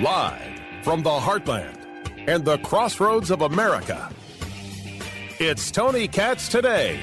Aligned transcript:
Live 0.00 0.60
from 0.82 1.04
the 1.04 1.10
heartland 1.10 1.78
and 2.26 2.44
the 2.44 2.58
crossroads 2.58 3.30
of 3.30 3.42
America, 3.42 4.12
it's 5.38 5.70
Tony 5.70 6.08
Katz 6.08 6.48
today. 6.48 6.98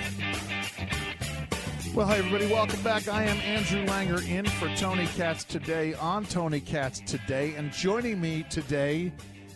Well, 1.95 2.05
hi, 2.05 2.17
everybody. 2.17 2.47
Welcome 2.47 2.81
back. 2.81 3.07
I 3.07 3.23
am 3.23 3.37
Andrew 3.37 3.85
Langer 3.85 4.29
in 4.29 4.45
for 4.45 4.67
Tony 4.75 5.07
Katz 5.15 5.45
today 5.45 5.93
on 5.93 6.25
Tony 6.25 6.59
Katz 6.59 6.99
today. 7.05 7.53
And 7.55 7.71
joining 7.71 8.19
me 8.19 8.43
today 8.49 9.13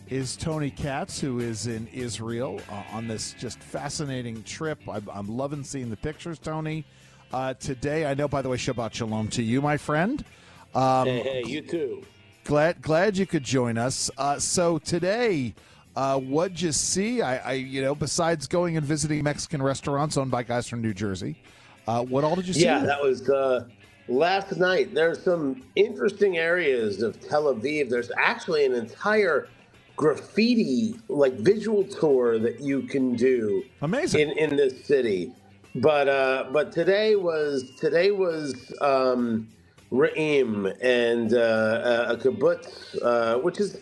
is 0.08 0.38
Tony 0.38 0.72
Katz, 0.72 1.20
who 1.20 1.42
is 1.42 1.68
in 1.68 1.88
Israel 1.88 2.62
uh, 2.72 2.84
on 2.94 3.10
this 3.10 3.36
just 3.38 3.60
fascinating 3.60 4.44
trip. 4.44 4.80
I'm, 4.88 5.10
I'm 5.12 5.28
loving 5.28 5.66
seeing 5.66 5.90
the 5.90 5.98
pictures, 5.98 6.40
Tony. 6.40 6.86
Uh, 7.34 7.54
today, 7.56 8.06
I 8.06 8.14
know, 8.14 8.30
by 8.30 8.42
the 8.42 8.48
way, 8.48 8.56
Shabbat 8.56 8.94
Shalom 8.94 9.28
to 9.32 9.44
you, 9.44 9.62
my 9.62 9.76
friend. 9.76 10.24
Um, 10.74 11.06
hey, 11.06 11.20
hey, 11.20 11.44
you 11.46 11.62
too. 11.62 12.06
Glad, 12.46 12.80
glad 12.84 13.18
you 13.18 13.26
could 13.26 13.44
join 13.44 13.76
us. 13.76 14.12
Uh, 14.20 14.38
so 14.38 14.78
today, 14.78 15.56
uh, 15.96 16.20
what'd 16.20 16.62
you 16.62 16.72
see? 16.72 17.24
I, 17.24 17.38
I, 17.38 17.52
you 17.54 17.82
know, 17.82 17.96
besides 17.96 18.46
going 18.46 18.78
and 18.78 18.86
visiting 18.86 19.24
Mexican 19.24 19.64
restaurants 19.64 20.16
owned 20.16 20.30
by 20.30 20.44
guys 20.44 20.70
from 20.70 20.80
New 20.80 20.94
Jersey, 20.94 21.42
uh, 21.88 22.04
what 22.04 22.24
all 22.24 22.36
did 22.36 22.48
you 22.48 22.54
see? 22.54 22.64
Yeah, 22.64 22.86
that 22.86 23.02
was 23.02 23.28
uh, 23.28 23.68
last 24.08 24.58
night. 24.58 24.94
There's 24.94 25.24
some 25.24 25.64
interesting 25.76 26.38
areas 26.38 27.02
of 27.02 27.20
Tel 27.20 27.46
Aviv. 27.46 27.90
There's 27.90 28.12
actually 28.16 28.64
an 28.66 28.74
entire 28.74 29.50
graffiti, 29.96 30.94
like 31.08 31.34
visual 31.34 31.84
tour 31.84 32.38
that 32.38 32.60
you 32.60 32.84
can 32.84 33.16
do. 33.16 33.64
Amazing 33.82 34.22
in, 34.22 34.38
in 34.38 34.56
this 34.56 34.86
city. 34.86 35.32
But 35.74 36.08
uh, 36.08 36.46
but 36.54 36.72
today 36.72 37.16
was 37.16 37.72
today 37.80 38.12
was 38.12 38.72
um, 38.82 39.48
Re'im 39.96 40.74
and 40.82 41.34
uh, 41.34 42.08
a 42.10 42.18
kibbutz, 42.18 42.98
uh, 43.02 43.40
which 43.40 43.60
is 43.60 43.80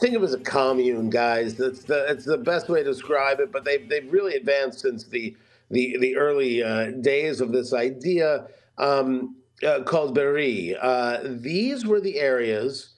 think 0.00 0.14
of 0.16 0.22
it 0.22 0.26
as 0.26 0.34
a 0.34 0.40
commune, 0.40 1.10
guys. 1.10 1.54
That's 1.54 1.84
the 1.84 2.06
it's 2.10 2.24
the 2.24 2.38
best 2.38 2.68
way 2.68 2.82
to 2.82 2.90
describe 2.90 3.40
it. 3.40 3.52
But 3.52 3.64
they've 3.64 3.88
they've 3.88 4.10
really 4.12 4.34
advanced 4.34 4.80
since 4.80 5.04
the 5.04 5.36
the 5.70 5.96
the 5.98 6.16
early 6.16 6.62
uh, 6.62 6.90
days 7.00 7.40
of 7.40 7.52
this 7.52 7.72
idea 7.72 8.46
um, 8.78 9.36
uh, 9.66 9.82
called 9.82 10.14
Be'eri. 10.14 10.76
Uh, 10.80 11.20
these 11.24 11.86
were 11.86 12.00
the 12.00 12.18
areas 12.18 12.90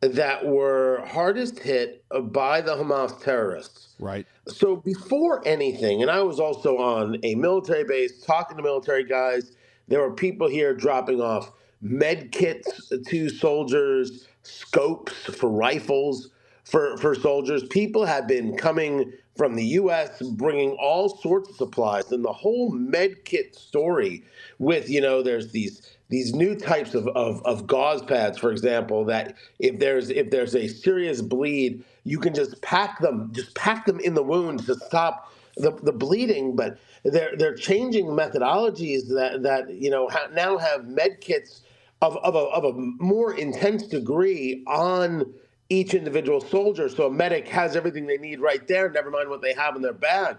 that 0.00 0.46
were 0.46 1.04
hardest 1.06 1.58
hit 1.58 2.02
by 2.32 2.60
the 2.60 2.74
Hamas 2.74 3.22
terrorists. 3.22 3.94
Right. 3.98 4.26
So 4.48 4.76
before 4.76 5.46
anything, 5.46 6.00
and 6.00 6.10
I 6.10 6.22
was 6.22 6.40
also 6.40 6.78
on 6.78 7.18
a 7.22 7.34
military 7.34 7.84
base 7.84 8.24
talking 8.24 8.56
to 8.56 8.62
military 8.62 9.04
guys. 9.04 9.52
There 9.88 10.00
were 10.00 10.14
people 10.14 10.48
here 10.48 10.72
dropping 10.72 11.20
off 11.20 11.50
med 11.80 12.32
kits 12.32 12.92
to 13.08 13.28
soldiers, 13.28 14.26
scopes 14.42 15.14
for 15.24 15.50
rifles 15.50 16.30
for, 16.64 16.96
for 16.98 17.14
soldiers. 17.14 17.64
People 17.68 18.04
have 18.04 18.28
been 18.28 18.56
coming 18.56 19.12
from 19.36 19.54
the 19.54 19.64
U.S. 19.64 20.22
bringing 20.22 20.72
all 20.72 21.08
sorts 21.08 21.50
of 21.50 21.56
supplies, 21.56 22.12
and 22.12 22.24
the 22.24 22.32
whole 22.32 22.70
med 22.72 23.24
kit 23.24 23.54
story 23.54 24.22
with 24.58 24.88
you 24.90 25.00
know 25.00 25.22
there's 25.22 25.52
these 25.52 25.96
these 26.10 26.34
new 26.34 26.56
types 26.56 26.94
of, 26.94 27.06
of, 27.08 27.40
of 27.46 27.66
gauze 27.68 28.02
pads, 28.02 28.36
for 28.36 28.50
example, 28.50 29.04
that 29.04 29.34
if 29.60 29.78
there's 29.78 30.10
if 30.10 30.30
there's 30.30 30.56
a 30.56 30.66
serious 30.68 31.22
bleed, 31.22 31.84
you 32.04 32.18
can 32.18 32.34
just 32.34 32.60
pack 32.62 32.98
them, 33.00 33.30
just 33.32 33.54
pack 33.54 33.86
them 33.86 34.00
in 34.00 34.14
the 34.14 34.22
wound 34.22 34.66
to 34.66 34.74
stop 34.74 35.32
the, 35.56 35.70
the 35.82 35.92
bleeding. 35.92 36.56
But 36.56 36.78
they're 37.04 37.36
they're 37.36 37.54
changing 37.54 38.06
methodologies 38.06 39.08
that 39.08 39.42
that 39.42 39.72
you 39.72 39.88
know 39.88 40.10
now 40.34 40.58
have 40.58 40.86
med 40.86 41.20
kits 41.20 41.62
of, 42.02 42.16
of, 42.18 42.34
a, 42.34 42.38
of 42.38 42.64
a 42.64 42.72
more 42.98 43.34
intense 43.34 43.86
degree 43.86 44.64
on 44.66 45.32
each 45.68 45.94
individual 45.94 46.40
soldier. 46.40 46.88
So 46.88 47.06
a 47.06 47.10
medic 47.10 47.46
has 47.48 47.76
everything 47.76 48.06
they 48.06 48.18
need 48.18 48.40
right 48.40 48.66
there, 48.66 48.90
never 48.90 49.10
mind 49.10 49.28
what 49.28 49.42
they 49.42 49.52
have 49.54 49.76
in 49.76 49.82
their 49.82 49.92
bag. 49.92 50.36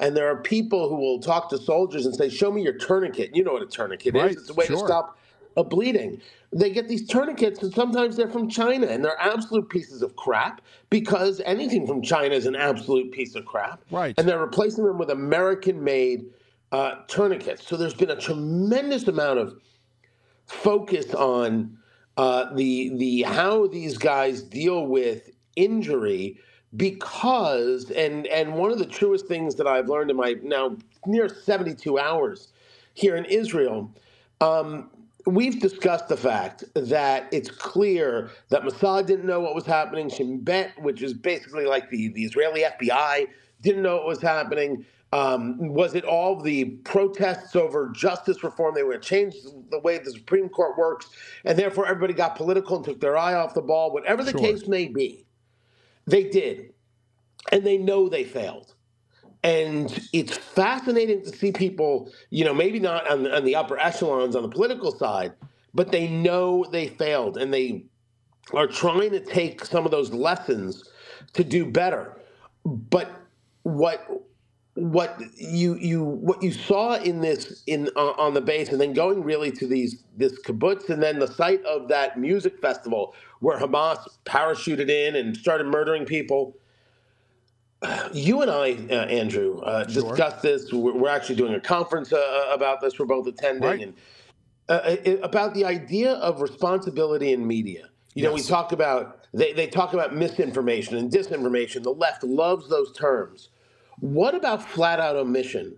And 0.00 0.16
there 0.16 0.28
are 0.28 0.36
people 0.36 0.88
who 0.88 0.96
will 0.96 1.20
talk 1.20 1.48
to 1.50 1.58
soldiers 1.58 2.06
and 2.06 2.14
say, 2.14 2.28
Show 2.28 2.50
me 2.50 2.62
your 2.62 2.72
tourniquet. 2.72 3.36
You 3.36 3.44
know 3.44 3.52
what 3.52 3.62
a 3.62 3.66
tourniquet 3.66 4.14
right, 4.14 4.30
is. 4.30 4.36
It's 4.36 4.50
a 4.50 4.54
way 4.54 4.66
sure. 4.66 4.76
to 4.78 4.84
stop 4.84 5.18
a 5.56 5.62
bleeding. 5.62 6.20
They 6.52 6.70
get 6.70 6.88
these 6.88 7.06
tourniquets, 7.06 7.62
and 7.62 7.72
sometimes 7.72 8.16
they're 8.16 8.28
from 8.28 8.48
China, 8.48 8.86
and 8.86 9.04
they're 9.04 9.20
absolute 9.20 9.68
pieces 9.68 10.02
of 10.02 10.16
crap 10.16 10.60
because 10.90 11.40
anything 11.44 11.86
from 11.86 12.02
China 12.02 12.34
is 12.34 12.46
an 12.46 12.56
absolute 12.56 13.12
piece 13.12 13.34
of 13.34 13.44
crap. 13.44 13.82
Right. 13.90 14.14
And 14.18 14.26
they're 14.26 14.40
replacing 14.40 14.84
them 14.84 14.98
with 14.98 15.10
American 15.10 15.84
made 15.84 16.24
uh, 16.72 16.96
tourniquets. 17.06 17.66
So 17.66 17.76
there's 17.76 17.94
been 17.94 18.10
a 18.10 18.20
tremendous 18.20 19.06
amount 19.06 19.38
of 19.38 19.60
focus 20.46 21.14
on 21.14 21.78
uh, 22.16 22.52
the 22.54 22.90
the 22.96 23.22
how 23.22 23.66
these 23.66 23.96
guys 23.96 24.42
deal 24.42 24.86
with 24.86 25.30
injury 25.56 26.38
because 26.76 27.90
and 27.90 28.26
and 28.26 28.54
one 28.54 28.70
of 28.70 28.78
the 28.78 28.86
truest 28.86 29.26
things 29.26 29.54
that 29.56 29.66
I've 29.66 29.88
learned 29.88 30.10
in 30.10 30.16
my 30.16 30.36
now 30.42 30.76
near 31.06 31.28
72 31.28 31.98
hours 31.98 32.48
here 32.94 33.16
in 33.16 33.24
Israel 33.26 33.90
um, 34.40 34.90
we've 35.26 35.60
discussed 35.60 36.08
the 36.08 36.16
fact 36.16 36.64
that 36.74 37.28
it's 37.32 37.50
clear 37.50 38.30
that 38.48 38.62
Mossad 38.62 39.06
didn't 39.06 39.26
know 39.26 39.40
what 39.40 39.54
was 39.54 39.66
happening 39.66 40.08
Shin 40.08 40.40
Bet 40.40 40.72
which 40.82 41.02
is 41.02 41.12
basically 41.14 41.66
like 41.66 41.90
the 41.90 42.08
the 42.08 42.24
Israeli 42.24 42.62
FBI 42.62 43.26
didn't 43.60 43.82
know 43.82 43.96
what 43.96 44.06
was 44.06 44.20
happening 44.22 44.84
um, 45.12 45.58
was 45.58 45.94
it 45.94 46.04
all 46.04 46.40
the 46.40 46.64
protests 46.84 47.54
over 47.54 47.90
justice 47.90 48.42
reform? 48.42 48.74
They 48.74 48.82
were 48.82 48.96
change 48.96 49.34
the 49.70 49.78
way 49.78 49.98
the 49.98 50.10
Supreme 50.10 50.48
Court 50.48 50.78
works, 50.78 51.10
and 51.44 51.58
therefore 51.58 51.86
everybody 51.86 52.14
got 52.14 52.34
political 52.34 52.76
and 52.76 52.84
took 52.84 53.00
their 53.00 53.16
eye 53.16 53.34
off 53.34 53.52
the 53.52 53.60
ball. 53.60 53.92
Whatever 53.92 54.24
the 54.24 54.30
sure. 54.30 54.40
case 54.40 54.66
may 54.66 54.88
be, 54.88 55.26
they 56.06 56.24
did, 56.24 56.72
and 57.50 57.64
they 57.64 57.76
know 57.76 58.08
they 58.08 58.24
failed. 58.24 58.74
And 59.44 60.08
it's 60.12 60.36
fascinating 60.36 61.22
to 61.24 61.36
see 61.36 61.52
people, 61.52 62.10
you 62.30 62.44
know, 62.44 62.54
maybe 62.54 62.78
not 62.78 63.10
on, 63.10 63.30
on 63.30 63.44
the 63.44 63.56
upper 63.56 63.78
echelons 63.78 64.36
on 64.36 64.42
the 64.42 64.48
political 64.48 64.96
side, 64.96 65.32
but 65.74 65.90
they 65.90 66.08
know 66.08 66.64
they 66.70 66.88
failed, 66.88 67.36
and 67.36 67.52
they 67.52 67.84
are 68.54 68.66
trying 68.66 69.10
to 69.10 69.20
take 69.20 69.64
some 69.64 69.84
of 69.84 69.90
those 69.90 70.12
lessons 70.12 70.88
to 71.34 71.44
do 71.44 71.66
better. 71.66 72.16
But 72.64 73.10
what 73.64 74.24
what 74.74 75.20
you 75.36 75.76
you 75.76 76.02
what 76.02 76.42
you 76.42 76.50
saw 76.50 76.94
in 76.94 77.20
this 77.20 77.62
in 77.66 77.90
uh, 77.94 78.12
on 78.12 78.32
the 78.32 78.40
base 78.40 78.70
and 78.70 78.80
then 78.80 78.94
going 78.94 79.22
really 79.22 79.50
to 79.50 79.66
these 79.66 80.02
this 80.16 80.40
kibbutz 80.42 80.88
and 80.88 81.02
then 81.02 81.18
the 81.18 81.26
site 81.26 81.62
of 81.64 81.88
that 81.88 82.18
music 82.18 82.58
festival 82.58 83.14
where 83.40 83.58
Hamas 83.58 83.98
parachuted 84.24 84.88
in 84.88 85.16
and 85.16 85.36
started 85.36 85.66
murdering 85.66 86.04
people. 86.04 86.56
You 88.12 88.42
and 88.42 88.50
I, 88.50 88.74
uh, 88.90 89.06
Andrew, 89.06 89.58
uh, 89.60 89.88
sure. 89.88 90.02
discussed 90.02 90.40
this. 90.42 90.72
We're, 90.72 90.92
we're, 90.92 91.08
actually 91.08 91.34
doing 91.34 91.54
a 91.54 91.60
conference 91.60 92.12
uh, 92.12 92.16
uh, 92.16 92.54
about 92.54 92.80
this. 92.80 92.96
We're 92.96 93.06
both 93.06 93.26
attending 93.26 93.62
right. 93.62 93.80
and 93.80 93.94
uh, 94.68 95.18
about 95.24 95.52
the 95.54 95.64
idea 95.64 96.12
of 96.12 96.40
responsibility 96.40 97.32
in 97.32 97.44
media. 97.44 97.88
You 98.14 98.22
yes. 98.22 98.28
know, 98.28 98.34
we 98.34 98.42
talk 98.42 98.70
about 98.70 99.26
they, 99.34 99.52
they 99.52 99.66
talk 99.66 99.94
about 99.94 100.14
misinformation 100.14 100.96
and 100.96 101.10
disinformation. 101.10 101.82
The 101.82 101.92
left 101.92 102.22
loves 102.22 102.68
those 102.68 102.92
terms. 102.92 103.48
What 104.02 104.34
about 104.34 104.68
flat 104.68 104.98
out 104.98 105.14
omission? 105.14 105.76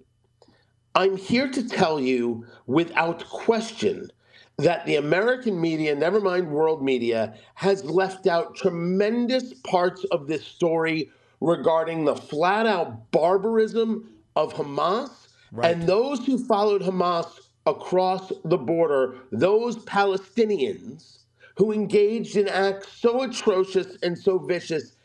I'm 0.94 1.18
here 1.18 1.50
to 1.50 1.68
tell 1.68 2.00
you 2.00 2.46
without 2.66 3.22
question 3.28 4.08
that 4.56 4.86
the 4.86 4.96
American 4.96 5.60
media, 5.60 5.94
never 5.94 6.22
mind 6.22 6.50
world 6.50 6.82
media, 6.82 7.34
has 7.56 7.84
left 7.84 8.26
out 8.26 8.56
tremendous 8.56 9.52
parts 9.52 10.04
of 10.04 10.26
this 10.26 10.42
story 10.42 11.10
regarding 11.42 12.06
the 12.06 12.16
flat 12.16 12.64
out 12.64 13.10
barbarism 13.10 14.08
of 14.36 14.54
Hamas 14.54 15.10
right. 15.52 15.74
and 15.74 15.86
those 15.86 16.24
who 16.24 16.42
followed 16.42 16.80
Hamas 16.80 17.26
across 17.66 18.32
the 18.46 18.56
border, 18.56 19.18
those 19.32 19.76
Palestinians 19.84 21.18
who 21.58 21.72
engaged 21.72 22.36
in 22.36 22.48
acts 22.48 22.90
so 22.90 23.20
atrocious 23.20 23.98
and 24.02 24.18
so 24.18 24.38
vicious. 24.38 24.96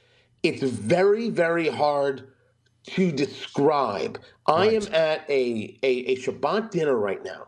It's 0.42 0.64
very, 0.64 1.30
very 1.30 1.68
hard 1.68 2.29
to 2.96 3.12
describe. 3.12 4.20
Right. 4.48 4.56
I 4.56 4.66
am 4.74 4.94
at 4.94 5.30
a, 5.30 5.78
a, 5.84 5.88
a 5.88 6.16
Shabbat 6.18 6.72
dinner 6.72 6.96
right 6.96 7.24
now 7.24 7.48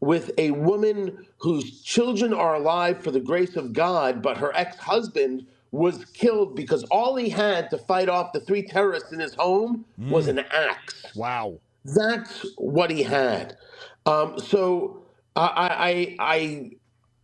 with 0.00 0.32
a 0.36 0.50
woman 0.50 1.26
whose 1.38 1.80
children 1.82 2.34
are 2.34 2.56
alive 2.56 3.02
for 3.02 3.12
the 3.12 3.20
grace 3.20 3.54
of 3.54 3.72
God, 3.72 4.20
but 4.20 4.36
her 4.36 4.54
ex 4.56 4.76
husband 4.76 5.46
was 5.70 6.04
killed 6.06 6.54
because 6.56 6.82
all 6.84 7.16
he 7.16 7.28
had 7.28 7.70
to 7.70 7.78
fight 7.78 8.08
off 8.08 8.32
the 8.32 8.40
three 8.40 8.62
terrorists 8.62 9.12
in 9.12 9.20
his 9.20 9.34
home 9.34 9.84
mm. 9.98 10.10
was 10.10 10.28
an 10.28 10.40
axe. 10.40 11.06
Wow. 11.14 11.58
That's 11.84 12.46
what 12.58 12.90
he 12.90 13.02
had. 13.02 13.56
Um, 14.04 14.38
so 14.38 15.04
I, 15.36 16.16
I, 16.18 16.34
I, 16.34 16.70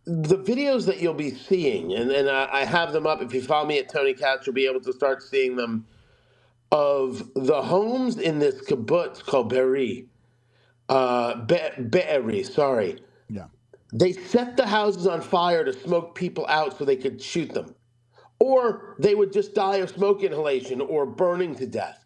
the 0.05 0.37
videos 0.37 0.85
that 0.85 0.99
you'll 0.99 1.13
be 1.13 1.31
seeing, 1.31 1.93
and, 1.93 2.09
and 2.11 2.29
I, 2.29 2.47
I 2.51 2.65
have 2.65 2.93
them 2.93 3.05
up. 3.05 3.21
If 3.21 3.33
you 3.33 3.41
follow 3.41 3.67
me 3.67 3.77
at 3.77 3.89
Tony 3.89 4.13
Katz, 4.13 4.47
you'll 4.47 4.55
be 4.55 4.65
able 4.65 4.81
to 4.81 4.93
start 4.93 5.21
seeing 5.21 5.55
them 5.55 5.85
of 6.71 7.31
the 7.35 7.61
homes 7.61 8.17
in 8.17 8.39
this 8.39 8.61
kibbutz 8.67 9.23
called 9.25 9.49
Be'eri, 9.49 10.07
uh, 10.89 11.35
Be- 11.45 11.83
Be'eri, 11.89 12.43
sorry. 12.43 13.01
Yeah. 13.29 13.45
They 13.93 14.13
set 14.13 14.57
the 14.57 14.67
houses 14.67 15.07
on 15.07 15.21
fire 15.21 15.65
to 15.65 15.73
smoke 15.73 16.15
people 16.15 16.45
out 16.49 16.77
so 16.77 16.85
they 16.85 16.97
could 16.97 17.21
shoot 17.21 17.53
them. 17.53 17.75
or 18.39 18.95
they 18.99 19.15
would 19.15 19.33
just 19.33 19.53
die 19.55 19.77
of 19.77 19.89
smoke 19.89 20.23
inhalation 20.23 20.81
or 20.81 21.05
burning 21.05 21.55
to 21.55 21.67
death. 21.67 22.05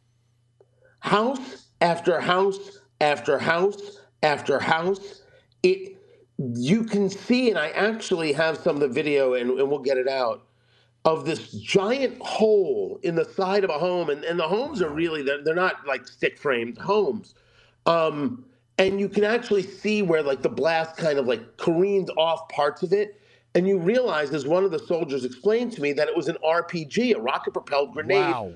House 1.01 1.67
after 1.81 2.19
house 2.21 2.79
after 3.01 3.39
house 3.39 3.99
after 4.23 4.59
house, 4.59 5.23
it 5.63 5.97
you 6.39 6.83
can 6.85 7.09
see, 7.09 7.49
and 7.49 7.59
I 7.59 7.69
actually 7.69 8.33
have 8.33 8.57
some 8.57 8.75
of 8.75 8.81
the 8.81 8.87
video, 8.89 9.35
and, 9.35 9.51
and 9.59 9.69
we'll 9.69 9.79
get 9.79 9.97
it 9.97 10.07
out 10.09 10.43
of 11.05 11.25
this 11.25 11.51
giant 11.51 12.17
hole 12.21 12.99
in 13.03 13.15
the 13.15 13.25
side 13.25 13.63
of 13.63 13.69
a 13.69 13.77
home, 13.79 14.09
and, 14.09 14.23
and 14.23 14.39
the 14.39 14.47
homes 14.47 14.81
are 14.81 14.89
really 14.89 15.21
they're, 15.21 15.43
they're 15.43 15.55
not 15.55 15.85
like 15.85 16.07
stick 16.07 16.37
framed 16.37 16.77
homes. 16.77 17.35
Um, 17.85 18.45
and 18.77 18.99
you 18.99 19.09
can 19.09 19.23
actually 19.23 19.63
see 19.63 20.01
where 20.01 20.23
like 20.23 20.41
the 20.41 20.49
blast 20.49 20.97
kind 20.97 21.19
of 21.19 21.25
like 21.27 21.57
careened 21.57 22.09
off 22.17 22.47
parts 22.49 22.83
of 22.83 22.93
it 22.93 23.19
and 23.55 23.67
you 23.67 23.77
realize 23.77 24.31
as 24.33 24.47
one 24.47 24.63
of 24.63 24.71
the 24.71 24.79
soldiers 24.79 25.25
explained 25.25 25.71
to 25.73 25.81
me 25.81 25.93
that 25.93 26.07
it 26.07 26.15
was 26.15 26.27
an 26.27 26.37
rpg 26.43 27.15
a 27.15 27.19
rocket 27.19 27.51
propelled 27.53 27.93
grenade 27.93 28.19
Wow. 28.33 28.53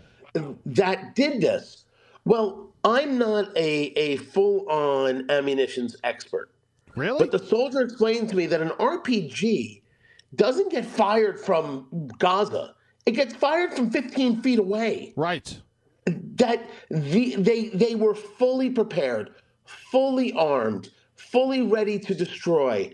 that 0.66 1.14
did 1.16 1.42
this 1.42 1.86
well 2.26 2.70
i'm 2.84 3.18
not 3.18 3.56
a, 3.56 3.92
a 3.96 4.18
full-on 4.18 5.30
ammunitions 5.30 5.96
expert 6.04 6.50
Really? 6.96 7.20
but 7.20 7.32
the 7.32 7.46
soldier 7.46 7.82
explained 7.82 8.30
to 8.30 8.36
me 8.36 8.48
that 8.48 8.62
an 8.62 8.70
rpg 8.70 9.82
doesn't 10.36 10.72
get 10.72 10.86
fired 10.86 11.40
from 11.40 12.10
gaza 12.18 12.74
it 13.06 13.12
gets 13.12 13.34
fired 13.34 13.74
from 13.74 13.90
15 13.90 14.42
feet 14.42 14.60
away 14.60 15.14
right. 15.16 15.62
that 16.36 16.70
the, 16.90 17.36
they 17.36 17.70
they 17.70 17.96
were 17.96 18.16
fully 18.16 18.70
prepared, 18.70 19.36
fully 19.66 20.34
armed, 20.34 20.90
fully 21.16 21.62
ready 21.62 22.00
to 22.00 22.14
destroy, 22.14 22.94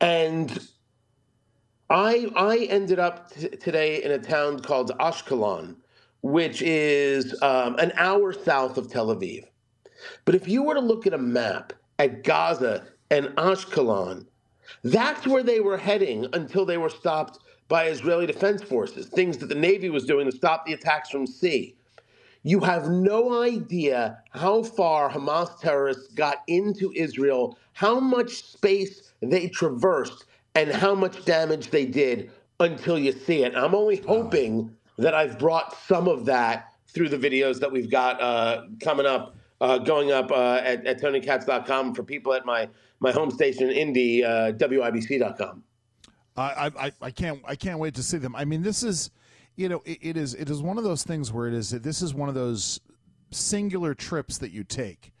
and 0.00 0.68
I 1.90 2.30
I 2.36 2.58
ended 2.70 2.98
up 2.98 3.30
t- 3.30 3.48
today 3.48 4.02
in 4.02 4.10
a 4.12 4.18
town 4.18 4.60
called 4.60 4.90
Ashkelon, 4.98 5.76
which 6.22 6.62
is 6.62 7.34
um, 7.42 7.76
an 7.76 7.92
hour 7.96 8.32
south 8.32 8.78
of 8.78 8.90
Tel 8.90 9.08
Aviv. 9.08 9.44
But 10.24 10.34
if 10.34 10.48
you 10.48 10.62
were 10.62 10.74
to 10.74 10.80
look 10.80 11.06
at 11.06 11.14
a 11.14 11.18
map 11.18 11.72
at 11.98 12.22
Gaza 12.22 12.86
and 13.10 13.26
Ashkelon, 13.36 14.26
that's 14.84 15.26
where 15.26 15.42
they 15.42 15.60
were 15.60 15.78
heading 15.78 16.26
until 16.32 16.64
they 16.64 16.78
were 16.78 16.90
stopped 16.90 17.40
by 17.68 17.86
Israeli 17.86 18.26
Defense 18.26 18.62
Forces, 18.62 19.06
things 19.06 19.38
that 19.38 19.48
the 19.48 19.54
Navy 19.54 19.90
was 19.90 20.04
doing 20.04 20.30
to 20.30 20.36
stop 20.36 20.64
the 20.64 20.72
attacks 20.72 21.10
from 21.10 21.26
sea. 21.26 21.76
You 22.42 22.60
have 22.60 22.88
no 22.88 23.42
idea 23.42 24.22
how 24.30 24.62
far 24.62 25.10
Hamas 25.10 25.60
terrorists 25.60 26.08
got 26.14 26.42
into 26.46 26.92
Israel, 26.94 27.58
how 27.72 28.00
much 28.00 28.42
space 28.42 29.12
they 29.20 29.48
traversed, 29.48 30.24
and 30.54 30.70
how 30.70 30.94
much 30.94 31.24
damage 31.24 31.70
they 31.70 31.84
did 31.84 32.30
until 32.60 32.98
you 32.98 33.12
see 33.12 33.44
it. 33.44 33.54
I'm 33.54 33.74
only 33.74 33.96
hoping 33.96 34.74
that 34.98 35.14
I've 35.14 35.38
brought 35.38 35.76
some 35.86 36.08
of 36.08 36.24
that 36.26 36.72
through 36.88 37.08
the 37.10 37.18
videos 37.18 37.60
that 37.60 37.70
we've 37.70 37.90
got 37.90 38.20
uh, 38.20 38.62
coming 38.80 39.06
up, 39.06 39.36
uh, 39.60 39.78
going 39.78 40.12
up 40.12 40.30
uh, 40.30 40.60
at, 40.62 40.86
at 40.86 41.00
TonyKatz.com 41.00 41.94
for 41.94 42.02
people 42.02 42.32
at 42.32 42.46
my, 42.46 42.68
my 43.00 43.10
home 43.10 43.30
station 43.30 43.70
in 43.70 43.76
Indy, 43.76 44.24
uh, 44.24 44.52
WIBC.com. 44.52 45.64
I, 46.38 46.70
I 46.78 46.92
I 47.02 47.10
can't 47.10 47.40
I 47.44 47.56
can't 47.56 47.78
wait 47.78 47.94
to 47.94 48.02
see 48.02 48.18
them. 48.18 48.36
I 48.36 48.44
mean, 48.44 48.62
this 48.62 48.82
is, 48.82 49.10
you 49.56 49.68
know, 49.68 49.82
it, 49.84 49.98
it 50.00 50.16
is 50.16 50.34
it 50.34 50.48
is 50.48 50.62
one 50.62 50.78
of 50.78 50.84
those 50.84 51.02
things 51.02 51.32
where 51.32 51.48
it 51.48 51.54
is 51.54 51.70
this 51.70 52.00
is 52.00 52.14
one 52.14 52.28
of 52.28 52.34
those 52.34 52.80
singular 53.30 53.94
trips 53.94 54.38
that 54.38 54.52
you 54.52 54.64
take. 54.64 55.12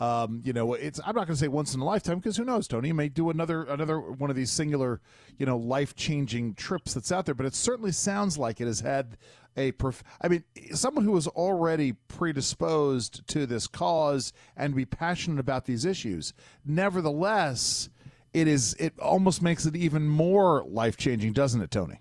Um, 0.00 0.40
you 0.44 0.52
know, 0.52 0.74
it's 0.74 0.98
I'm 1.00 1.14
not 1.14 1.26
going 1.26 1.36
to 1.36 1.36
say 1.36 1.48
once 1.48 1.74
in 1.74 1.80
a 1.80 1.84
lifetime 1.84 2.18
because 2.18 2.36
who 2.36 2.44
knows, 2.44 2.66
Tony 2.66 2.88
you 2.88 2.94
may 2.94 3.08
do 3.08 3.30
another 3.30 3.64
another 3.64 4.00
one 4.00 4.30
of 4.30 4.36
these 4.36 4.50
singular, 4.50 5.00
you 5.38 5.46
know, 5.46 5.56
life 5.56 5.94
changing 5.94 6.54
trips 6.54 6.94
that's 6.94 7.12
out 7.12 7.26
there. 7.26 7.34
But 7.34 7.46
it 7.46 7.54
certainly 7.54 7.92
sounds 7.92 8.38
like 8.38 8.60
it 8.60 8.66
has 8.66 8.80
had 8.80 9.16
a. 9.56 9.72
Prof- 9.72 10.04
I 10.20 10.28
mean, 10.28 10.44
someone 10.72 11.04
who 11.04 11.16
is 11.16 11.26
already 11.28 11.92
predisposed 12.08 13.26
to 13.28 13.46
this 13.46 13.66
cause 13.66 14.32
and 14.56 14.74
be 14.74 14.84
passionate 14.84 15.40
about 15.40 15.64
these 15.66 15.84
issues. 15.84 16.32
Nevertheless, 16.64 17.88
it 18.34 18.48
is 18.48 18.74
it 18.74 18.98
almost 18.98 19.42
makes 19.42 19.66
it 19.66 19.76
even 19.76 20.08
more 20.08 20.64
life 20.66 20.96
changing, 20.96 21.32
doesn't 21.32 21.60
it, 21.60 21.70
Tony? 21.70 22.00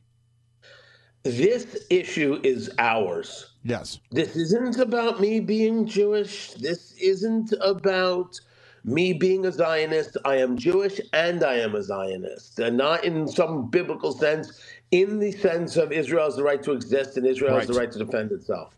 This 1.24 1.86
issue 1.90 2.40
is 2.44 2.72
ours. 2.80 3.54
Yes. 3.64 4.00
This 4.12 4.36
isn't 4.36 4.80
about 4.80 5.22
me 5.22 5.40
being 5.40 5.86
Jewish. 5.86 6.54
This 6.54 6.94
isn't 6.94 7.54
about 7.62 8.40
me 8.84 9.14
being 9.14 9.46
a 9.46 9.52
Zionist. 9.52 10.18
I 10.26 10.38
am 10.38 10.58
Jewish 10.58 11.02
and 11.14 11.44
I 11.44 11.56
am 11.56 11.76
a 11.76 11.84
Zionist. 11.84 12.60
And 12.60 12.78
not 12.78 13.06
in 13.06 13.28
some 13.28 13.70
biblical 13.70 14.12
sense, 14.14 14.62
in 14.92 15.20
the 15.20 15.32
sense 15.32 15.78
of 15.78 15.92
Israel 15.92 16.26
has 16.26 16.36
the 16.36 16.44
right 16.44 16.62
to 16.64 16.74
exist 16.74 17.18
and 17.18 17.26
Israel 17.28 17.56
has 17.56 17.68
the 17.68 17.74
Right. 17.74 17.82
right 17.86 17.92
to 17.94 18.00
defend 18.00 18.32
itself. 18.32 18.74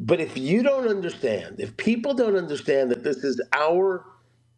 But 0.00 0.20
if 0.20 0.36
you 0.38 0.62
don't 0.62 0.88
understand, 0.88 1.56
if 1.60 1.76
people 1.76 2.14
don't 2.14 2.36
understand 2.36 2.90
that 2.90 3.04
this 3.04 3.18
is 3.24 3.40
our 3.52 4.04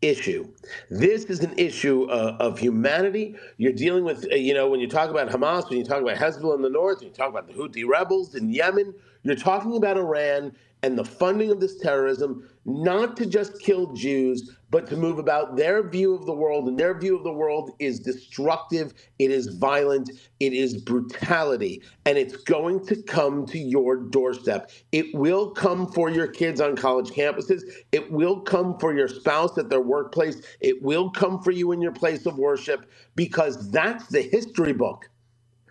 issue, 0.02 0.49
this 0.90 1.25
is 1.26 1.40
an 1.40 1.55
issue 1.58 2.05
uh, 2.11 2.37
of 2.40 2.58
humanity. 2.58 3.37
You're 3.58 3.72
dealing 3.72 4.05
with, 4.05 4.26
uh, 4.32 4.37
you 4.37 4.55
know, 4.55 4.69
when 4.69 4.81
you 4.81 4.88
talk 4.88 5.11
about 5.11 5.28
Hamas, 5.31 5.69
when 5.70 5.78
you 5.78 5.84
talk 5.84 6.02
about 6.02 6.16
Hezbollah 6.19 6.56
in 6.56 6.62
the 6.62 6.70
north, 6.70 7.00
when 7.00 7.08
you 7.08 7.14
talk 7.14 7.31
about 7.31 7.46
the 7.49 7.55
Houthi 7.55 7.87
rebels 7.87 8.34
in 8.34 8.50
Yemen, 8.50 8.94
you're 9.25 9.37
talking 9.37 9.76
about 9.76 9.99
Iran 9.99 10.55
and 10.84 10.98
the 10.98 11.04
funding 11.04 11.50
of 11.50 11.60
this 11.60 11.78
terrorism, 11.78 12.46
not 12.66 13.16
to 13.16 13.25
just 13.25 13.58
kill 13.58 13.94
Jews, 13.94 14.54
but 14.69 14.86
to 14.88 14.96
move 14.96 15.19
about 15.19 15.56
their 15.56 15.82
view 15.88 16.14
of 16.14 16.26
the 16.26 16.34
world. 16.34 16.69
And 16.69 16.78
their 16.78 16.92
view 16.92 17.16
of 17.16 17.25
the 17.25 17.32
world 17.32 17.70
is 17.78 18.00
destructive, 18.00 18.92
it 19.19 19.31
is 19.31 19.46
violent, 19.46 20.10
it 20.40 20.52
is 20.52 20.76
brutality, 20.76 21.81
and 22.04 22.19
it's 22.19 22.36
going 22.36 22.84
to 22.84 23.02
come 23.02 23.46
to 23.46 23.58
your 23.58 23.96
doorstep. 23.96 24.70
It 24.92 25.06
will 25.14 25.52
come 25.52 25.90
for 25.90 26.10
your 26.10 26.26
kids 26.26 26.60
on 26.60 26.76
college 26.76 27.08
campuses, 27.08 27.62
it 27.92 28.12
will 28.12 28.40
come 28.40 28.78
for 28.78 28.94
your 28.94 29.08
spouse 29.08 29.56
at 29.56 29.70
their 29.70 29.80
workplace, 29.80 30.42
it 30.60 30.82
will 30.82 31.08
come 31.08 31.40
for 31.42 31.50
you 31.50 31.72
in 31.72 31.80
your 31.80 31.92
place 31.92 32.26
of 32.26 32.37
worship, 32.37 32.90
because 33.16 33.70
that's 33.70 34.08
the 34.08 34.20
history 34.20 34.75
book 34.75 35.08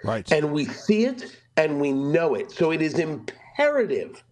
Right. 0.03 0.29
and 0.31 0.51
we 0.51 0.65
see 0.65 1.05
it 1.05 1.37
and 1.55 1.79
we 1.79 1.91
know 1.91 2.33
it. 2.33 2.49
So 2.49 2.71
it 2.71 2.81
is 2.81 2.97
imperative 2.97 4.23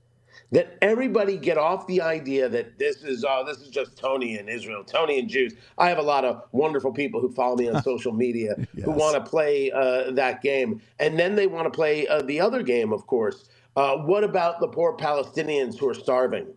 that 0.51 0.77
everybody 0.81 1.38
get 1.38 1.57
off 1.57 1.88
the 1.88 2.01
idea 2.01 2.50
that 2.50 2.77
this 2.77 3.03
is 3.03 3.24
oh 3.27 3.44
this 3.45 3.57
is 3.57 3.69
just 3.69 3.98
Tony 3.98 4.38
and 4.38 4.50
Israel, 4.50 4.83
Tony 4.83 5.19
and 5.19 5.30
Jews. 5.30 5.53
I 5.77 5.89
have 5.89 5.98
a 5.98 6.03
lot 6.03 6.25
of 6.25 6.44
wonderful 6.51 6.92
people 6.92 7.21
who 7.21 7.31
follow 7.31 7.56
me 7.56 7.69
on 7.69 7.81
social 7.92 8.12
media 8.12 8.56
who 8.83 8.92
want 8.92 9.15
to 9.24 9.29
play 9.29 9.72
uh, 9.72 10.12
that 10.12 10.41
game, 10.41 10.81
and 11.00 11.17
then 11.17 11.36
they 11.36 11.48
want 11.48 11.65
to 11.65 11.72
play 11.72 12.08
uh, 12.08 12.22
the 12.22 12.39
other 12.39 12.63
game, 12.63 12.91
of 12.93 13.08
course. 13.08 13.50
Uh, 13.75 13.96
what 13.98 14.24
about 14.24 14.60
the 14.60 14.67
poor 14.67 14.96
Palestinians 14.98 15.77
who 15.79 15.88
are 15.88 15.93
starving? 15.93 16.48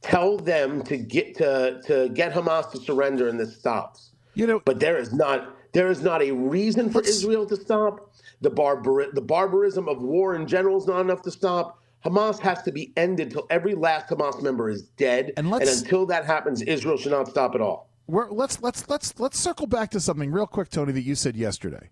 Tell 0.00 0.36
them 0.36 0.82
to 0.84 0.96
get 0.96 1.36
to 1.36 1.80
to 1.86 2.08
get 2.10 2.32
Hamas 2.32 2.70
to 2.72 2.78
surrender, 2.78 3.28
and 3.28 3.38
this 3.38 3.56
stops. 3.56 4.12
you 4.34 4.46
know, 4.46 4.60
But 4.64 4.80
there 4.80 4.98
is 4.98 5.12
not 5.12 5.56
there 5.72 5.90
is 5.90 6.02
not 6.02 6.22
a 6.22 6.30
reason 6.30 6.90
for 6.90 7.02
Israel 7.02 7.46
to 7.46 7.56
stop. 7.56 8.12
The 8.40 8.50
barbar 8.50 9.12
the 9.12 9.20
barbarism 9.20 9.88
of 9.88 10.02
war 10.02 10.36
in 10.36 10.46
general 10.46 10.78
is 10.78 10.86
not 10.86 11.00
enough 11.00 11.22
to 11.22 11.30
stop. 11.30 11.81
Hamas 12.04 12.38
has 12.40 12.62
to 12.62 12.72
be 12.72 12.92
ended 12.96 13.28
until 13.28 13.46
every 13.50 13.74
last 13.74 14.08
Hamas 14.08 14.42
member 14.42 14.68
is 14.68 14.82
dead. 14.82 15.32
And 15.36 15.50
let's- 15.50 15.80
until 15.82 16.06
that 16.06 16.24
happens, 16.24 16.62
Israel 16.62 16.96
should 16.96 17.12
not 17.12 17.28
stop 17.28 17.54
at 17.54 17.60
all. 17.60 17.88
we're, 18.08 18.28
let's 18.30 18.60
let's 18.60 18.88
let's 18.88 19.18
let's 19.20 19.38
circle 19.38 19.66
back 19.66 19.90
to 19.92 20.00
something 20.00 20.30
real 20.32 20.46
quick, 20.46 20.68
Tony, 20.68 20.92
that 20.92 21.02
you 21.02 21.14
said 21.14 21.36
yesterday, 21.36 21.90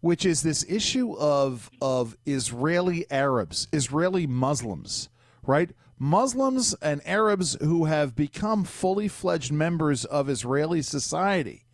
which 0.00 0.24
is 0.24 0.42
this 0.42 0.64
issue 0.68 1.14
of 1.18 1.70
of 1.82 2.16
Israeli 2.26 3.04
Arabs, 3.10 3.68
Israeli 3.72 4.26
Muslims, 4.26 5.10
right? 5.46 5.70
Muslims 5.98 6.74
and 6.82 7.06
Arabs 7.06 7.56
who 7.60 7.84
have 7.84 8.16
become 8.16 8.64
fully 8.64 9.06
fledged 9.06 9.52
members 9.52 10.04
of 10.06 10.28
Israeli 10.28 10.82
society. 10.82 11.66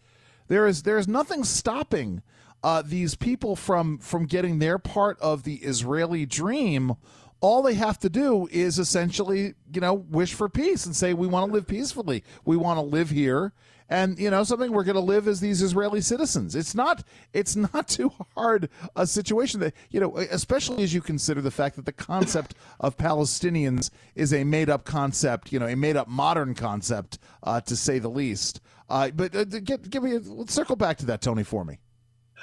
There 0.48 0.66
is 0.66 0.82
there 0.82 0.98
is 0.98 1.06
nothing 1.08 1.44
stopping 1.44 2.22
uh, 2.62 2.82
these 2.82 3.14
people 3.14 3.54
from 3.56 3.98
from 3.98 4.26
getting 4.26 4.58
their 4.58 4.78
part 4.78 5.18
of 5.20 5.44
the 5.44 5.56
Israeli 5.56 6.26
dream. 6.26 6.96
All 7.40 7.62
they 7.62 7.74
have 7.74 7.98
to 8.00 8.10
do 8.10 8.48
is 8.50 8.78
essentially, 8.78 9.54
you 9.72 9.80
know, 9.80 9.94
wish 9.94 10.34
for 10.34 10.48
peace 10.48 10.84
and 10.84 10.94
say 10.94 11.14
we 11.14 11.26
want 11.26 11.48
to 11.48 11.52
live 11.52 11.66
peacefully. 11.66 12.22
We 12.44 12.56
want 12.56 12.76
to 12.78 12.82
live 12.82 13.10
here, 13.10 13.54
and 13.88 14.18
you 14.18 14.30
know, 14.30 14.44
something 14.44 14.72
we're 14.72 14.84
going 14.84 14.94
to 14.94 15.00
live 15.00 15.26
as 15.26 15.40
these 15.40 15.62
Israeli 15.62 16.00
citizens. 16.00 16.54
It's 16.54 16.74
not 16.74 17.02
it's 17.32 17.56
not 17.56 17.88
too 17.98 18.12
hard 18.34 18.68
a 18.94 19.06
situation 19.06 19.60
that 19.60 19.74
you 19.90 20.00
know, 20.00 20.16
especially 20.16 20.82
as 20.82 20.94
you 20.94 21.00
consider 21.00 21.40
the 21.40 21.50
fact 21.50 21.76
that 21.76 21.86
the 21.86 21.92
concept 21.92 22.54
of 22.80 22.96
Palestinians 22.96 23.90
is 24.14 24.32
a 24.32 24.44
made 24.44 24.70
up 24.70 24.84
concept, 24.84 25.52
you 25.52 25.58
know, 25.58 25.66
a 25.66 25.76
made 25.76 25.96
up 25.96 26.08
modern 26.08 26.54
concept, 26.54 27.18
uh, 27.42 27.60
to 27.62 27.74
say 27.74 27.98
the 27.98 28.08
least. 28.08 28.60
Uh, 28.88 29.10
but 29.10 29.34
uh, 29.34 29.44
get, 29.44 29.88
give 29.88 30.02
me 30.02 30.16
a, 30.16 30.18
let's 30.18 30.52
circle 30.52 30.76
back 30.76 30.98
to 30.98 31.06
that, 31.06 31.20
Tony, 31.20 31.44
for 31.44 31.64
me. 31.64 31.78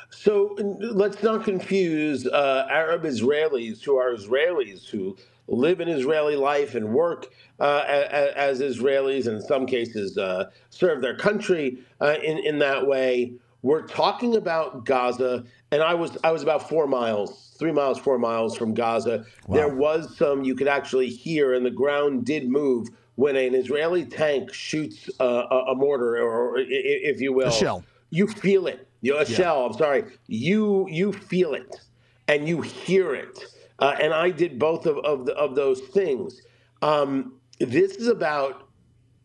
So 0.09 0.55
let's 0.79 1.21
not 1.23 1.43
confuse 1.43 2.25
uh, 2.27 2.67
Arab 2.69 3.03
Israelis 3.03 3.83
who 3.83 3.97
are 3.97 4.13
Israelis 4.13 4.87
who 4.89 5.17
live 5.47 5.79
in 5.79 5.87
Israeli 5.87 6.35
life 6.35 6.75
and 6.75 6.89
work 6.89 7.27
uh, 7.59 7.83
a- 7.87 8.15
a- 8.15 8.37
as 8.37 8.59
Israelis, 8.61 9.27
and 9.27 9.37
in 9.37 9.41
some 9.41 9.65
cases 9.65 10.17
uh, 10.17 10.49
serve 10.69 11.01
their 11.01 11.15
country 11.15 11.79
uh, 12.01 12.15
in 12.23 12.37
in 12.39 12.59
that 12.59 12.85
way, 12.85 13.33
we're 13.63 13.81
talking 13.87 14.35
about 14.35 14.85
Gaza, 14.85 15.43
and 15.71 15.81
I 15.81 15.93
was 15.93 16.17
I 16.23 16.31
was 16.31 16.43
about 16.43 16.67
four 16.69 16.87
miles, 16.87 17.55
three 17.57 17.71
miles, 17.71 17.97
four 17.97 18.19
miles 18.19 18.55
from 18.55 18.73
Gaza. 18.73 19.25
Wow. 19.47 19.55
There 19.55 19.75
was 19.75 20.15
some 20.17 20.43
you 20.43 20.55
could 20.55 20.67
actually 20.67 21.09
hear, 21.09 21.53
and 21.53 21.65
the 21.65 21.71
ground 21.71 22.25
did 22.25 22.47
move 22.49 22.89
when 23.15 23.35
an 23.35 23.55
Israeli 23.55 24.05
tank 24.05 24.53
shoots 24.53 25.09
a, 25.19 25.25
a 25.25 25.75
mortar, 25.75 26.17
or, 26.17 26.49
or, 26.51 26.57
if 26.59 27.19
you 27.19 27.33
will, 27.33 27.47
a 27.47 27.51
shell. 27.51 27.83
You 28.11 28.27
feel 28.27 28.67
it. 28.67 28.86
You 29.01 29.13
know, 29.13 29.19
a 29.19 29.25
yeah. 29.25 29.35
shell. 29.37 29.65
I'm 29.65 29.73
sorry. 29.73 30.03
You 30.27 30.87
you 30.89 31.13
feel 31.13 31.53
it, 31.53 31.75
and 32.27 32.47
you 32.47 32.61
hear 32.61 33.13
it. 33.15 33.39
Uh, 33.79 33.95
and 33.99 34.13
I 34.13 34.31
did 34.31 34.57
both 34.57 34.85
of 34.85 34.97
of, 34.99 35.25
the, 35.25 35.33
of 35.33 35.55
those 35.55 35.81
things. 35.81 36.41
Um, 36.81 37.33
this 37.59 37.95
is 37.95 38.07
about 38.07 38.67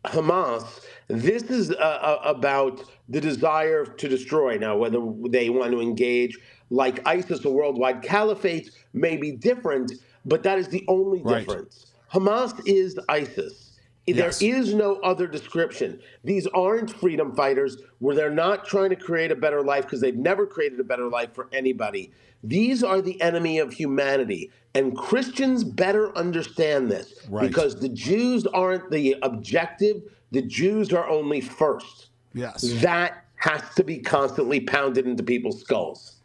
Hamas. 0.05 0.85
This 1.07 1.43
is 1.43 1.71
uh, 1.71 1.75
uh, 1.75 2.19
about 2.23 2.83
the 3.09 3.21
desire 3.21 3.85
to 3.85 4.07
destroy. 4.07 4.57
Now, 4.57 4.77
whether 4.77 4.99
they 5.29 5.49
want 5.49 5.71
to 5.71 5.81
engage 5.81 6.37
like 6.69 7.05
ISIS, 7.05 7.45
or 7.45 7.53
worldwide 7.53 8.01
caliphates 8.01 8.71
may 8.93 9.15
be 9.15 9.31
different, 9.31 9.91
but 10.25 10.43
that 10.43 10.57
is 10.57 10.67
the 10.69 10.83
only 10.87 11.21
right. 11.21 11.45
difference. 11.45 11.87
Hamas 12.11 12.59
is 12.65 12.97
ISIS. 13.09 13.62
Yes. 14.05 14.39
There 14.39 14.55
is 14.55 14.73
no 14.73 14.95
other 14.97 15.27
description. 15.27 15.99
These 16.23 16.45
aren't 16.47 16.91
freedom 16.91 17.33
fighters 17.33 17.77
where 17.99 18.15
they're 18.15 18.29
not 18.29 18.65
trying 18.65 18.89
to 18.89 18.97
create 18.97 19.31
a 19.31 19.35
better 19.35 19.61
life 19.61 19.85
because 19.85 20.01
they've 20.01 20.15
never 20.15 20.45
created 20.45 20.79
a 20.79 20.83
better 20.83 21.07
life 21.07 21.33
for 21.33 21.47
anybody. 21.53 22.11
These 22.43 22.83
are 22.83 23.01
the 23.01 23.19
enemy 23.21 23.59
of 23.59 23.71
humanity. 23.71 24.51
And 24.75 24.97
Christians 24.97 25.63
better 25.63 26.15
understand 26.17 26.91
this 26.91 27.13
right. 27.29 27.47
because 27.47 27.79
the 27.79 27.89
Jews 27.89 28.45
aren't 28.47 28.91
the 28.91 29.15
objective, 29.21 30.01
the 30.31 30.41
Jews 30.41 30.91
are 30.91 31.07
only 31.07 31.39
first. 31.39 32.07
Yes. 32.33 32.61
That 32.81 33.23
has 33.35 33.61
to 33.75 33.83
be 33.83 33.99
constantly 33.99 34.59
pounded 34.59 35.05
into 35.05 35.23
people's 35.23 35.61
skulls. 35.61 36.17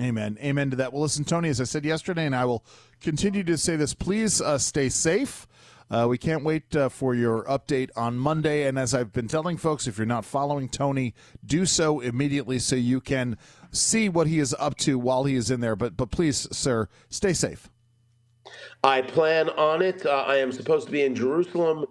Amen. 0.00 0.36
Amen 0.42 0.70
to 0.70 0.76
that. 0.76 0.92
Well, 0.92 1.02
listen, 1.02 1.24
Tony, 1.24 1.48
as 1.48 1.60
I 1.60 1.64
said 1.64 1.84
yesterday, 1.84 2.26
and 2.26 2.36
I 2.36 2.44
will 2.44 2.64
continue 3.00 3.42
to 3.44 3.56
say 3.56 3.76
this 3.76 3.94
please 3.94 4.40
uh, 4.40 4.58
stay 4.58 4.88
safe. 4.88 5.46
Uh, 5.88 6.06
we 6.08 6.18
can't 6.18 6.42
wait 6.42 6.74
uh, 6.74 6.88
for 6.88 7.14
your 7.14 7.44
update 7.44 7.90
on 7.96 8.18
Monday. 8.18 8.66
And 8.66 8.78
as 8.78 8.92
I've 8.92 9.12
been 9.12 9.28
telling 9.28 9.56
folks, 9.56 9.86
if 9.86 9.98
you're 9.98 10.06
not 10.06 10.24
following 10.24 10.68
Tony, 10.68 11.14
do 11.44 11.64
so 11.64 12.00
immediately 12.00 12.58
so 12.58 12.74
you 12.74 13.00
can 13.00 13.38
see 13.70 14.08
what 14.08 14.26
he 14.26 14.40
is 14.40 14.54
up 14.58 14.76
to 14.78 14.98
while 14.98 15.24
he 15.24 15.36
is 15.36 15.50
in 15.50 15.60
there. 15.60 15.76
But 15.76 15.96
but 15.96 16.10
please, 16.10 16.48
sir, 16.50 16.88
stay 17.08 17.32
safe. 17.32 17.70
I 18.82 19.02
plan 19.02 19.48
on 19.50 19.82
it. 19.82 20.04
Uh, 20.04 20.24
I 20.26 20.36
am 20.36 20.50
supposed 20.52 20.86
to 20.86 20.92
be 20.92 21.02
in 21.02 21.14
Jerusalem 21.14 21.86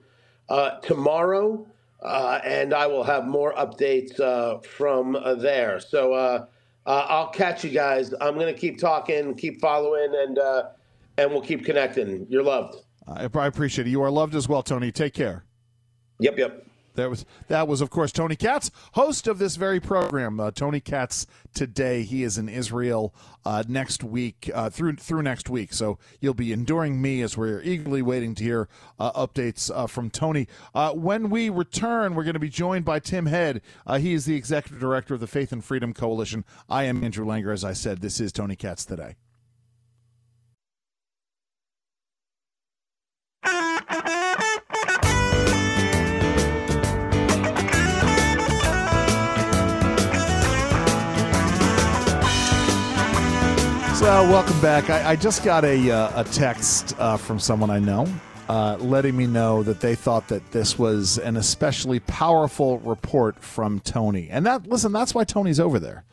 uh, 0.49 0.79
tomorrow, 0.79 1.65
uh, 2.01 2.39
and 2.43 2.73
I 2.73 2.87
will 2.87 3.03
have 3.03 3.25
more 3.25 3.53
updates 3.53 4.19
uh, 4.19 4.59
from 4.59 5.17
there. 5.39 5.79
So 5.79 6.47
I'll 6.85 7.29
catch 7.29 7.63
you 7.63 7.71
guys. 7.71 8.13
I'm 8.19 8.35
going 8.35 8.53
to 8.53 8.59
keep 8.59 8.77
talking, 8.77 9.35
keep 9.35 9.61
following, 9.61 10.13
and 10.15 10.37
and 11.17 11.31
we'll 11.31 11.41
keep 11.41 11.63
connecting. 11.63 12.27
You're 12.29 12.43
loved. 12.43 12.84
I, 13.07 13.29
I 13.33 13.47
appreciate 13.47 13.87
it. 13.87 13.91
You 13.91 14.01
are 14.01 14.11
loved 14.11 14.35
as 14.35 14.47
well, 14.47 14.63
Tony. 14.63 14.91
Take 14.91 15.13
care. 15.13 15.45
Yep, 16.19 16.37
yep. 16.37 16.65
That 16.95 17.09
was 17.09 17.25
that 17.47 17.67
was 17.67 17.81
of 17.81 17.89
course 17.89 18.11
Tony 18.11 18.35
Katz, 18.35 18.71
host 18.93 19.27
of 19.27 19.37
this 19.37 19.57
very 19.57 19.79
program. 19.79 20.39
Uh, 20.39 20.51
Tony 20.51 20.79
Katz 20.79 21.27
today. 21.53 22.03
He 22.03 22.23
is 22.23 22.37
in 22.37 22.49
Israel 22.49 23.13
uh, 23.43 23.63
next 23.67 24.03
week 24.03 24.49
uh, 24.53 24.69
through 24.69 24.95
through 24.95 25.21
next 25.21 25.49
week. 25.49 25.73
So 25.73 25.99
you'll 26.19 26.33
be 26.33 26.53
enduring 26.53 27.01
me 27.01 27.21
as 27.21 27.37
we're 27.37 27.61
eagerly 27.61 28.01
waiting 28.01 28.33
to 28.35 28.43
hear 28.43 28.69
uh, 28.97 29.11
updates 29.11 29.69
uh, 29.73 29.87
from 29.87 30.09
Tony. 30.09 30.47
Uh, 30.73 30.93
when 30.93 31.29
we 31.29 31.49
return, 31.49 32.15
we're 32.15 32.23
going 32.23 32.33
to 32.33 32.39
be 32.39 32.49
joined 32.49 32.85
by 32.85 32.99
Tim 32.99 33.25
Head. 33.25 33.61
he 33.99 34.13
is 34.13 34.25
the 34.25 34.35
executive 34.35 34.79
director 34.79 35.13
of 35.13 35.19
the 35.19 35.27
Faith 35.27 35.51
and 35.51 35.63
Freedom 35.63 35.93
Coalition. 35.93 36.45
I 36.69 36.83
am 36.83 37.03
Andrew 37.03 37.25
Langer. 37.25 37.53
As 37.53 37.63
I 37.63 37.73
said, 37.73 37.99
this 37.99 38.19
is 38.19 38.31
Tony 38.31 38.55
Katz 38.55 38.85
today. 38.85 39.15
Welcome 54.05 54.61
back. 54.61 54.91
I, 54.91 55.11
I 55.11 55.15
just 55.15 55.43
got 55.43 55.65
a, 55.65 55.89
uh, 55.89 56.21
a 56.21 56.23
text 56.25 56.93
uh, 56.99 57.17
from 57.17 57.39
someone 57.39 57.71
I 57.71 57.79
know 57.79 58.05
uh, 58.47 58.77
letting 58.79 59.17
me 59.17 59.25
know 59.25 59.63
that 59.63 59.79
they 59.81 59.95
thought 59.95 60.27
that 60.27 60.51
this 60.51 60.77
was 60.77 61.17
an 61.17 61.37
especially 61.37 61.99
powerful 62.01 62.77
report 62.79 63.39
from 63.39 63.79
Tony. 63.79 64.29
And 64.29 64.45
that, 64.45 64.67
listen, 64.67 64.91
that's 64.91 65.15
why 65.15 65.23
Tony's 65.23 65.59
over 65.59 65.79
there. 65.79 66.05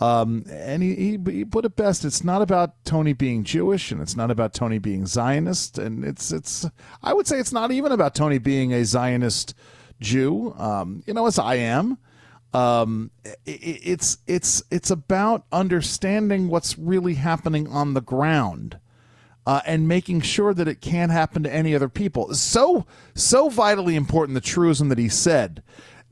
Um, 0.00 0.46
and 0.50 0.82
he, 0.82 0.96
he, 0.96 1.18
he 1.30 1.44
put 1.44 1.64
it 1.64 1.76
best. 1.76 2.04
It's 2.04 2.24
not 2.24 2.42
about 2.42 2.84
Tony 2.84 3.12
being 3.12 3.44
Jewish, 3.44 3.92
and 3.92 4.02
it's 4.02 4.16
not 4.16 4.32
about 4.32 4.52
Tony 4.52 4.78
being 4.78 5.06
Zionist, 5.06 5.78
and 5.78 6.04
it's 6.04 6.32
it's. 6.32 6.66
I 7.04 7.12
would 7.12 7.28
say 7.28 7.38
it's 7.38 7.52
not 7.52 7.70
even 7.70 7.92
about 7.92 8.16
Tony 8.16 8.38
being 8.38 8.72
a 8.72 8.84
Zionist 8.84 9.54
Jew. 10.00 10.54
Um, 10.58 11.04
you 11.06 11.14
know, 11.14 11.26
as 11.26 11.38
I 11.38 11.54
am. 11.56 11.98
Um, 12.54 13.10
it, 13.24 13.36
it's 13.46 14.18
it's 14.26 14.62
it's 14.70 14.90
about 14.90 15.44
understanding 15.52 16.48
what's 16.48 16.78
really 16.78 17.14
happening 17.14 17.68
on 17.68 17.94
the 17.94 18.00
ground. 18.00 18.78
Uh, 19.46 19.62
and 19.64 19.88
making 19.88 20.20
sure 20.20 20.52
that 20.52 20.68
it 20.68 20.82
can't 20.82 21.10
happen 21.10 21.42
to 21.42 21.50
any 21.50 21.74
other 21.74 21.88
people. 21.88 22.34
So 22.34 22.84
so 23.14 23.48
vitally 23.48 23.96
important 23.96 24.34
the 24.34 24.42
truism 24.42 24.90
that 24.90 24.98
he 24.98 25.08
said 25.08 25.62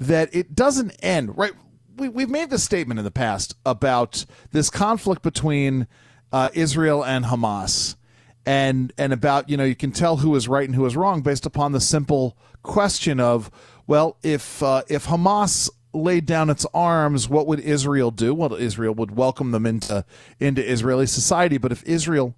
that 0.00 0.34
it 0.34 0.54
doesn't 0.54 0.92
end 1.02 1.36
right 1.36 1.52
we, 1.96 2.08
we've 2.08 2.30
made 2.30 2.50
this 2.50 2.64
statement 2.64 2.98
in 2.98 3.04
the 3.04 3.10
past 3.10 3.56
about 3.64 4.24
this 4.52 4.70
conflict 4.70 5.22
between 5.22 5.86
uh, 6.32 6.50
Israel 6.54 7.04
and 7.04 7.24
Hamas, 7.24 7.96
and 8.44 8.92
and 8.98 9.12
about 9.12 9.48
you 9.48 9.56
know 9.56 9.64
you 9.64 9.74
can 9.74 9.92
tell 9.92 10.18
who 10.18 10.34
is 10.36 10.48
right 10.48 10.66
and 10.66 10.74
who 10.74 10.86
is 10.86 10.96
wrong 10.96 11.22
based 11.22 11.46
upon 11.46 11.72
the 11.72 11.80
simple 11.80 12.36
question 12.62 13.20
of 13.20 13.50
well 13.86 14.16
if 14.22 14.62
uh, 14.62 14.82
if 14.88 15.06
Hamas 15.06 15.70
laid 15.96 16.26
down 16.26 16.50
its 16.50 16.66
arms, 16.74 17.28
what 17.28 17.46
would 17.46 17.60
Israel 17.60 18.10
do? 18.10 18.34
Well, 18.34 18.54
Israel 18.54 18.94
would 18.94 19.16
welcome 19.16 19.50
them 19.50 19.66
into 19.66 20.04
into 20.38 20.68
Israeli 20.68 21.06
society, 21.06 21.58
but 21.58 21.72
if 21.72 21.82
Israel 21.84 22.34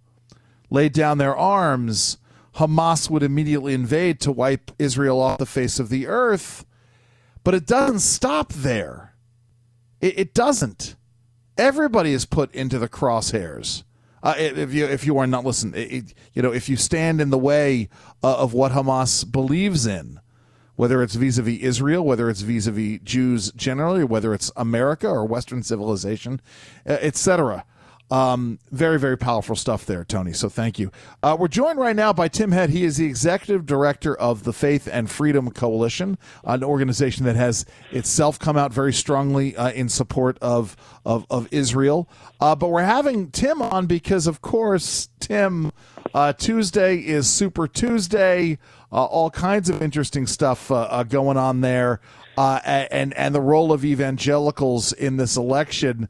laid 0.70 0.92
down 0.92 1.18
their 1.18 1.36
arms, 1.36 2.18
Hamas 2.56 3.10
would 3.10 3.22
immediately 3.22 3.74
invade 3.74 4.20
to 4.20 4.32
wipe 4.32 4.70
Israel 4.78 5.20
off 5.20 5.38
the 5.38 5.46
face 5.46 5.78
of 5.78 5.88
the 5.88 6.06
earth. 6.06 6.64
But 7.44 7.54
it 7.54 7.66
doesn't 7.66 8.00
stop 8.00 8.52
there 8.52 9.08
it, 10.00 10.18
it 10.18 10.34
doesn't. 10.34 10.96
Everybody 11.56 12.12
is 12.12 12.24
put 12.24 12.54
into 12.54 12.78
the 12.78 12.88
crosshairs. 12.88 13.84
Uh, 14.22 14.34
if 14.36 14.74
you 14.74 14.84
if 14.84 15.06
you 15.06 15.16
are 15.18 15.26
not 15.26 15.44
listen, 15.44 15.72
you 16.32 16.42
know 16.42 16.52
if 16.52 16.68
you 16.68 16.76
stand 16.76 17.20
in 17.20 17.30
the 17.30 17.38
way 17.38 17.88
uh, 18.22 18.36
of 18.36 18.52
what 18.52 18.72
Hamas 18.72 19.30
believes 19.30 19.86
in, 19.86 20.20
whether 20.78 21.02
it's 21.02 21.16
vis-a-vis 21.16 21.58
Israel, 21.58 22.04
whether 22.04 22.30
it's 22.30 22.42
vis-a-vis 22.42 23.00
Jews 23.02 23.50
generally, 23.56 24.04
whether 24.04 24.32
it's 24.32 24.52
America 24.54 25.08
or 25.08 25.24
Western 25.24 25.64
civilization, 25.64 26.40
uh, 26.88 26.98
etc. 27.00 27.64
Um, 28.12 28.60
very, 28.70 28.96
very 28.96 29.18
powerful 29.18 29.56
stuff 29.56 29.84
there, 29.84 30.04
Tony. 30.04 30.32
So 30.32 30.48
thank 30.48 30.78
you. 30.78 30.92
Uh, 31.20 31.36
we're 31.38 31.48
joined 31.48 31.80
right 31.80 31.96
now 31.96 32.12
by 32.12 32.28
Tim 32.28 32.52
Head. 32.52 32.70
He 32.70 32.84
is 32.84 32.96
the 32.96 33.06
executive 33.06 33.66
director 33.66 34.14
of 34.14 34.44
the 34.44 34.52
Faith 34.52 34.88
and 34.90 35.10
Freedom 35.10 35.50
Coalition, 35.50 36.16
an 36.44 36.62
organization 36.62 37.24
that 37.24 37.34
has 37.34 37.66
itself 37.90 38.38
come 38.38 38.56
out 38.56 38.72
very 38.72 38.92
strongly 38.92 39.56
uh, 39.56 39.72
in 39.72 39.88
support 39.88 40.38
of 40.40 40.76
of, 41.04 41.26
of 41.28 41.48
Israel. 41.50 42.08
Uh, 42.40 42.54
but 42.54 42.68
we're 42.68 42.82
having 42.82 43.32
Tim 43.32 43.60
on 43.60 43.86
because, 43.86 44.28
of 44.28 44.42
course, 44.42 45.08
Tim, 45.18 45.72
uh, 46.14 46.32
Tuesday 46.32 46.96
is 46.96 47.28
Super 47.28 47.66
Tuesday. 47.66 48.58
Uh, 48.90 49.04
all 49.04 49.30
kinds 49.30 49.68
of 49.68 49.82
interesting 49.82 50.26
stuff 50.26 50.70
uh, 50.70 51.02
going 51.04 51.36
on 51.36 51.60
there, 51.60 52.00
and 52.36 53.12
and 53.14 53.34
the 53.34 53.40
role 53.40 53.72
of 53.72 53.84
evangelicals 53.84 54.92
in 54.92 55.16
this 55.16 55.36
election. 55.36 56.08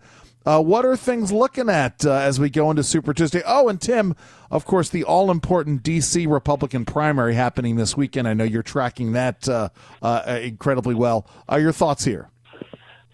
Uh, 0.49 0.63
what 0.63 0.87
are 0.87 0.97
things 0.97 1.31
looking 1.31 1.69
at 1.69 2.07
uh, 2.07 2.13
as 2.13 2.41
we 2.41 2.49
go 2.49 2.71
into 2.71 2.83
Super 2.83 3.13
Tuesday? 3.13 3.43
Oh, 3.45 3.69
and 3.69 3.79
Tim, 3.79 4.17
of 4.51 4.65
course, 4.65 4.89
the 4.89 5.05
all 5.05 5.31
important 5.31 5.83
D.C. 5.83 6.27
Republican 6.27 6.87
primary 6.87 7.35
happening 7.35 7.77
this 7.77 7.99
weekend. 7.99 8.27
I 8.27 8.33
know 8.33 8.45
you're 8.45 8.63
tracking 8.63 9.13
that 9.13 9.47
uh, 9.47 9.69
uh 10.01 10.39
incredibly 10.43 10.95
well. 10.95 11.29
Uh, 11.53 11.57
your 11.57 11.73
thoughts 11.73 12.05
here? 12.05 12.31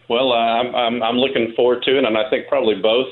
Well, 0.08 0.32
uh, 0.32 0.36
I'm, 0.36 0.74
I'm, 0.74 1.02
I'm 1.02 1.16
looking 1.16 1.54
forward 1.56 1.82
to 1.84 1.98
it, 1.98 2.04
and 2.04 2.18
I 2.18 2.28
think 2.28 2.48
probably 2.48 2.74
both 2.74 3.08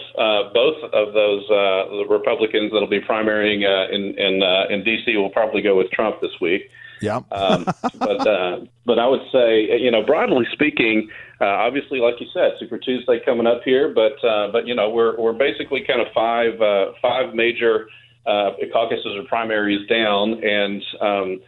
both 0.53 0.77
of 0.93 1.15
those 1.15 1.47
the 1.49 2.07
Republicans 2.09 2.73
that'll 2.73 2.89
be 2.89 3.01
primarying 3.01 3.65
in 3.93 4.19
in 4.19 4.43
in 4.71 4.85
D.C. 4.85 5.17
will 5.17 5.31
probably 5.31 5.63
go 5.63 5.77
with 5.77 5.91
Trump 5.91 6.21
this 6.21 6.33
week. 6.41 6.71
Yeah. 7.03 7.21
um, 7.33 7.67
but 7.99 8.27
uh, 8.27 8.61
but 8.87 8.99
I 8.99 9.09
would 9.09 9.23
say, 9.33 9.79
you 9.81 9.91
know, 9.91 10.05
broadly 10.05 10.47
speaking, 10.53 11.11
uh, 11.41 11.47
obviously, 11.47 11.99
like 11.99 12.21
you 12.21 12.29
said, 12.33 12.53
Super 12.61 12.79
Tuesday 12.79 13.19
coming 13.25 13.47
up 13.47 13.63
here, 13.65 13.93
but 13.93 14.25
uh, 14.25 14.53
but 14.53 14.67
you 14.67 14.75
know, 14.75 14.89
we're 14.91 15.19
we're 15.19 15.33
basically 15.33 15.85
kind 15.85 16.01
of 16.01 16.07
five 16.15 16.61
uh, 16.63 16.93
five 17.03 17.35
major 17.35 17.89
uh, 18.25 18.53
caucuses 18.73 19.17
or 19.17 19.25
primaries 19.25 19.87
down, 19.89 20.45
and 20.45 20.83
um, 21.01 21.41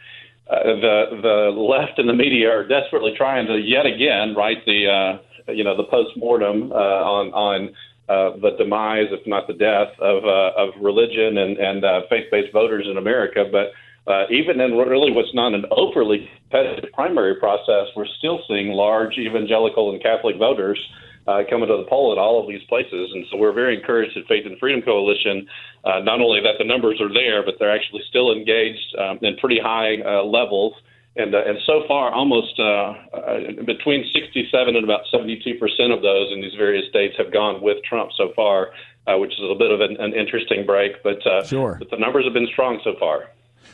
uh, 0.50 0.64
the 0.64 1.04
the 1.22 1.60
left 1.60 2.00
and 2.00 2.08
the 2.08 2.14
media 2.14 2.50
are 2.50 2.66
desperately 2.66 3.12
trying 3.16 3.46
to 3.46 3.56
yet 3.56 3.86
again 3.86 4.34
right 4.34 4.58
the 4.66 4.88
uh, 4.88 5.18
you 5.48 5.64
know, 5.64 5.76
the 5.76 5.84
post 5.84 6.16
mortem 6.16 6.72
uh, 6.72 6.74
on 6.74 7.32
on 7.32 7.68
uh, 8.08 8.36
the 8.40 8.56
demise, 8.58 9.08
if 9.10 9.26
not 9.26 9.46
the 9.46 9.54
death, 9.54 9.92
of 10.00 10.24
uh, 10.24 10.52
of 10.56 10.74
religion 10.80 11.38
and 11.38 11.58
and 11.58 11.84
uh, 11.84 12.00
faith-based 12.08 12.52
voters 12.52 12.86
in 12.90 12.98
America. 12.98 13.44
But 13.50 13.72
uh, 14.10 14.24
even 14.30 14.60
in 14.60 14.76
really 14.76 15.12
what's 15.12 15.34
not 15.34 15.54
an 15.54 15.64
overly 15.70 16.28
competitive 16.50 16.92
primary 16.92 17.36
process, 17.36 17.88
we're 17.96 18.10
still 18.18 18.40
seeing 18.48 18.68
large 18.68 19.16
evangelical 19.16 19.92
and 19.92 20.02
Catholic 20.02 20.36
voters 20.36 20.78
uh, 21.26 21.40
coming 21.48 21.68
to 21.68 21.76
the 21.78 21.88
poll 21.88 22.12
at 22.12 22.18
all 22.18 22.40
of 22.40 22.48
these 22.48 22.62
places. 22.68 23.10
And 23.14 23.24
so 23.30 23.38
we're 23.38 23.52
very 23.52 23.76
encouraged 23.76 24.16
at 24.16 24.26
Faith 24.26 24.44
and 24.44 24.58
Freedom 24.58 24.82
Coalition, 24.82 25.46
uh, 25.84 26.00
not 26.00 26.20
only 26.20 26.40
that 26.40 26.56
the 26.58 26.64
numbers 26.64 27.00
are 27.00 27.12
there, 27.12 27.44
but 27.44 27.54
they're 27.58 27.74
actually 27.74 28.02
still 28.08 28.32
engaged 28.32 28.94
um, 28.98 29.18
in 29.22 29.36
pretty 29.36 29.58
high 29.58 29.96
uh, 30.04 30.22
levels. 30.22 30.74
And, 31.16 31.34
uh, 31.34 31.42
and 31.46 31.58
so 31.64 31.84
far, 31.86 32.10
almost 32.12 32.58
uh, 32.58 32.94
uh, 33.14 33.62
between 33.64 34.04
67 34.12 34.74
and 34.74 34.82
about 34.82 35.02
72 35.12 35.58
percent 35.58 35.92
of 35.92 36.02
those 36.02 36.32
in 36.32 36.40
these 36.40 36.54
various 36.54 36.88
states 36.88 37.14
have 37.18 37.32
gone 37.32 37.62
with 37.62 37.82
Trump 37.84 38.10
so 38.16 38.32
far, 38.34 38.70
uh, 39.06 39.16
which 39.18 39.32
is 39.32 39.40
a 39.40 39.54
bit 39.54 39.70
of 39.70 39.80
an, 39.80 39.96
an 40.00 40.12
interesting 40.12 40.66
break. 40.66 41.02
But, 41.04 41.24
uh, 41.26 41.44
sure. 41.44 41.76
but 41.78 41.90
the 41.90 41.98
numbers 41.98 42.24
have 42.24 42.34
been 42.34 42.48
strong 42.48 42.80
so 42.82 42.94
far. 42.98 43.30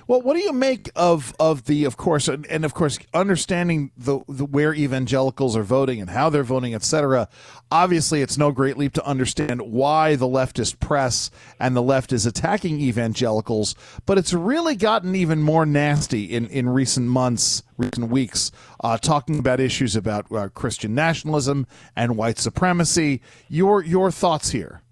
Well, 0.06 0.22
what 0.22 0.34
do 0.34 0.40
you 0.40 0.52
make 0.52 0.90
of 0.96 1.34
of 1.38 1.66
the, 1.66 1.84
of 1.84 1.96
course, 1.96 2.28
and, 2.28 2.46
and 2.46 2.64
of 2.64 2.74
course, 2.74 2.98
understanding 3.14 3.92
the, 3.96 4.20
the, 4.28 4.44
where 4.44 4.74
evangelicals 4.74 5.56
are 5.56 5.62
voting 5.62 6.00
and 6.00 6.10
how 6.10 6.30
they're 6.30 6.42
voting, 6.42 6.74
et 6.74 6.82
cetera. 6.82 7.28
Obviously, 7.70 8.20
it's 8.20 8.36
no 8.36 8.50
great 8.50 8.76
leap 8.76 8.92
to 8.94 9.06
understand 9.06 9.62
why 9.62 10.16
the 10.16 10.26
leftist 10.26 10.80
press 10.80 11.30
and 11.60 11.76
the 11.76 11.82
left 11.82 12.12
is 12.12 12.26
attacking 12.26 12.80
evangelicals, 12.80 13.74
but 14.06 14.18
it's 14.18 14.32
really 14.32 14.74
gotten 14.74 15.14
even 15.14 15.40
more 15.42 15.64
nasty 15.64 16.24
in 16.24 16.46
in 16.48 16.68
recent 16.68 17.06
months, 17.06 17.62
recent 17.76 18.10
weeks, 18.10 18.50
uh, 18.82 18.98
talking 18.98 19.38
about 19.38 19.60
issues 19.60 19.94
about 19.94 20.30
uh, 20.32 20.48
Christian 20.48 20.94
nationalism 20.94 21.66
and 21.94 22.16
white 22.16 22.38
supremacy. 22.38 23.20
Your 23.48 23.82
your 23.84 24.10
thoughts 24.10 24.50
here? 24.50 24.82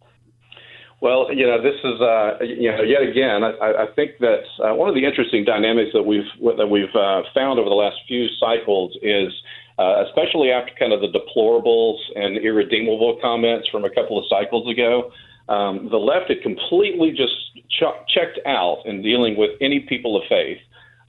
Well, 1.00 1.32
you 1.32 1.46
know, 1.46 1.62
this 1.62 1.78
is 1.84 2.00
uh, 2.00 2.42
you 2.42 2.72
know 2.72 2.82
yet 2.82 3.02
again. 3.02 3.44
I, 3.44 3.84
I 3.84 3.86
think 3.94 4.18
that 4.18 4.42
uh, 4.58 4.74
one 4.74 4.88
of 4.88 4.96
the 4.96 5.04
interesting 5.04 5.44
dynamics 5.44 5.90
that 5.94 6.02
we've 6.02 6.26
that 6.56 6.66
we've 6.66 6.94
uh, 6.94 7.22
found 7.32 7.60
over 7.60 7.68
the 7.68 7.78
last 7.78 7.96
few 8.08 8.26
cycles 8.40 8.96
is, 9.00 9.32
uh, 9.78 10.02
especially 10.06 10.50
after 10.50 10.72
kind 10.76 10.92
of 10.92 11.00
the 11.00 11.06
deplorables 11.14 11.98
and 12.16 12.38
irredeemable 12.38 13.18
comments 13.22 13.68
from 13.70 13.84
a 13.84 13.90
couple 13.90 14.18
of 14.18 14.24
cycles 14.28 14.68
ago, 14.68 15.12
um, 15.48 15.88
the 15.88 15.96
left 15.96 16.30
had 16.30 16.42
completely 16.42 17.10
just 17.10 17.34
ch- 17.70 18.02
checked 18.12 18.40
out 18.44 18.82
in 18.84 19.00
dealing 19.00 19.36
with 19.36 19.50
any 19.60 19.80
people 19.80 20.16
of 20.16 20.24
faith. 20.28 20.58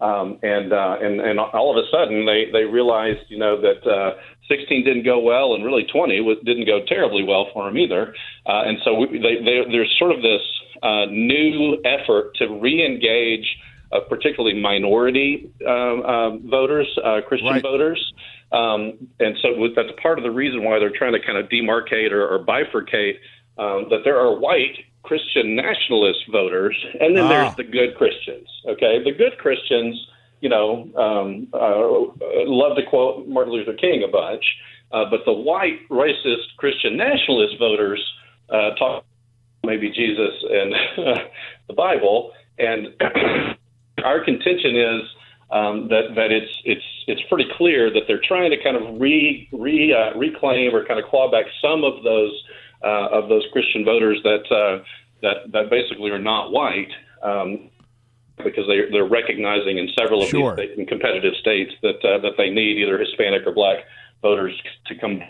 Um, 0.02 0.40
and 0.44 0.72
uh, 0.72 0.98
and 1.02 1.20
and 1.20 1.40
all 1.40 1.76
of 1.76 1.84
a 1.84 1.90
sudden 1.92 2.26
they 2.26 2.46
they 2.54 2.64
realized 2.64 3.26
you 3.28 3.38
know 3.38 3.60
that 3.60 3.84
uh, 3.90 4.14
16 4.50 4.84
didn't 4.84 5.04
go 5.06 5.20
well 5.20 5.54
and 5.54 5.64
really 5.64 5.84
20 5.86 6.20
was, 6.22 6.38
didn't 6.44 6.66
go 6.66 6.80
terribly 6.88 7.24
well 7.24 7.48
for 7.54 7.68
him 7.70 7.78
either. 7.78 8.14
Uh, 8.46 8.64
and 8.66 8.78
so 8.84 8.94
we, 8.96 9.08
they, 9.20 9.36
they, 9.46 9.62
there's 9.72 9.96
sort 9.98 10.12
of 10.12 10.22
this 10.22 10.42
uh, 10.84 11.06
new 11.06 11.78
effort 11.86 12.36
to 12.36 12.48
re-engage 12.60 13.48
uh, 13.92 14.00
particularly 14.10 14.60
minority 14.60 15.50
uh, 15.66 15.70
uh, 15.70 16.38
voters, 16.38 16.88
uh, 17.04 17.22
Christian 17.28 17.50
Right. 17.50 17.62
voters. 17.64 18.14
Um, 18.52 19.08
and 19.20 19.36
so 19.42 19.50
that's 19.76 19.90
part 20.02 20.18
of 20.20 20.24
the 20.24 20.32
reason 20.32 20.64
why 20.64 20.80
they're 20.80 20.96
trying 20.96 21.14
to 21.14 21.20
kind 21.26 21.38
of 21.38 21.50
demarcate 21.50 22.12
or, 22.12 22.28
or 22.28 22.44
bifurcate 22.46 23.16
um, 23.58 23.88
that 23.90 24.02
there 24.04 24.18
are 24.18 24.38
white 24.40 24.78
Christian 25.04 25.56
nationalist 25.56 26.20
voters, 26.32 26.76
and 27.00 27.16
then 27.16 27.26
Ah. 27.26 27.30
there's 27.30 27.56
the 27.58 27.64
good 27.64 27.96
Christians. 27.96 28.48
Okay, 28.68 29.04
the 29.04 29.12
good 29.12 29.38
Christians, 29.38 29.96
you 30.42 30.50
know, 30.50 30.90
um, 30.96 31.48
uh, 31.54 32.46
love 32.46 32.78
to 32.78 32.84
quote 32.90 33.28
Martin 33.28 33.54
Luther 33.54 33.74
King 33.74 34.04
a 34.08 34.12
bunch, 34.12 34.44
uh, 34.92 35.06
but 35.10 35.22
the 35.26 35.34
white 35.34 35.88
racist 35.90 36.56
Christian 36.58 36.98
nationalist 36.98 37.56
voters 37.60 38.04
uh, 38.50 38.72
talk 38.76 39.06
maybe 39.64 39.90
Jesus 39.90 40.34
and 40.50 40.74
the 41.68 41.74
Bible, 41.74 42.32
and 42.58 42.88
our 44.04 44.24
contention 44.24 44.76
is 44.76 45.02
um, 45.52 45.88
that 45.90 46.16
that 46.16 46.32
it's 46.32 46.52
it's 46.64 46.86
it's 47.08 47.22
pretty 47.30 47.50
clear 47.58 47.92
that 47.92 48.04
they're 48.08 48.22
trying 48.24 48.52
to 48.52 48.64
kind 48.64 48.78
of 48.78 49.00
re, 49.00 49.48
re 49.52 49.94
uh, 49.94 50.18
reclaim 50.18 50.74
or 50.76 50.86
kind 50.86 51.00
of 51.00 51.10
claw 51.10 51.30
back 51.32 51.46
some 51.62 51.84
of 51.84 52.04
those 52.04 52.32
uh, 52.84 53.10
of 53.12 53.30
those 53.30 53.44
Christian 53.52 53.84
voters 53.84 54.20
that 54.24 54.46
uh, 54.52 54.84
that 55.22 55.52
that 55.52 55.70
basically 55.70 56.12
are 56.12 56.20
not 56.20 56.52
white. 56.52 56.92
Um, 57.24 57.70
because 58.44 58.66
they, 58.68 58.90
they're 58.92 59.08
recognizing 59.08 59.78
in 59.78 59.90
several 59.98 60.24
of 60.24 60.30
Sure. 60.30 60.56
these 60.56 60.88
competitive 60.88 61.34
states 61.40 61.72
that 61.82 62.04
uh, 62.04 62.20
that 62.20 62.34
they 62.38 62.50
need 62.50 62.78
either 62.78 62.98
Hispanic 62.98 63.46
or 63.46 63.52
Black 63.52 63.80
voters 64.22 64.54
to 64.88 64.96
come 64.96 65.22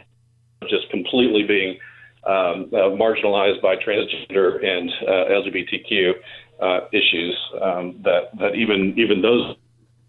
just 0.70 0.90
completely 0.90 1.44
being 1.44 1.78
um, 2.26 2.70
uh, 2.74 2.92
marginalized 2.96 3.62
by 3.62 3.76
transgender 3.76 4.64
and 4.64 4.92
uh, 5.08 5.42
LGBTQ 5.42 6.14
uh, 6.62 6.80
issues 6.92 7.38
um, 7.62 8.00
that 8.04 8.30
that 8.40 8.56
even 8.56 8.94
even 8.98 9.22
those 9.22 9.56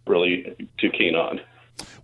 really 0.07 0.57
too 0.79 0.91
keen 0.91 1.15
on. 1.15 1.41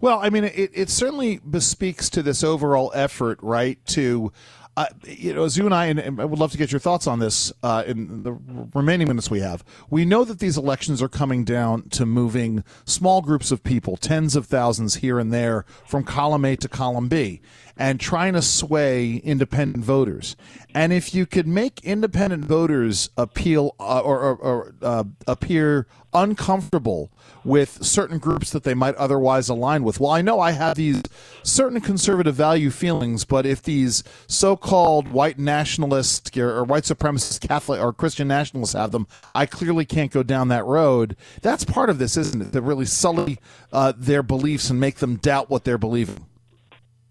Well, 0.00 0.20
I 0.20 0.30
mean, 0.30 0.44
it, 0.44 0.70
it 0.74 0.90
certainly 0.90 1.38
bespeaks 1.38 2.08
to 2.10 2.22
this 2.22 2.44
overall 2.44 2.92
effort, 2.94 3.38
right? 3.42 3.84
To, 3.88 4.32
uh, 4.76 4.86
you 5.04 5.32
know, 5.32 5.44
as 5.44 5.56
you 5.56 5.64
and 5.64 5.74
I, 5.74 5.86
and, 5.86 5.98
and 5.98 6.20
I 6.20 6.24
would 6.26 6.38
love 6.38 6.52
to 6.52 6.58
get 6.58 6.70
your 6.70 6.78
thoughts 6.80 7.06
on 7.06 7.18
this 7.18 7.50
uh, 7.62 7.84
in 7.86 8.22
the 8.24 8.32
remaining 8.74 9.08
minutes 9.08 9.30
we 9.30 9.40
have. 9.40 9.64
We 9.88 10.04
know 10.04 10.22
that 10.24 10.38
these 10.38 10.58
elections 10.58 11.00
are 11.00 11.08
coming 11.08 11.44
down 11.44 11.88
to 11.90 12.04
moving 12.04 12.62
small 12.84 13.22
groups 13.22 13.50
of 13.50 13.64
people, 13.64 13.96
tens 13.96 14.36
of 14.36 14.46
thousands 14.46 14.96
here 14.96 15.18
and 15.18 15.32
there, 15.32 15.64
from 15.86 16.04
column 16.04 16.44
A 16.44 16.56
to 16.56 16.68
column 16.68 17.08
B, 17.08 17.40
and 17.76 18.00
trying 18.00 18.32
to 18.32 18.42
sway 18.42 19.16
independent 19.16 19.84
voters. 19.84 20.36
And 20.74 20.92
if 20.92 21.14
you 21.14 21.26
could 21.26 21.46
make 21.46 21.84
independent 21.84 22.44
voters 22.44 23.10
appeal 23.16 23.74
uh, 23.78 24.00
or, 24.00 24.18
or, 24.20 24.36
or 24.36 24.74
uh, 24.82 25.04
appear 25.26 25.86
uncomfortable 26.14 27.10
with 27.44 27.84
certain 27.84 28.18
groups 28.18 28.50
that 28.50 28.64
they 28.64 28.74
might 28.74 28.94
otherwise 28.96 29.48
align 29.48 29.84
with. 29.84 30.00
Well, 30.00 30.10
I 30.10 30.22
know 30.22 30.40
I 30.40 30.52
have 30.52 30.76
these 30.76 31.02
certain 31.42 31.80
conservative 31.80 32.34
value 32.34 32.70
feelings, 32.70 33.24
but 33.24 33.46
if 33.46 33.62
these 33.62 34.02
so-called 34.26 35.08
white 35.08 35.38
nationalists 35.38 36.36
or, 36.36 36.50
or 36.50 36.64
white 36.64 36.84
supremacist 36.84 37.46
Catholic 37.46 37.80
or 37.80 37.92
Christian 37.92 38.26
nationalists 38.28 38.72
have 38.72 38.92
them, 38.92 39.06
I 39.34 39.46
clearly 39.46 39.84
can't 39.84 40.10
go 40.10 40.22
down 40.22 40.48
that 40.48 40.64
road. 40.64 41.16
That's 41.42 41.64
part 41.64 41.90
of 41.90 41.98
this, 41.98 42.16
isn't 42.16 42.42
it? 42.42 42.52
To 42.52 42.62
really 42.62 42.86
sully 42.86 43.38
uh, 43.72 43.92
their 43.96 44.22
beliefs 44.22 44.70
and 44.70 44.80
make 44.80 44.96
them 44.96 45.16
doubt 45.16 45.50
what 45.50 45.64
they're 45.64 45.78
believing. 45.78 46.26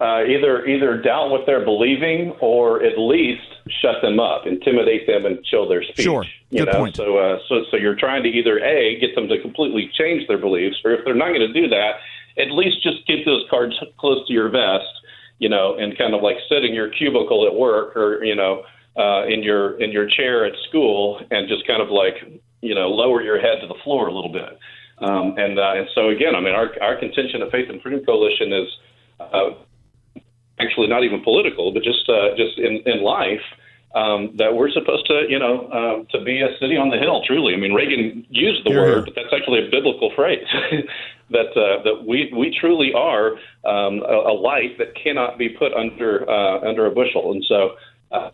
Uh, 0.02 0.26
either 0.26 0.66
either 0.66 1.02
doubt 1.02 1.30
what 1.30 1.46
they're 1.46 1.64
believing 1.64 2.32
or 2.42 2.84
at 2.84 2.98
least 2.98 3.48
shut 3.82 3.96
them 4.02 4.20
up, 4.20 4.46
intimidate 4.46 5.08
them, 5.08 5.26
and 5.26 5.42
chill 5.46 5.70
their 5.70 5.84
speech. 5.84 6.04
Sure. 6.04 6.26
You 6.50 6.66
Good 6.66 6.74
know? 6.74 6.80
point. 6.80 6.98
So, 6.98 7.18
uh, 7.18 7.40
so 7.48 7.64
so 7.72 7.78
you're 7.78 7.96
trying 7.96 8.22
to 8.24 8.30
either 8.30 8.60
a 8.60 9.00
get 9.00 9.16
them 9.16 9.30
to 9.30 9.40
completely 9.42 9.90
change 9.98 10.28
their 10.28 10.38
beliefs, 10.38 10.76
or 10.84 10.92
if 10.92 11.06
they're 11.06 11.16
not 11.16 11.30
going 11.30 11.48
to 11.48 11.54
do 11.54 11.70
that, 11.70 11.94
at 12.38 12.52
least 12.52 12.84
just 12.84 13.08
keep 13.08 13.26
those 13.26 13.46
cards 13.50 13.74
close 13.98 14.28
to 14.28 14.34
your 14.34 14.50
vest, 14.50 14.84
you 15.40 15.48
know, 15.48 15.78
and 15.78 15.98
kind 15.98 16.14
of 16.14 16.22
like 16.22 16.36
sit 16.50 16.66
in 16.66 16.74
your 16.74 16.90
cubicle 16.90 17.48
at 17.48 17.56
work 17.56 17.96
or 17.96 18.22
you 18.26 18.36
know 18.36 18.64
uh, 18.98 19.26
in 19.28 19.44
your 19.44 19.80
in 19.82 19.94
your 19.94 20.10
chair 20.10 20.46
at 20.46 20.54
school 20.68 21.22
and 21.32 21.48
just 21.48 21.66
kind 21.66 21.82
of 21.82 21.90
like 21.90 22.16
you 22.60 22.76
know 22.76 22.90
lower 22.90 23.22
your 23.22 23.40
head 23.40 23.62
to 23.62 23.68
the 23.68 23.80
floor 23.86 24.08
a 24.10 24.14
little 24.14 24.32
bit. 24.32 24.60
Um, 24.98 25.36
and 25.38 25.58
uh, 25.58 25.74
and 25.76 25.88
so 25.96 26.10
again, 26.10 26.36
I 26.36 26.42
mean, 26.42 26.54
our 26.54 26.70
our 26.82 27.00
contention 27.00 27.42
at 27.42 27.50
Faith 27.52 27.70
and 27.70 27.82
Freedom 27.82 28.04
Coalition 28.06 28.52
is. 28.52 28.68
Uh, 29.18 29.52
actually 30.76 30.88
not 30.88 31.04
even 31.04 31.24
political, 31.24 31.72
but 31.72 31.84
just 31.84 32.08
uh, 32.10 32.36
just 32.36 32.58
in 32.58 32.82
in 32.86 33.04
life. 33.04 33.42
Um, 33.96 34.36
that 34.36 34.54
we're 34.54 34.72
supposed 34.72 35.08
to, 35.08 35.24
you 35.30 35.40
know, 35.40 35.72
um, 35.72 36.06
to 36.12 36.20
be 36.20 36.42
a 36.42 36.50
city 36.60 36.76
on 36.76 36.90
the 36.90 36.98
hill. 36.98 37.24
Truly, 37.26 37.54
I 37.54 37.58
mean, 37.58 37.72
Reagan 37.72 38.28
used 38.30 38.66
the 38.66 38.72
Hear, 38.72 38.82
word, 38.82 39.06
but 39.06 39.16
that's 39.16 39.32
actually 39.32 39.66
a 39.66 39.72
biblical 39.72 40.12
phrase. 40.14 40.44
that 41.32 41.56
uh, 41.56 41.82
that 41.84 42.04
we 42.06 42.30
we 42.36 42.54
truly 42.60 42.92
are 42.94 43.40
um, 43.64 44.04
a, 44.04 44.32
a 44.32 44.36
light 44.36 44.78
that 44.80 44.96
cannot 45.02 45.38
be 45.38 45.48
put 45.48 45.72
under 45.72 46.30
uh, 46.30 46.68
under 46.68 46.86
a 46.86 46.92
bushel, 46.92 47.32
and 47.32 47.44
so. 47.48 47.76
Uh, 48.12 48.32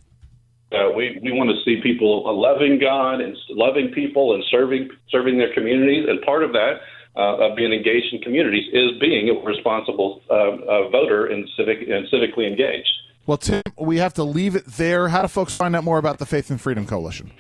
uh, 0.72 0.90
we 0.96 1.20
we 1.22 1.34
want 1.34 1.50
to 1.50 1.58
see 1.66 1.82
people 1.84 2.24
uh, 2.26 2.32
loving 2.32 2.80
God 2.80 3.20
and 3.20 3.36
loving 3.50 3.92
people 3.92 4.34
and 4.34 4.44
serving 4.50 4.88
serving 5.10 5.38
their 5.38 5.54
communities, 5.54 6.06
and 6.08 6.22
part 6.22 6.44
of 6.44 6.54
that 6.54 6.80
uh, 7.16 7.38
of 7.38 7.56
being 7.56 7.74
engaged 7.74 8.14
in 8.14 8.22
communities 8.22 8.70
is 8.74 9.00
being 9.00 9.30
a 9.30 9.34
responsible 9.46 10.22
uh, 10.30 10.34
uh, 10.34 10.90
voter 10.90 11.28
and 11.28 11.48
civic 11.58 11.82
and 11.82 12.08
civically 12.08 12.48
engaged. 12.48 12.92
Well, 13.26 13.38
Tim, 13.38 13.62
we 13.78 13.98
have 13.98 14.14
to 14.16 14.24
leave 14.24 14.56
it 14.56 14.66
there. 14.66 15.08
How 15.10 15.22
do 15.22 15.28
folks 15.28 15.56
find 15.56 15.76
out 15.76 15.84
more 15.84 15.98
about 15.98 16.20
the 16.20 16.26
Faith 16.26 16.50
and 16.50 16.60
Freedom 16.60 16.88
Coalition? 16.88 17.32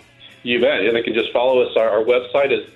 You 0.44 0.60
bet. 0.60 0.82
And 0.82 0.96
they 0.96 1.04
can 1.04 1.14
just 1.14 1.32
follow 1.32 1.62
us. 1.62 1.76
Our, 1.78 1.90
our 1.90 2.04
website 2.04 2.52
is 2.52 2.68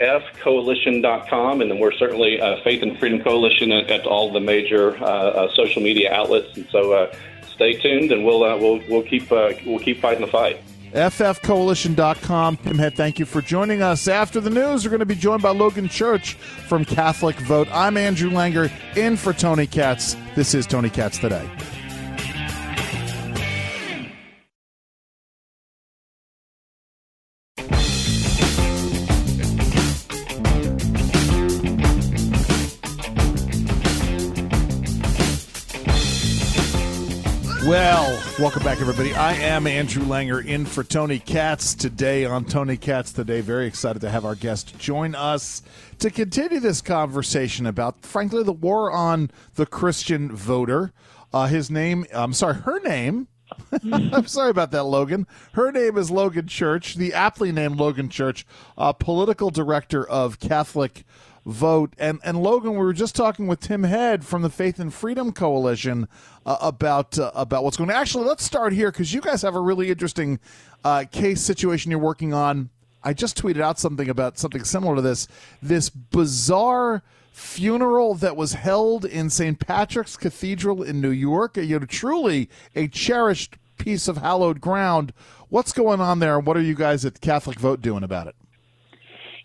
ffcoalition.com, 0.00 1.60
and 1.60 1.70
then 1.70 1.78
we're 1.78 1.92
certainly 1.92 2.40
uh, 2.40 2.62
Faith 2.62 2.82
and 2.82 2.98
Freedom 2.98 3.20
Coalition 3.22 3.72
at, 3.72 3.90
at 3.90 4.06
all 4.06 4.32
the 4.32 4.40
major 4.40 4.96
uh, 4.96 5.04
uh, 5.04 5.54
social 5.54 5.82
media 5.82 6.12
outlets. 6.12 6.56
And 6.56 6.66
so, 6.70 6.92
uh, 6.92 7.14
stay 7.60 7.74
tuned, 7.74 8.10
and 8.10 8.24
we'll 8.24 8.42
uh, 8.42 8.56
we'll 8.56 8.80
we'll 8.88 9.02
keep 9.02 9.30
uh, 9.30 9.52
we'll 9.66 9.78
keep 9.78 10.00
fighting 10.00 10.22
the 10.22 10.30
fight. 10.30 10.62
ffcoalition.com. 10.92 12.56
Tim 12.58 12.78
Head, 12.78 12.94
thank 12.94 13.18
you 13.18 13.26
for 13.26 13.40
joining 13.40 13.82
us. 13.82 14.08
After 14.08 14.40
the 14.40 14.50
news, 14.50 14.84
we're 14.84 14.90
going 14.90 15.00
to 15.00 15.06
be 15.06 15.14
joined 15.14 15.42
by 15.42 15.50
Logan 15.50 15.88
Church 15.88 16.34
from 16.34 16.84
Catholic 16.84 17.36
Vote. 17.36 17.68
I'm 17.72 17.96
Andrew 17.96 18.30
Langer, 18.30 18.70
in 18.96 19.16
for 19.16 19.32
Tony 19.32 19.66
Katz. 19.66 20.16
This 20.34 20.54
is 20.54 20.66
Tony 20.66 20.90
Katz 20.90 21.18
Today. 21.18 21.48
Well, 37.70 38.20
welcome 38.40 38.64
back, 38.64 38.80
everybody. 38.80 39.14
I 39.14 39.32
am 39.34 39.64
Andrew 39.68 40.02
Langer 40.02 40.44
in 40.44 40.66
for 40.66 40.82
Tony 40.82 41.20
Katz 41.20 41.72
today 41.72 42.24
on 42.24 42.44
Tony 42.44 42.76
Katz 42.76 43.12
Today. 43.12 43.42
Very 43.42 43.68
excited 43.68 44.00
to 44.00 44.10
have 44.10 44.24
our 44.24 44.34
guest 44.34 44.76
join 44.76 45.14
us 45.14 45.62
to 46.00 46.10
continue 46.10 46.58
this 46.58 46.80
conversation 46.80 47.66
about, 47.66 48.04
frankly, 48.04 48.42
the 48.42 48.52
war 48.52 48.90
on 48.90 49.30
the 49.54 49.66
Christian 49.66 50.34
voter. 50.34 50.92
Uh, 51.32 51.46
his 51.46 51.70
name, 51.70 52.06
I'm 52.12 52.32
sorry, 52.32 52.54
her 52.54 52.80
name. 52.80 53.28
I'm 53.84 54.26
sorry 54.26 54.50
about 54.50 54.72
that, 54.72 54.82
Logan. 54.82 55.28
Her 55.52 55.70
name 55.70 55.96
is 55.96 56.10
Logan 56.10 56.48
Church, 56.48 56.96
the 56.96 57.14
aptly 57.14 57.52
named 57.52 57.76
Logan 57.76 58.08
Church, 58.08 58.44
uh, 58.76 58.92
political 58.92 59.50
director 59.50 60.04
of 60.04 60.40
Catholic 60.40 61.04
vote. 61.46 61.94
And 61.98 62.20
and 62.24 62.42
Logan, 62.42 62.72
we 62.72 62.78
were 62.78 62.92
just 62.92 63.14
talking 63.14 63.46
with 63.46 63.60
Tim 63.60 63.84
Head 63.84 64.24
from 64.24 64.42
the 64.42 64.50
Faith 64.50 64.78
and 64.78 64.92
Freedom 64.92 65.32
Coalition 65.32 66.08
uh, 66.46 66.56
about 66.60 67.18
uh, 67.18 67.30
about 67.34 67.64
what's 67.64 67.76
going 67.76 67.90
on. 67.90 67.96
Actually, 67.96 68.24
let's 68.24 68.44
start 68.44 68.72
here 68.72 68.90
because 68.90 69.12
you 69.12 69.20
guys 69.20 69.42
have 69.42 69.54
a 69.54 69.60
really 69.60 69.90
interesting 69.90 70.38
uh, 70.84 71.04
case 71.10 71.40
situation 71.40 71.90
you're 71.90 72.00
working 72.00 72.32
on. 72.34 72.70
I 73.02 73.14
just 73.14 73.40
tweeted 73.40 73.60
out 73.60 73.78
something 73.78 74.08
about 74.08 74.38
something 74.38 74.64
similar 74.64 74.96
to 74.96 75.02
this. 75.02 75.26
This 75.62 75.88
bizarre 75.88 77.02
funeral 77.32 78.14
that 78.16 78.36
was 78.36 78.52
held 78.52 79.04
in 79.04 79.30
St. 79.30 79.58
Patrick's 79.58 80.16
Cathedral 80.16 80.82
in 80.82 81.00
New 81.00 81.10
York. 81.10 81.56
You 81.56 81.80
know, 81.80 81.86
truly 81.86 82.50
a 82.76 82.88
cherished 82.88 83.56
piece 83.78 84.08
of 84.08 84.18
hallowed 84.18 84.60
ground. 84.60 85.12
What's 85.48 85.72
going 85.72 86.00
on 86.00 86.18
there, 86.18 86.36
and 86.36 86.46
what 86.46 86.56
are 86.56 86.62
you 86.62 86.74
guys 86.74 87.04
at 87.04 87.20
Catholic 87.20 87.58
Vote 87.58 87.80
doing 87.80 88.04
about 88.04 88.26
it? 88.26 88.36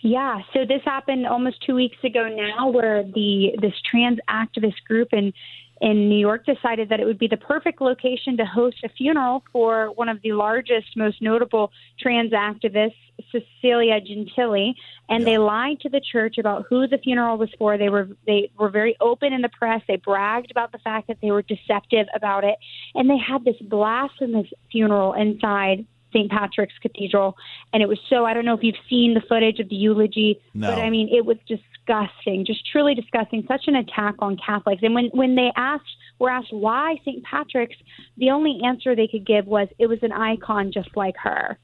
Yeah, 0.06 0.42
so 0.54 0.66
this 0.68 0.84
happened 0.86 1.26
almost 1.26 1.66
two 1.66 1.74
weeks 1.74 1.98
ago 2.04 2.30
now, 2.30 2.70
where 2.70 3.02
the 3.02 3.58
this 3.60 3.74
trans 3.90 4.20
activist 4.30 4.84
group 4.88 5.12
in 5.14 5.34
in 5.82 6.10
New 6.10 6.20
York 6.20 6.46
decided 6.46 6.90
that 6.90 7.00
it 7.00 7.06
would 7.06 7.18
be 7.18 7.28
the 7.28 7.38
perfect 7.38 7.82
location 7.82 8.38
to 8.38 8.46
host 8.46 8.78
a 8.84 8.90
funeral 8.90 9.44
for 9.52 9.92
one 9.94 10.08
of 10.08 10.22
the 10.22 10.34
largest, 10.34 10.96
most 10.96 11.24
notable 11.24 11.72
trans 12.00 12.34
activists, 12.34 12.94
Cecilia 13.32 14.00
Gentili, 14.00 14.76
and 15.10 15.22
yeah. 15.22 15.26
they 15.26 15.38
lied 15.40 15.80
to 15.80 15.90
the 15.90 16.00
church 16.00 16.38
about 16.38 16.68
who 16.70 16.86
the 16.86 17.00
funeral 17.00 17.40
was 17.40 17.50
for. 17.58 17.76
They 17.76 17.90
were 17.90 18.08
they 18.28 18.52
were 18.60 18.70
very 18.70 18.96
open 19.02 19.34
in 19.34 19.42
the 19.42 19.50
press. 19.50 19.82
They 19.88 19.96
bragged 19.96 20.52
about 20.52 20.72
the 20.72 20.78
fact 20.78 21.08
that 21.08 21.18
they 21.20 21.32
were 21.32 21.42
deceptive 21.42 22.06
about 22.14 22.44
it, 22.44 22.58
and 22.94 23.10
they 23.10 23.18
had 23.18 23.44
this 23.44 23.58
blasphemous 23.60 24.50
funeral 24.72 25.14
inside 25.14 25.88
St. 26.16 26.32
Patrick's 26.32 26.74
Cathedral, 26.82 27.36
and 27.74 27.84
it 27.84 27.90
was 27.90 28.00
so. 28.10 28.26
I 28.26 28.34
don't 28.34 28.46
know 28.46 28.54
if 28.54 28.64
you've 28.64 28.76
seen 28.90 29.14
the 29.14 29.22
footage 29.22 29.60
of 29.60 29.68
the 29.70 29.76
eulogy, 29.76 30.40
no. 30.54 30.70
but 30.70 30.80
I 30.80 30.90
mean, 30.90 31.10
it 31.14 31.26
was 31.26 31.38
disgusting, 31.46 32.46
just 32.46 32.66
truly 32.72 32.96
disgusting. 32.96 33.44
Such 33.48 33.64
an 33.68 33.76
attack 33.76 34.16
on 34.20 34.38
Catholics. 34.38 34.82
And 34.84 34.96
when 34.96 35.10
when 35.14 35.36
they 35.36 35.52
asked, 35.58 35.84
were 36.20 36.30
asked 36.30 36.54
why 36.54 36.96
St. 37.04 37.24
Patrick's, 37.24 37.76
the 38.18 38.30
only 38.30 38.62
answer 38.66 38.96
they 38.96 39.08
could 39.08 39.26
give 39.26 39.46
was 39.46 39.68
it 39.78 39.88
was 39.88 40.00
an 40.02 40.14
icon 40.14 40.72
just 40.72 40.96
like 40.96 41.16
her. 41.18 41.60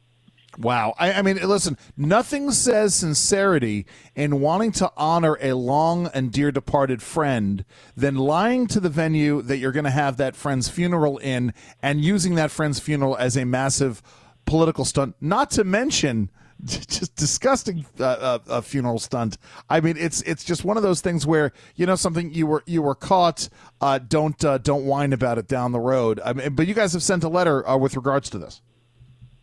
Wow. 0.58 0.96
I, 1.00 1.14
I, 1.14 1.22
mean, 1.22 1.38
listen, 1.38 1.78
nothing 1.96 2.52
says 2.52 2.94
sincerity 2.94 3.86
in 4.16 4.42
wanting 4.42 4.74
to 4.74 4.92
honor 4.98 5.38
a 5.42 5.54
long 5.54 6.08
and 6.14 6.32
dear 6.32 6.52
departed 6.52 7.02
friend 7.02 7.64
than 7.96 8.16
lying 8.16 8.68
to 8.68 8.82
the 8.82 8.90
venue 8.90 9.42
that 9.44 9.58
you're 9.58 9.72
going 9.72 9.86
to 9.86 9.92
have 9.92 10.18
that 10.18 10.36
friend's 10.36 10.68
funeral 10.68 11.18
in 11.20 11.54
and 11.82 12.04
using 12.04 12.36
that 12.36 12.52
friend's 12.52 12.80
funeral 12.80 13.16
as 13.16 13.38
a 13.38 13.46
massive 13.46 14.02
political 14.46 14.86
stunt, 14.86 15.16
not 15.22 15.52
to 15.52 15.64
mention 15.64 16.30
just 16.66 17.16
disgusting 17.16 17.86
uh, 18.00 18.04
uh, 18.04 18.40
uh, 18.48 18.62
funeral 18.62 19.00
stunt. 19.00 19.38
I 19.70 19.82
mean, 19.82 19.98
it's 19.98 20.22
it's 20.24 20.44
just 20.44 20.64
one 20.64 20.78
of 20.78 20.84
those 20.84 21.02
things 21.02 21.26
where 21.26 21.54
you 21.76 21.86
know 21.86 21.96
something 21.96 22.32
you 22.34 22.46
were 22.46 22.64
you 22.68 22.82
were 22.82 22.96
caught. 22.96 23.50
Uh, 23.80 23.98
don't 23.98 24.44
uh, 24.46 24.60
don't 24.60 24.86
whine 24.86 25.12
about 25.14 25.38
it 25.38 25.48
down 25.48 25.72
the 25.72 25.80
road. 25.80 26.20
I 26.24 26.34
mean, 26.34 26.54
but 26.54 26.68
you 26.68 26.74
guys 26.74 26.94
have 26.94 27.04
sent 27.04 27.24
a 27.24 27.30
letter 27.30 27.68
uh, 27.68 27.78
with 27.78 27.96
regards 27.96 28.30
to 28.32 28.38
this. 28.38 28.62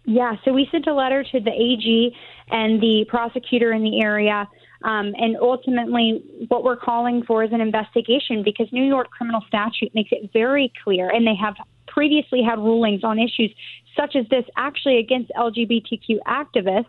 Yeah, 0.05 0.37
so 0.45 0.53
we 0.53 0.69
sent 0.71 0.87
a 0.87 0.95
letter 0.95 1.25
to 1.25 1.41
the 1.41 1.51
AG 1.51 2.17
and 2.51 2.81
the 2.81 3.05
prosecutor 3.09 3.73
in 3.73 3.83
the 3.83 4.01
area. 4.01 4.49
Um, 4.85 5.13
and 5.19 5.37
ultimately, 5.37 6.23
what 6.49 6.63
we're 6.63 6.77
calling 6.77 7.25
for 7.25 7.43
is 7.43 7.53
an 7.53 7.61
investigation 7.61 8.45
because 8.45 8.69
New 8.71 8.85
York 8.85 9.11
criminal 9.11 9.43
statute 9.49 9.93
makes 9.93 10.11
it 10.13 10.31
very 10.33 10.73
clear, 10.85 11.11
and 11.11 11.27
they 11.27 11.35
have 11.35 11.57
previously 11.89 12.43
had 12.43 12.59
rulings 12.59 13.05
on 13.05 13.19
issues 13.19 13.53
such 13.99 14.15
as 14.15 14.27
this 14.29 14.45
actually 14.57 14.99
against 14.99 15.31
LGBTQ 15.37 16.19
activists, 16.27 16.85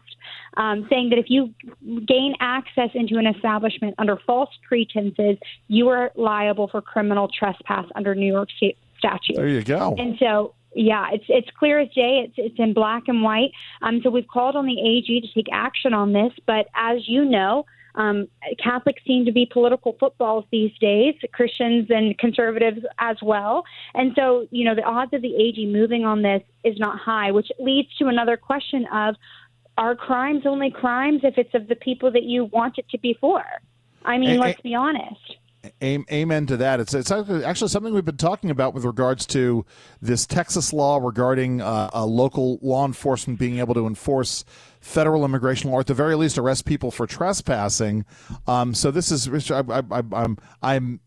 um, 0.58 0.86
saying 0.90 1.10
that 1.10 1.18
if 1.18 1.26
you 1.30 1.54
gain 2.06 2.36
access 2.40 2.90
into 2.94 3.18
an 3.18 3.26
establishment 3.26 3.96
under 3.98 4.18
false 4.28 4.50
pretenses, 4.68 5.38
you 5.68 5.90
are 5.90 6.12
liable 6.16 6.68
for 6.68 6.82
criminal 6.82 7.28
trespass 7.28 7.86
under 7.96 8.14
New 8.14 8.32
York 8.32 8.50
State 8.56 8.78
statute. 8.98 9.36
There 9.36 9.48
you 9.48 9.64
go. 9.64 9.96
And 9.98 10.18
so 10.20 10.54
yeah, 10.76 11.08
it's 11.12 11.26
it's 11.30 11.50
clear 11.58 11.80
as 11.80 11.90
day. 11.90 12.28
It's 12.28 12.36
it's 12.38 12.60
in 12.60 12.74
black 12.74 13.04
and 13.08 13.24
white. 13.24 13.52
Um, 13.82 14.02
so 14.04 14.12
we've 14.12 14.28
called 14.28 14.56
on 14.56 14.68
the 14.68 14.80
AG 14.80 15.22
to 15.22 15.28
take 15.34 15.48
action 15.52 15.94
on 15.94 16.14
this. 16.14 16.32
But 16.46 16.68
as 16.76 17.08
you 17.08 17.26
know, 17.26 17.66
um, 18.00 18.30
Catholics 18.64 19.02
seem 19.06 19.26
to 19.26 19.32
be 19.34 19.46
political 19.46 19.98
footballs 20.00 20.46
these 20.52 20.72
days, 20.80 21.16
Christians 21.34 21.88
and 21.90 22.18
conservatives 22.18 22.80
as 22.98 23.18
well. 23.22 23.66
And 23.94 24.14
so, 24.16 24.48
you 24.52 24.64
know, 24.64 24.74
the 24.74 24.84
odds 24.84 25.14
of 25.14 25.22
the 25.22 25.36
AG 25.36 25.66
moving 25.66 26.06
on 26.06 26.22
this 26.22 26.42
is 26.64 26.80
not 26.80 26.98
high, 26.98 27.32
which 27.32 27.52
leads 27.60 27.94
to 27.98 28.08
another 28.08 28.38
question 28.38 28.86
of 28.94 29.16
are 29.78 29.96
crimes 29.96 30.44
only 30.46 30.72
crimes 30.72 31.22
if 31.24 31.38
it's 31.38 31.54
of 31.54 31.68
the 31.68 31.76
people 31.76 32.10
that 32.12 32.24
you 32.24 32.46
want 32.46 32.78
it 32.78 32.88
to 32.90 32.98
be 32.98 33.18
for? 33.20 33.44
I 34.06 34.18
mean, 34.18 34.40
let's 34.40 34.62
be 34.62 34.76
honest. 34.76 35.36
Amen 35.84 36.46
to 36.46 36.56
that. 36.58 36.80
It's 36.80 36.94
it's 36.94 37.12
actually 37.12 37.68
something 37.68 37.94
we've 37.94 38.06
been 38.06 38.16
talking 38.16 38.50
about 38.50 38.74
with 38.74 38.86
regards 38.86 39.26
to 39.28 39.66
this 40.02 40.26
Texas 40.26 40.72
law 40.72 40.98
regarding 40.98 41.62
uh, 41.62 41.90
a 41.92 42.06
local 42.06 42.60
law 42.62 42.86
enforcement 42.86 43.40
being 43.40 43.60
able 43.60 43.74
to 43.74 43.86
enforce 43.86 44.46
federal 44.80 45.26
immigration 45.26 45.70
law, 45.70 45.78
or 45.78 45.80
at 45.82 45.88
the 45.88 45.94
very 45.94 46.16
least, 46.16 46.38
arrest 46.38 46.66
people 46.66 46.92
for 46.92 47.08
trespassing. 47.08 48.06
Um, 48.48 48.74
so 48.74 48.92
this 48.92 49.12
is 49.12 49.52
I, 49.52 49.60
I, 49.60 49.82
I, 49.92 50.04
I'm 50.14 50.38
I'm 50.62 51.00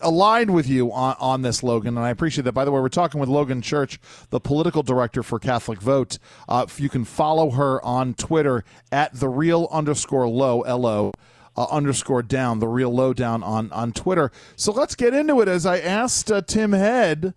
aligned 0.00 0.54
with 0.54 0.68
you 0.68 0.92
on, 0.92 1.16
on 1.18 1.42
this, 1.42 1.62
Logan, 1.62 1.96
and 1.96 2.06
I 2.06 2.10
appreciate 2.10 2.44
that. 2.44 2.52
By 2.52 2.64
the 2.64 2.70
way, 2.70 2.80
we're 2.80 2.88
talking 2.88 3.20
with 3.20 3.28
Logan 3.28 3.62
Church, 3.62 4.00
the 4.30 4.40
political 4.40 4.82
director 4.82 5.22
for 5.22 5.38
Catholic 5.38 5.80
Vote. 5.80 6.18
Uh, 6.48 6.66
you 6.76 6.88
can 6.88 7.04
follow 7.04 7.50
her 7.50 7.84
on 7.84 8.14
Twitter 8.14 8.64
at 8.92 9.14
the 9.14 9.28
real 9.28 9.68
underscore 9.72 10.28
low 10.28 10.62
L 10.62 10.86
O. 10.86 11.12
Uh, 11.56 11.66
underscore 11.72 12.22
down 12.22 12.60
the 12.60 12.68
real 12.68 12.94
lowdown 12.94 13.42
on 13.42 13.72
on 13.72 13.90
Twitter. 13.90 14.30
So 14.54 14.70
let's 14.70 14.94
get 14.94 15.12
into 15.12 15.40
it. 15.40 15.48
As 15.48 15.66
I 15.66 15.80
asked 15.80 16.30
uh, 16.30 16.40
Tim 16.40 16.70
Head, 16.70 17.34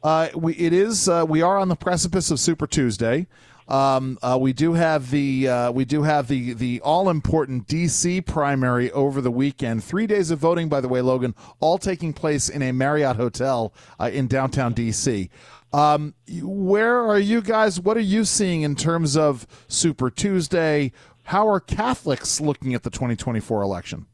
uh, 0.00 0.28
we 0.36 0.54
it 0.54 0.72
is 0.72 1.08
uh, 1.08 1.24
we 1.28 1.42
are 1.42 1.58
on 1.58 1.66
the 1.68 1.74
precipice 1.74 2.30
of 2.30 2.38
Super 2.38 2.68
Tuesday. 2.68 3.26
Um, 3.68 4.18
uh, 4.22 4.36
we 4.40 4.52
do 4.52 4.74
have 4.74 5.10
the 5.10 5.48
uh, 5.48 5.72
we 5.72 5.84
do 5.84 6.02
have 6.02 6.28
the 6.28 6.52
the 6.52 6.80
all 6.82 7.08
important 7.08 7.66
DC 7.66 8.24
primary 8.26 8.90
over 8.92 9.20
the 9.20 9.30
weekend. 9.30 9.82
Three 9.82 10.06
days 10.06 10.30
of 10.30 10.38
voting, 10.38 10.68
by 10.68 10.80
the 10.80 10.88
way, 10.88 11.00
Logan, 11.00 11.34
all 11.60 11.78
taking 11.78 12.12
place 12.12 12.48
in 12.48 12.62
a 12.62 12.72
Marriott 12.72 13.16
hotel 13.16 13.72
uh, 13.98 14.10
in 14.12 14.26
downtown 14.26 14.74
DC. 14.74 15.30
Um, 15.72 16.14
where 16.42 17.00
are 17.00 17.18
you 17.18 17.40
guys? 17.40 17.80
What 17.80 17.96
are 17.96 18.00
you 18.00 18.24
seeing 18.24 18.62
in 18.62 18.76
terms 18.76 19.16
of 19.16 19.46
Super 19.66 20.10
Tuesday? 20.10 20.92
How 21.24 21.48
are 21.48 21.58
Catholics 21.58 22.40
looking 22.40 22.74
at 22.74 22.82
the 22.82 22.90
2024 22.90 23.62
election? 23.62 24.06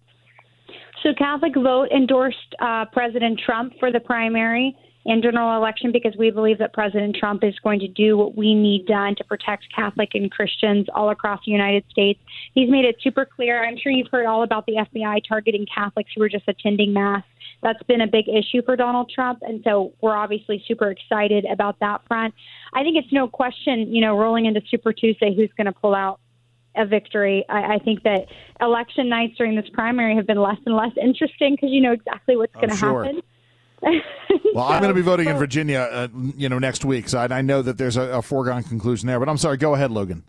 So, 1.03 1.11
Catholic 1.19 1.55
Vote 1.55 1.89
endorsed 1.91 2.55
uh, 2.61 2.85
President 2.93 3.41
Trump 3.45 3.73
for 3.81 3.91
the 3.91 4.01
primary 4.01 4.77
and 5.07 5.23
general 5.23 5.57
election 5.57 5.93
because 5.93 6.15
we 6.19 6.31
believe 6.31 6.59
that 6.59 6.73
President 6.73 7.17
Trump 7.17 7.43
is 7.43 7.59
going 7.63 7.81
to 7.81 7.89
do 7.89 8.17
what 8.17 8.37
we 8.37 8.55
need 8.55 8.87
done 8.87 9.15
to 9.17 9.25
protect 9.25 9.65
Catholic 9.75 10.11
and 10.15 10.31
Christians 10.31 10.87
all 10.95 11.11
across 11.11 11.41
the 11.45 11.53
United 11.53 11.85
States. 11.91 12.21
He's 12.55 12.71
made 12.71 12.85
it 12.85 12.97
super 13.01 13.25
clear. 13.25 13.65
I'm 13.65 13.79
sure 13.79 13.93
you've 13.93 14.11
heard 14.11 14.27
all 14.27 14.43
about 14.43 14.67
the 14.67 14.75
FBI 14.75 15.23
targeting 15.27 15.67
Catholics 15.73 16.11
who 16.15 16.23
are 16.23 16.29
just 16.29 16.47
attending 16.49 16.93
Mass. 16.93 17.25
That's 17.63 17.83
been 17.85 18.01
a 18.01 18.07
big 18.07 18.29
issue 18.29 18.63
for 18.65 18.77
Donald 18.77 19.11
Trump. 19.15 19.41
And 19.43 19.63
so 19.65 19.93
we're 20.01 20.17
obviously 20.17 20.63
super 20.67 20.91
excited 20.91 21.45
about 21.51 21.79
that 21.81 22.03
front. 22.07 22.35
I 22.73 22.83
think 22.83 22.97
it's 22.97 23.13
no 23.13 23.29
question, 23.29 23.95
you 23.95 24.01
know, 24.01 24.17
rolling 24.17 24.47
into 24.47 24.63
Super 24.71 24.93
Tuesday, 24.93 25.35
who's 25.35 25.51
going 25.57 25.67
to 25.67 25.73
pull 25.73 25.95
out 25.95 26.21
a 26.77 26.87
victory. 26.87 27.45
I, 27.49 27.75
I, 27.75 27.79
think 27.79 28.05
that 28.05 28.27
election 28.61 29.09
nights 29.09 29.37
during 29.37 29.57
this 29.57 29.69
primary 29.73 30.15
have 30.15 30.27
been 30.27 30.41
less 30.41 30.59
and 30.65 30.77
less 30.77 30.93
interesting 31.03 31.57
because 31.57 31.71
you 31.71 31.81
know 31.81 31.93
exactly 31.93 32.37
what's 32.37 32.53
oh, 32.55 32.61
going 32.61 32.71
to 32.71 32.77
sure. 32.77 33.05
happen. 33.05 33.23
well, 34.55 34.65
I'm 34.65 34.81
going 34.81 34.91
to 34.91 34.95
be 34.95 35.01
voting 35.01 35.29
in 35.29 35.37
Virginia, 35.37 35.89
uh, 35.91 36.09
you 36.37 36.49
know, 36.49 36.59
next 36.59 36.85
week, 36.85 37.09
so 37.09 37.19
I, 37.19 37.39
I 37.39 37.43
know 37.43 37.63
that 37.63 37.79
there's 37.79 37.97
a, 37.97 38.03
a, 38.03 38.23
foregone 38.23 38.63
conclusion 38.63 39.07
there. 39.07 39.19
But 39.19 39.29
I'm 39.29 39.39
sorry. 39.39 39.57
Go 39.57 39.75
ahead, 39.75 39.91
Logan. 39.91 40.25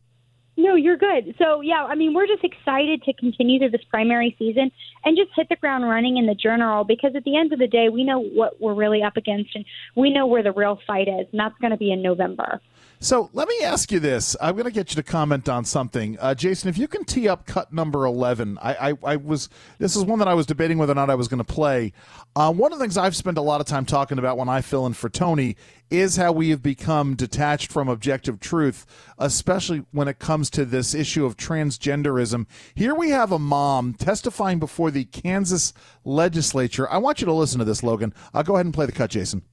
No, 0.61 0.75
you're 0.75 0.97
good. 0.97 1.33
So, 1.39 1.61
yeah, 1.61 1.85
I 1.85 1.95
mean, 1.95 2.13
we're 2.13 2.27
just 2.27 2.43
excited 2.43 3.01
to 3.03 3.13
continue 3.13 3.57
through 3.57 3.71
this 3.71 3.83
primary 3.89 4.35
season 4.37 4.71
and 5.03 5.17
just 5.17 5.31
hit 5.35 5.49
the 5.49 5.55
ground 5.55 5.89
running 5.89 6.17
in 6.17 6.27
the 6.27 6.35
general 6.35 6.83
because 6.83 7.15
at 7.15 7.23
the 7.23 7.35
end 7.35 7.51
of 7.51 7.57
the 7.57 7.65
day, 7.65 7.89
we 7.89 8.03
know 8.03 8.19
what 8.19 8.61
we're 8.61 8.75
really 8.75 9.01
up 9.01 9.17
against 9.17 9.55
and 9.55 9.65
we 9.95 10.13
know 10.13 10.27
where 10.27 10.43
the 10.43 10.51
real 10.51 10.79
fight 10.85 11.07
is, 11.07 11.25
and 11.31 11.39
that's 11.39 11.57
going 11.59 11.71
to 11.71 11.77
be 11.77 11.91
in 11.91 12.03
November. 12.03 12.61
So 12.99 13.31
let 13.33 13.47
me 13.47 13.61
ask 13.63 13.91
you 13.91 13.99
this. 13.99 14.35
I'm 14.39 14.53
going 14.53 14.65
to 14.65 14.71
get 14.71 14.91
you 14.91 14.95
to 14.97 15.03
comment 15.03 15.49
on 15.49 15.65
something, 15.65 16.19
uh, 16.19 16.35
Jason. 16.35 16.69
If 16.69 16.77
you 16.77 16.87
can 16.87 17.03
tee 17.03 17.27
up 17.27 17.47
cut 17.47 17.73
number 17.73 18.05
eleven, 18.05 18.59
I, 18.61 18.89
I, 18.91 18.93
I, 19.03 19.15
was. 19.15 19.49
This 19.79 19.95
is 19.95 20.03
one 20.03 20.19
that 20.19 20.27
I 20.27 20.35
was 20.35 20.45
debating 20.45 20.77
whether 20.77 20.91
or 20.91 20.95
not 20.95 21.09
I 21.09 21.15
was 21.15 21.27
going 21.27 21.39
to 21.39 21.43
play. 21.43 21.93
Uh, 22.35 22.53
one 22.53 22.71
of 22.71 22.77
the 22.77 22.83
things 22.83 22.97
I've 22.97 23.15
spent 23.15 23.39
a 23.39 23.41
lot 23.41 23.59
of 23.59 23.65
time 23.65 23.85
talking 23.85 24.19
about 24.19 24.37
when 24.37 24.49
I 24.49 24.61
fill 24.61 24.85
in 24.85 24.93
for 24.93 25.09
Tony 25.09 25.57
is 25.91 26.15
how 26.15 26.31
we 26.31 26.49
have 26.49 26.63
become 26.63 27.15
detached 27.15 27.71
from 27.71 27.89
objective 27.89 28.39
truth, 28.39 28.85
especially 29.19 29.85
when 29.91 30.07
it 30.07 30.17
comes 30.17 30.49
to 30.49 30.63
this 30.65 30.95
issue 30.95 31.25
of 31.25 31.35
transgenderism. 31.35 32.47
Here 32.73 32.95
we 32.95 33.09
have 33.09 33.31
a 33.31 33.37
mom 33.37 33.93
testifying 33.93 34.57
before 34.57 34.89
the 34.89 35.03
Kansas 35.03 35.73
legislature. 36.05 36.89
I 36.89 36.97
want 36.97 37.19
you 37.19 37.25
to 37.25 37.33
listen 37.33 37.59
to 37.59 37.65
this, 37.65 37.83
Logan. 37.83 38.13
I'll 38.33 38.43
go 38.43 38.55
ahead 38.55 38.65
and 38.65 38.73
play 38.73 38.85
the 38.85 38.93
cut, 38.93 39.11
Jason. 39.11 39.43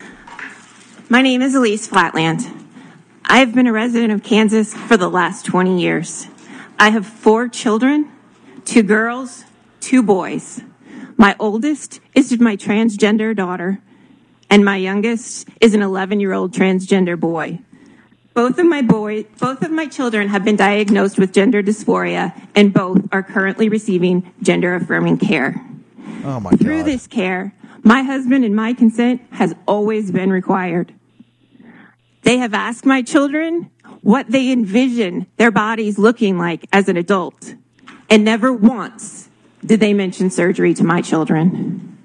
My 1.11 1.23
name 1.23 1.43
is 1.43 1.55
Elise 1.55 1.89
Flatland. 1.89 2.47
I 3.25 3.41
have 3.41 3.55
been 3.55 3.67
a 3.67 3.73
resident 3.73 4.13
of 4.13 4.23
Kansas 4.23 4.73
for 4.73 4.97
the 4.97 5.11
last 5.11 5.45
20 5.45 5.81
years. 5.81 6.29
I 6.79 6.91
have 6.91 7.07
four 7.07 7.49
children, 7.49 8.11
two 8.65 8.83
girls, 8.83 9.45
two 9.81 10.03
boys. 10.03 10.61
My 11.17 11.35
oldest 11.41 12.01
is 12.15 12.39
my 12.39 12.57
transgender 12.57 13.35
daughter, 13.35 13.83
and 14.51 14.65
my 14.65 14.77
youngest 14.77 15.49
is 15.61 15.75
an 15.75 15.83
11 15.83 16.21
year 16.21 16.33
old 16.33 16.53
transgender 16.53 17.19
boy. 17.19 17.61
Both 18.35 18.59
of 18.59 18.67
my 18.67 18.83
boy, 18.83 19.25
both 19.41 19.63
of 19.63 19.71
my 19.71 19.87
children 19.87 20.29
have 20.29 20.45
been 20.45 20.57
diagnosed 20.57 21.19
with 21.19 21.33
gender 21.33 21.61
dysphoria, 21.63 22.41
and 22.55 22.73
both 22.73 23.03
are 23.11 23.23
currently 23.23 23.69
receiving 23.69 24.33
gender 24.43 24.75
affirming 24.75 25.19
care. 25.19 25.61
Oh 26.25 26.39
my 26.39 26.51
God. 26.51 26.61
Through 26.61 26.85
this 26.85 27.09
care, 27.09 27.53
my 27.83 28.03
husband 28.03 28.45
and 28.45 28.55
my 28.55 28.75
consent 28.75 29.23
has 29.33 29.55
always 29.67 30.13
been 30.13 30.31
required. 30.31 30.95
They 32.23 32.39
have 32.39 32.55
asked 32.55 32.87
my 32.87 33.03
children 33.03 33.71
what 34.03 34.31
they 34.31 34.53
envision 34.53 35.27
their 35.37 35.51
bodies 35.51 35.99
looking 35.99 36.39
like 36.39 36.65
as 36.73 36.89
an 36.89 36.97
adult, 36.97 37.55
and 38.09 38.25
never 38.25 38.53
once 38.53 39.29
did 39.65 39.81
they 39.81 39.93
mention 39.93 40.31
surgery 40.31 40.75
to 40.75 40.85
my 40.85 41.03
children. 41.03 41.98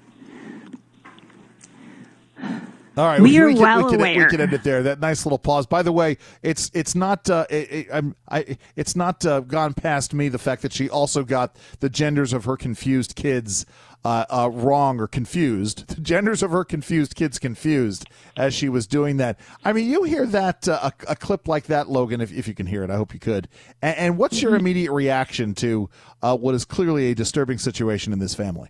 All 2.95 3.05
right, 3.05 3.19
we, 3.19 3.31
we 3.31 3.39
are 3.39 3.47
we 3.47 3.55
well 3.55 3.85
we 3.85 3.91
can, 3.91 3.99
aware. 3.99 4.19
We 4.19 4.25
can 4.29 4.41
end 4.41 4.53
it 4.53 4.63
there. 4.63 4.83
That 4.83 4.99
nice 4.99 5.25
little 5.25 5.39
pause. 5.39 5.65
By 5.65 5.81
the 5.81 5.91
way, 5.91 6.17
it's 6.43 6.69
it's 6.75 6.93
not 6.93 7.27
uh, 7.27 7.47
it, 7.49 7.71
it, 7.71 7.87
I'm, 7.91 8.15
I, 8.29 8.57
it's 8.75 8.95
not 8.95 9.25
uh, 9.25 9.39
gone 9.39 9.73
past 9.73 10.13
me 10.13 10.29
the 10.29 10.37
fact 10.37 10.61
that 10.61 10.73
she 10.73 10.89
also 10.89 11.23
got 11.23 11.55
the 11.79 11.89
genders 11.89 12.33
of 12.33 12.45
her 12.45 12.55
confused 12.55 13.15
kids 13.15 13.65
uh, 14.05 14.25
uh, 14.29 14.49
wrong 14.51 14.99
or 14.99 15.07
confused. 15.07 15.85
The 15.93 16.01
genders 16.01 16.43
of 16.43 16.51
her 16.51 16.65
confused 16.65 17.15
kids 17.15 17.39
confused 17.39 18.09
as 18.35 18.53
she 18.53 18.67
was 18.67 18.87
doing 18.87 19.17
that. 19.17 19.39
I 19.63 19.73
mean, 19.73 19.89
you 19.89 20.03
hear 20.03 20.25
that 20.25 20.67
uh, 20.67 20.89
a, 21.07 21.11
a 21.11 21.15
clip 21.15 21.47
like 21.47 21.65
that, 21.65 21.87
Logan, 21.89 22.19
if, 22.19 22.33
if 22.33 22.47
you 22.47 22.53
can 22.53 22.65
hear 22.65 22.83
it. 22.83 22.89
I 22.89 22.95
hope 22.95 23.13
you 23.13 23.19
could. 23.19 23.47
And, 23.81 23.97
and 23.97 24.17
what's 24.17 24.41
your 24.41 24.55
immediate 24.55 24.91
reaction 24.91 25.53
to 25.55 25.89
uh, 26.21 26.35
what 26.35 26.55
is 26.55 26.65
clearly 26.65 27.11
a 27.11 27.15
disturbing 27.15 27.59
situation 27.59 28.11
in 28.11 28.19
this 28.19 28.33
family? 28.33 28.69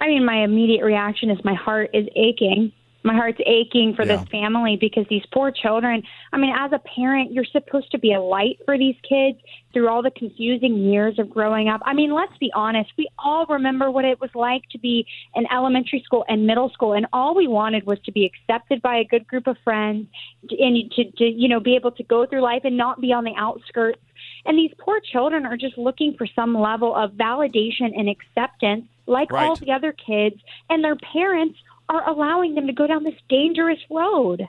I 0.00 0.08
mean, 0.08 0.24
my 0.24 0.42
immediate 0.42 0.84
reaction 0.84 1.30
is 1.30 1.38
my 1.44 1.54
heart 1.54 1.90
is 1.94 2.06
aching. 2.16 2.72
My 3.02 3.14
heart's 3.14 3.40
aching 3.46 3.94
for 3.94 4.04
Yeah. 4.04 4.16
this 4.16 4.28
family 4.28 4.76
because 4.76 5.06
these 5.08 5.24
poor 5.32 5.50
children. 5.50 6.02
I 6.32 6.36
mean, 6.36 6.54
as 6.54 6.72
a 6.72 6.78
parent, 6.78 7.32
you're 7.32 7.44
supposed 7.44 7.90
to 7.92 7.98
be 7.98 8.12
a 8.12 8.20
light 8.20 8.58
for 8.66 8.76
these 8.76 8.96
kids 9.02 9.38
through 9.72 9.88
all 9.88 10.02
the 10.02 10.10
confusing 10.10 10.76
years 10.76 11.18
of 11.18 11.30
growing 11.30 11.68
up. 11.68 11.80
I 11.84 11.94
mean, 11.94 12.12
let's 12.12 12.36
be 12.38 12.52
honest. 12.54 12.90
We 12.98 13.08
all 13.18 13.46
remember 13.46 13.90
what 13.90 14.04
it 14.04 14.20
was 14.20 14.30
like 14.34 14.68
to 14.70 14.78
be 14.78 15.06
in 15.34 15.46
elementary 15.50 16.02
school 16.04 16.24
and 16.28 16.46
middle 16.46 16.68
school, 16.70 16.92
and 16.92 17.06
all 17.12 17.34
we 17.34 17.46
wanted 17.46 17.86
was 17.86 17.98
to 18.00 18.12
be 18.12 18.24
accepted 18.26 18.82
by 18.82 18.96
a 18.96 19.04
good 19.04 19.26
group 19.26 19.46
of 19.46 19.56
friends 19.64 20.08
and 20.50 20.90
to, 20.92 21.10
to 21.12 21.24
you 21.24 21.48
know, 21.48 21.60
be 21.60 21.76
able 21.76 21.92
to 21.92 22.02
go 22.02 22.26
through 22.26 22.42
life 22.42 22.62
and 22.64 22.76
not 22.76 23.00
be 23.00 23.12
on 23.12 23.24
the 23.24 23.34
outskirts. 23.36 24.00
And 24.44 24.58
these 24.58 24.72
poor 24.78 25.00
children 25.00 25.46
are 25.46 25.56
just 25.56 25.78
looking 25.78 26.14
for 26.16 26.26
some 26.26 26.54
level 26.58 26.94
of 26.94 27.12
validation 27.12 27.92
and 27.96 28.08
acceptance, 28.08 28.86
like 29.06 29.32
all 29.32 29.56
the 29.56 29.72
other 29.72 29.92
kids, 29.92 30.36
and 30.68 30.82
their 30.82 30.96
parents 30.96 31.58
are 31.90 32.08
allowing 32.08 32.54
them 32.54 32.66
to 32.68 32.72
go 32.72 32.86
down 32.86 33.04
this 33.04 33.18
dangerous 33.28 33.80
road. 33.90 34.48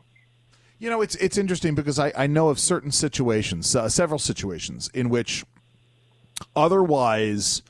You 0.80 0.89
know, 0.89 1.01
it's 1.01 1.15
it's 1.15 1.38
interesting 1.38 1.75
because 1.75 1.99
I, 1.99 2.13
I 2.15 2.27
know 2.27 2.49
of 2.49 2.60
certain 2.60 2.91
situations, 2.91 3.75
uh, 3.75 3.89
several 3.89 4.19
situations 4.19 4.89
in 4.93 5.10
which 5.10 5.43
otherwise 6.56 7.62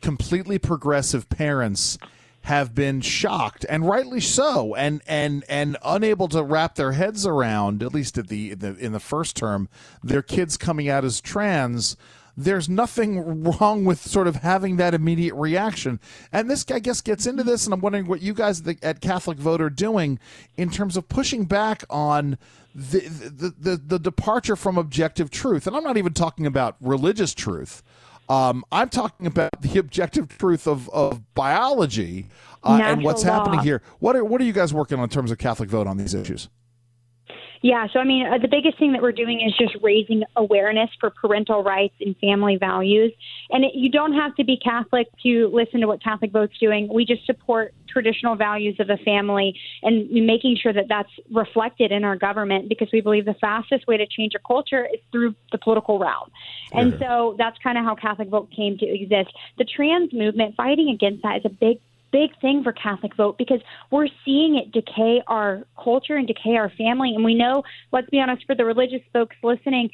completely 0.00 0.58
progressive 0.58 1.28
parents 1.28 1.98
have 2.42 2.74
been 2.74 3.00
shocked 3.00 3.66
and 3.68 3.88
rightly 3.88 4.20
so 4.20 4.72
and 4.76 5.02
and 5.08 5.44
and 5.48 5.76
unable 5.84 6.28
to 6.28 6.44
wrap 6.44 6.76
their 6.76 6.92
heads 6.92 7.26
around 7.26 7.82
at 7.82 7.92
least 7.92 8.16
at 8.18 8.28
the, 8.28 8.54
the 8.54 8.76
in 8.76 8.92
the 8.92 9.00
first 9.00 9.34
term 9.34 9.68
their 10.04 10.22
kids 10.22 10.56
coming 10.56 10.88
out 10.88 11.04
as 11.04 11.20
trans 11.20 11.96
there's 12.36 12.68
nothing 12.68 13.44
wrong 13.44 13.84
with 13.84 14.00
sort 14.00 14.28
of 14.28 14.36
having 14.36 14.76
that 14.76 14.92
immediate 14.94 15.34
reaction. 15.34 16.00
And 16.32 16.50
this, 16.50 16.64
I 16.70 16.78
guess, 16.78 17.00
gets 17.00 17.26
into 17.26 17.42
this, 17.42 17.64
and 17.64 17.72
I'm 17.72 17.80
wondering 17.80 18.06
what 18.06 18.20
you 18.20 18.34
guys 18.34 18.62
at 18.82 19.00
Catholic 19.00 19.38
Vote 19.38 19.60
are 19.60 19.70
doing 19.70 20.18
in 20.56 20.70
terms 20.70 20.96
of 20.96 21.08
pushing 21.08 21.46
back 21.46 21.84
on 21.88 22.36
the, 22.74 23.00
the, 23.00 23.54
the, 23.58 23.76
the 23.76 23.98
departure 23.98 24.56
from 24.56 24.76
objective 24.76 25.30
truth. 25.30 25.66
And 25.66 25.74
I'm 25.74 25.84
not 25.84 25.96
even 25.96 26.12
talking 26.12 26.46
about 26.46 26.76
religious 26.80 27.32
truth. 27.32 27.82
Um, 28.28 28.64
I'm 28.70 28.90
talking 28.90 29.26
about 29.26 29.62
the 29.62 29.78
objective 29.78 30.28
truth 30.28 30.66
of, 30.66 30.90
of 30.90 31.34
biology 31.34 32.26
uh, 32.64 32.80
and 32.82 33.02
what's 33.02 33.24
law. 33.24 33.32
happening 33.32 33.60
here. 33.60 33.82
What 34.00 34.16
are, 34.16 34.24
what 34.24 34.40
are 34.40 34.44
you 34.44 34.52
guys 34.52 34.74
working 34.74 34.98
on 34.98 35.04
in 35.04 35.10
terms 35.10 35.30
of 35.30 35.38
Catholic 35.38 35.70
Vote 35.70 35.86
on 35.86 35.96
these 35.96 36.12
issues? 36.12 36.48
Yeah, 37.62 37.86
so 37.92 37.98
I 37.98 38.04
mean, 38.04 38.26
uh, 38.26 38.38
the 38.38 38.48
biggest 38.48 38.78
thing 38.78 38.92
that 38.92 39.02
we're 39.02 39.12
doing 39.12 39.40
is 39.40 39.56
just 39.56 39.76
raising 39.82 40.22
awareness 40.36 40.90
for 41.00 41.10
parental 41.10 41.62
rights 41.62 41.94
and 42.00 42.16
family 42.18 42.56
values. 42.56 43.12
And 43.50 43.64
it, 43.64 43.72
you 43.74 43.90
don't 43.90 44.12
have 44.14 44.34
to 44.36 44.44
be 44.44 44.56
Catholic 44.56 45.08
to 45.22 45.50
listen 45.52 45.80
to 45.80 45.86
what 45.86 46.02
Catholic 46.02 46.32
Vote's 46.32 46.58
doing. 46.58 46.88
We 46.92 47.04
just 47.04 47.24
support 47.26 47.74
traditional 47.88 48.36
values 48.36 48.76
of 48.78 48.88
the 48.88 48.98
family 49.04 49.58
and 49.82 50.10
making 50.10 50.56
sure 50.62 50.72
that 50.72 50.84
that's 50.88 51.08
reflected 51.30 51.92
in 51.92 52.04
our 52.04 52.16
government 52.16 52.68
because 52.68 52.88
we 52.92 53.00
believe 53.00 53.24
the 53.24 53.34
fastest 53.40 53.86
way 53.86 53.96
to 53.96 54.06
change 54.06 54.34
a 54.34 54.38
culture 54.46 54.86
is 54.92 55.00
through 55.10 55.34
the 55.50 55.58
political 55.58 55.98
realm. 55.98 56.30
And 56.72 56.94
so 57.00 57.36
that's 57.38 57.56
kind 57.62 57.78
of 57.78 57.84
how 57.84 57.94
Catholic 57.94 58.28
Vote 58.28 58.50
came 58.54 58.76
to 58.78 58.86
exist. 58.86 59.30
The 59.56 59.64
trans 59.64 60.12
movement, 60.12 60.56
fighting 60.56 60.90
against 60.90 61.22
that 61.22 61.38
is 61.38 61.44
a 61.46 61.48
big 61.48 61.78
big 62.12 62.30
thing 62.40 62.62
for 62.62 62.72
Catholic 62.72 63.16
vote 63.16 63.38
because 63.38 63.60
we're 63.90 64.08
seeing 64.24 64.56
it 64.56 64.72
decay 64.72 65.22
our 65.26 65.64
culture 65.82 66.16
and 66.16 66.26
decay 66.26 66.56
our 66.56 66.70
family. 66.70 67.14
And 67.14 67.24
we 67.24 67.34
know, 67.34 67.62
let's 67.92 68.08
be 68.10 68.20
honest, 68.20 68.46
for 68.46 68.54
the 68.54 68.64
religious 68.64 69.02
folks 69.12 69.36
listening, 69.42 69.90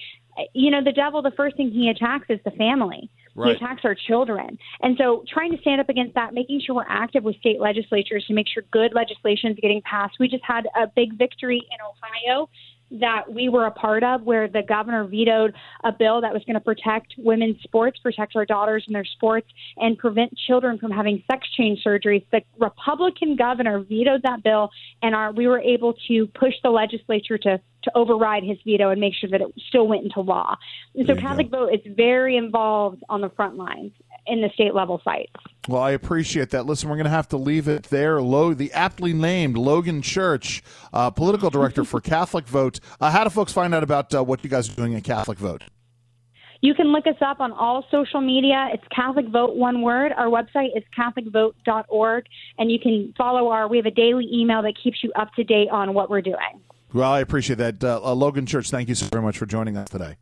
you 0.54 0.70
know, 0.70 0.82
the 0.82 0.92
devil, 0.92 1.22
the 1.22 1.32
first 1.36 1.56
thing 1.56 1.70
he 1.70 1.88
attacks 1.88 2.26
is 2.28 2.40
the 2.44 2.50
family. 2.52 3.10
Right. 3.34 3.56
He 3.56 3.64
attacks 3.64 3.82
our 3.84 3.94
children. 3.94 4.58
And 4.82 4.96
so 4.98 5.24
trying 5.32 5.52
to 5.52 5.58
stand 5.62 5.80
up 5.80 5.88
against 5.88 6.14
that, 6.14 6.34
making 6.34 6.60
sure 6.64 6.74
we're 6.74 6.84
active 6.86 7.24
with 7.24 7.36
state 7.36 7.60
legislatures 7.60 8.26
to 8.26 8.34
make 8.34 8.46
sure 8.46 8.62
good 8.70 8.92
legislation 8.94 9.52
is 9.52 9.58
getting 9.60 9.80
passed. 9.82 10.16
We 10.20 10.28
just 10.28 10.44
had 10.44 10.68
a 10.76 10.86
big 10.86 11.16
victory 11.16 11.56
in 11.58 11.78
Ohio 11.80 12.50
that 13.00 13.32
we 13.32 13.48
were 13.48 13.66
a 13.66 13.70
part 13.70 14.02
of 14.02 14.22
where 14.22 14.48
the 14.48 14.62
governor 14.62 15.04
vetoed 15.04 15.54
a 15.84 15.92
bill 15.92 16.20
that 16.20 16.32
was 16.32 16.42
going 16.44 16.54
to 16.54 16.60
protect 16.60 17.14
women's 17.18 17.60
sports, 17.62 17.98
protect 18.00 18.36
our 18.36 18.44
daughters 18.44 18.84
and 18.86 18.94
their 18.94 19.04
sports, 19.04 19.48
and 19.78 19.96
prevent 19.98 20.36
children 20.46 20.78
from 20.78 20.90
having 20.90 21.22
sex 21.30 21.46
change 21.56 21.82
surgeries. 21.84 22.24
The 22.30 22.42
Republican 22.58 23.36
governor 23.36 23.80
vetoed 23.80 24.22
that 24.22 24.42
bill, 24.42 24.70
and 25.02 25.14
our, 25.14 25.32
we 25.32 25.46
were 25.46 25.60
able 25.60 25.94
to 26.08 26.26
push 26.38 26.54
the 26.62 26.70
legislature 26.70 27.38
to, 27.38 27.60
to 27.84 27.90
override 27.94 28.44
his 28.44 28.58
veto 28.64 28.90
and 28.90 29.00
make 29.00 29.14
sure 29.14 29.30
that 29.30 29.40
it 29.40 29.48
still 29.68 29.86
went 29.86 30.04
into 30.04 30.20
law. 30.20 30.56
And 30.94 31.06
so 31.06 31.14
Catholic 31.14 31.50
Vote 31.50 31.70
is 31.72 31.80
very 31.96 32.36
involved 32.36 33.02
on 33.08 33.20
the 33.20 33.30
front 33.30 33.56
lines 33.56 33.92
in 34.26 34.40
the 34.40 34.50
state 34.54 34.74
level 34.74 35.00
sites. 35.04 35.32
Well, 35.68 35.82
I 35.82 35.92
appreciate 35.92 36.50
that. 36.50 36.66
Listen, 36.66 36.88
we're 36.88 36.96
going 36.96 37.04
to 37.04 37.10
have 37.10 37.28
to 37.28 37.36
leave 37.36 37.68
it 37.68 37.84
there. 37.84 38.20
Lo- 38.20 38.54
the 38.54 38.72
aptly 38.72 39.12
named 39.12 39.56
Logan 39.56 40.02
Church, 40.02 40.62
uh, 40.92 41.10
political 41.10 41.50
director 41.50 41.84
for 41.84 42.00
Catholic 42.02 42.46
Vote. 42.46 42.80
Uh, 43.00 43.10
how 43.10 43.24
do 43.24 43.30
folks 43.30 43.52
find 43.52 43.74
out 43.74 43.82
about 43.82 44.14
uh, 44.14 44.24
what 44.24 44.42
you 44.42 44.50
guys 44.50 44.68
are 44.68 44.74
doing 44.74 44.94
at 44.94 45.04
Catholic 45.04 45.38
Vote? 45.38 45.64
You 46.62 46.74
can 46.74 46.92
look 46.92 47.08
us 47.08 47.16
up 47.20 47.40
on 47.40 47.50
all 47.50 47.84
social 47.90 48.20
media. 48.20 48.68
It's 48.72 48.84
Catholic 48.94 49.26
Vote, 49.28 49.56
one 49.56 49.82
word. 49.82 50.12
Our 50.12 50.26
website 50.26 50.76
is 50.76 50.84
CatholicVote.org, 50.96 52.24
and 52.58 52.70
you 52.70 52.78
can 52.78 53.12
follow 53.18 53.48
our. 53.48 53.66
We 53.66 53.78
have 53.78 53.86
a 53.86 53.90
daily 53.90 54.28
email 54.32 54.62
that 54.62 54.74
keeps 54.80 55.02
you 55.02 55.12
up 55.16 55.32
to 55.34 55.42
date 55.42 55.68
on 55.70 55.92
what 55.92 56.08
we're 56.08 56.22
doing. 56.22 56.60
Well, 56.92 57.10
I 57.10 57.18
appreciate 57.20 57.56
that. 57.56 57.82
Uh, 57.82 58.00
uh, 58.02 58.14
Logan 58.14 58.46
Church, 58.46 58.70
thank 58.70 58.88
you 58.88 58.94
so 58.94 59.06
very 59.06 59.22
much 59.22 59.38
for 59.38 59.46
joining 59.46 59.76
us 59.76 59.88
today. 59.88 60.16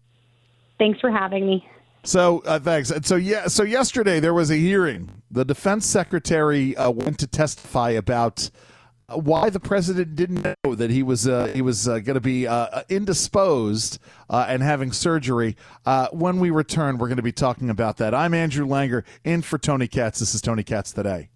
Thanks 0.79 0.99
for 1.01 1.11
having 1.11 1.47
me. 1.47 1.69
So 2.03 2.43
uh, 2.47 2.59
thanks. 2.59 2.91
And 2.91 3.05
so 3.05 3.17
yeah, 3.17 3.47
so 3.47 3.63
yesterday 3.63 4.21
there 4.21 4.35
was 4.35 4.51
a 4.51 4.57
hearing. 4.57 5.23
The 5.31 5.45
defense 5.45 5.87
secretary 5.87 6.77
uh, 6.77 6.91
went 6.91 7.19
to 7.21 7.27
testify 7.27 7.91
about 7.91 8.51
why 9.09 9.51
the 9.51 9.61
president 9.61 10.15
didn't 10.15 10.45
know 10.45 10.75
that 10.75 10.91
he 10.91 11.03
was 11.03 11.27
uh, 11.27 11.47
he 11.49 11.63
was 11.63 11.89
uh, 11.89 11.99
going 11.99 12.15
to 12.15 12.21
be 12.21 12.47
uh, 12.47 12.83
indisposed 12.89 13.99
uh, 14.29 14.47
and 14.49 14.63
having 14.63 14.93
surgery. 14.93 15.57
Uh, 15.85 16.09
when 16.13 16.39
we 16.39 16.51
return, 16.51 16.99
we're 16.99 17.09
going 17.09 17.17
to 17.17 17.23
be 17.23 17.33
talking 17.33 17.71
about 17.71 17.97
that. 17.99 18.15
I'm 18.15 18.35
Andrew 18.35 18.67
Langer 18.67 19.05
in 19.25 19.43
for 19.43 19.59
Tony 19.59 19.89
Katz. 19.89 20.21
This 20.21 20.35
is 20.35 20.41
Tony 20.41 20.63
Katz 20.63 20.93
today. 20.93 21.31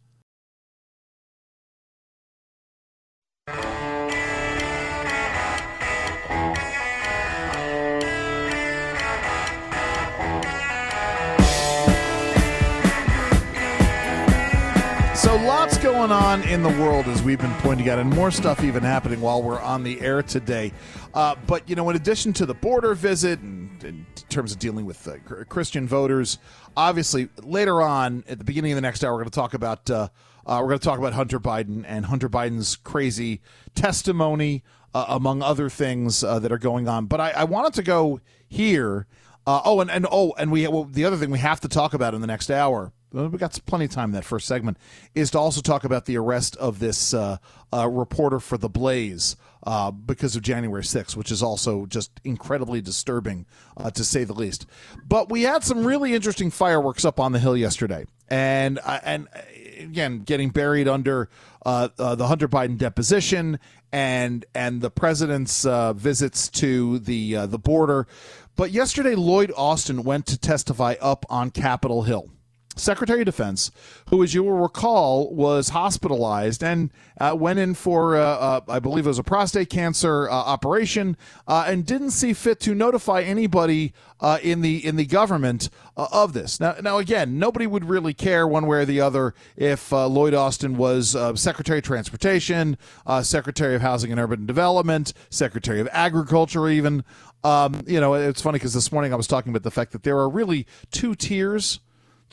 Going 15.84 16.10
on 16.10 16.42
in 16.44 16.62
the 16.62 16.70
world 16.80 17.04
as 17.08 17.22
we've 17.22 17.38
been 17.38 17.52
pointing 17.56 17.90
out, 17.90 17.98
and 17.98 18.08
more 18.08 18.30
stuff 18.30 18.64
even 18.64 18.82
happening 18.82 19.20
while 19.20 19.42
we're 19.42 19.60
on 19.60 19.82
the 19.82 20.00
air 20.00 20.22
today. 20.22 20.72
Uh, 21.12 21.34
but 21.46 21.68
you 21.68 21.76
know, 21.76 21.90
in 21.90 21.94
addition 21.94 22.32
to 22.32 22.46
the 22.46 22.54
border 22.54 22.94
visit, 22.94 23.38
and 23.40 23.84
in 23.84 24.06
terms 24.30 24.50
of 24.50 24.58
dealing 24.58 24.86
with 24.86 25.06
uh, 25.06 25.16
Christian 25.50 25.86
voters, 25.86 26.38
obviously 26.74 27.28
later 27.42 27.82
on 27.82 28.24
at 28.26 28.38
the 28.38 28.44
beginning 28.44 28.72
of 28.72 28.76
the 28.76 28.80
next 28.80 29.04
hour, 29.04 29.12
we're 29.12 29.18
going 29.18 29.30
to 29.30 29.34
talk 29.34 29.52
about 29.52 29.90
uh, 29.90 30.08
uh 30.46 30.58
we're 30.62 30.68
going 30.68 30.78
to 30.78 30.84
talk 30.86 30.98
about 30.98 31.12
Hunter 31.12 31.38
Biden 31.38 31.84
and 31.86 32.06
Hunter 32.06 32.30
Biden's 32.30 32.76
crazy 32.76 33.42
testimony, 33.74 34.62
uh, 34.94 35.04
among 35.08 35.42
other 35.42 35.68
things 35.68 36.24
uh, 36.24 36.38
that 36.38 36.50
are 36.50 36.56
going 36.56 36.88
on. 36.88 37.04
But 37.04 37.20
I, 37.20 37.30
I 37.32 37.44
wanted 37.44 37.74
to 37.74 37.82
go 37.82 38.22
here. 38.48 39.06
oh, 39.46 39.82
and, 39.82 39.90
and 39.90 40.06
oh, 40.10 40.32
and 40.38 40.50
we 40.50 40.66
well, 40.66 40.84
the 40.84 41.04
other 41.04 41.18
thing 41.18 41.30
we 41.30 41.40
have 41.40 41.60
to 41.60 41.68
talk 41.68 41.92
about 41.92 42.14
in 42.14 42.22
the 42.22 42.26
next 42.26 42.50
hour 42.50 42.94
we 43.14 43.38
got 43.38 43.58
plenty 43.66 43.84
of 43.84 43.92
time 43.92 44.10
in 44.10 44.14
that 44.14 44.24
first 44.24 44.46
segment, 44.46 44.76
is 45.14 45.30
to 45.30 45.38
also 45.38 45.60
talk 45.60 45.84
about 45.84 46.06
the 46.06 46.16
arrest 46.16 46.56
of 46.56 46.80
this 46.80 47.14
uh, 47.14 47.36
uh, 47.72 47.88
reporter 47.88 48.40
for 48.40 48.58
The 48.58 48.68
Blaze 48.68 49.36
uh, 49.62 49.92
because 49.92 50.34
of 50.34 50.42
January 50.42 50.82
6th, 50.82 51.16
which 51.16 51.30
is 51.30 51.42
also 51.42 51.86
just 51.86 52.10
incredibly 52.24 52.80
disturbing, 52.80 53.46
uh, 53.76 53.90
to 53.92 54.04
say 54.04 54.24
the 54.24 54.32
least. 54.32 54.66
But 55.06 55.30
we 55.30 55.42
had 55.42 55.62
some 55.62 55.84
really 55.84 56.12
interesting 56.14 56.50
fireworks 56.50 57.04
up 57.04 57.20
on 57.20 57.32
the 57.32 57.38
Hill 57.38 57.56
yesterday. 57.56 58.04
And, 58.28 58.80
uh, 58.84 59.00
and 59.04 59.28
uh, 59.34 59.40
again, 59.78 60.20
getting 60.20 60.50
buried 60.50 60.88
under 60.88 61.28
the 61.64 62.26
Hunter 62.26 62.48
Biden 62.48 62.78
deposition 62.78 63.60
and, 63.92 64.44
and 64.54 64.82
the 64.82 64.90
president's 64.90 65.64
visits 65.94 66.48
to 66.48 66.98
the, 66.98 67.46
the 67.46 67.58
border. 67.58 68.08
But 68.56 68.72
yesterday, 68.72 69.14
Lloyd 69.14 69.52
Austin 69.56 70.02
went 70.02 70.26
to 70.26 70.38
testify 70.38 70.96
up 71.00 71.24
on 71.30 71.50
Capitol 71.50 72.02
Hill. 72.02 72.28
Secretary 72.76 73.20
of 73.20 73.26
Defense, 73.26 73.70
who, 74.10 74.22
as 74.22 74.34
you 74.34 74.42
will 74.42 74.52
recall, 74.52 75.32
was 75.34 75.70
hospitalized 75.70 76.62
and 76.62 76.90
uh, 77.20 77.34
went 77.38 77.58
in 77.58 77.74
for, 77.74 78.16
uh, 78.16 78.22
uh, 78.22 78.60
I 78.68 78.78
believe 78.78 79.06
it 79.06 79.08
was 79.08 79.18
a 79.18 79.24
prostate 79.24 79.70
cancer 79.70 80.28
uh, 80.28 80.32
operation, 80.32 81.16
uh, 81.46 81.64
and 81.66 81.86
didn't 81.86 82.10
see 82.10 82.32
fit 82.32 82.60
to 82.60 82.74
notify 82.74 83.22
anybody 83.22 83.92
uh, 84.20 84.38
in 84.42 84.60
the 84.62 84.84
in 84.84 84.96
the 84.96 85.04
government 85.04 85.68
of 85.96 86.32
this. 86.32 86.58
Now, 86.58 86.76
now 86.80 86.98
again, 86.98 87.38
nobody 87.38 87.66
would 87.66 87.84
really 87.84 88.14
care 88.14 88.46
one 88.48 88.66
way 88.66 88.78
or 88.78 88.84
the 88.84 89.00
other 89.00 89.34
if 89.56 89.92
Lloyd 89.92 90.34
Austin 90.34 90.76
was 90.76 91.16
Secretary 91.40 91.78
of 91.78 91.84
Transportation, 91.84 92.78
Secretary 93.22 93.74
of 93.74 93.82
Housing 93.82 94.10
and 94.10 94.20
Urban 94.20 94.46
Development, 94.46 95.12
Secretary 95.30 95.80
of 95.80 95.88
Agriculture, 95.92 96.68
even. 96.68 97.04
Um, 97.42 97.82
you 97.86 98.00
know, 98.00 98.14
it's 98.14 98.40
funny 98.40 98.56
because 98.56 98.72
this 98.72 98.90
morning 98.90 99.12
I 99.12 99.16
was 99.16 99.26
talking 99.26 99.50
about 99.50 99.64
the 99.64 99.70
fact 99.70 99.92
that 99.92 100.02
there 100.02 100.16
are 100.16 100.30
really 100.30 100.66
two 100.90 101.14
tiers 101.14 101.80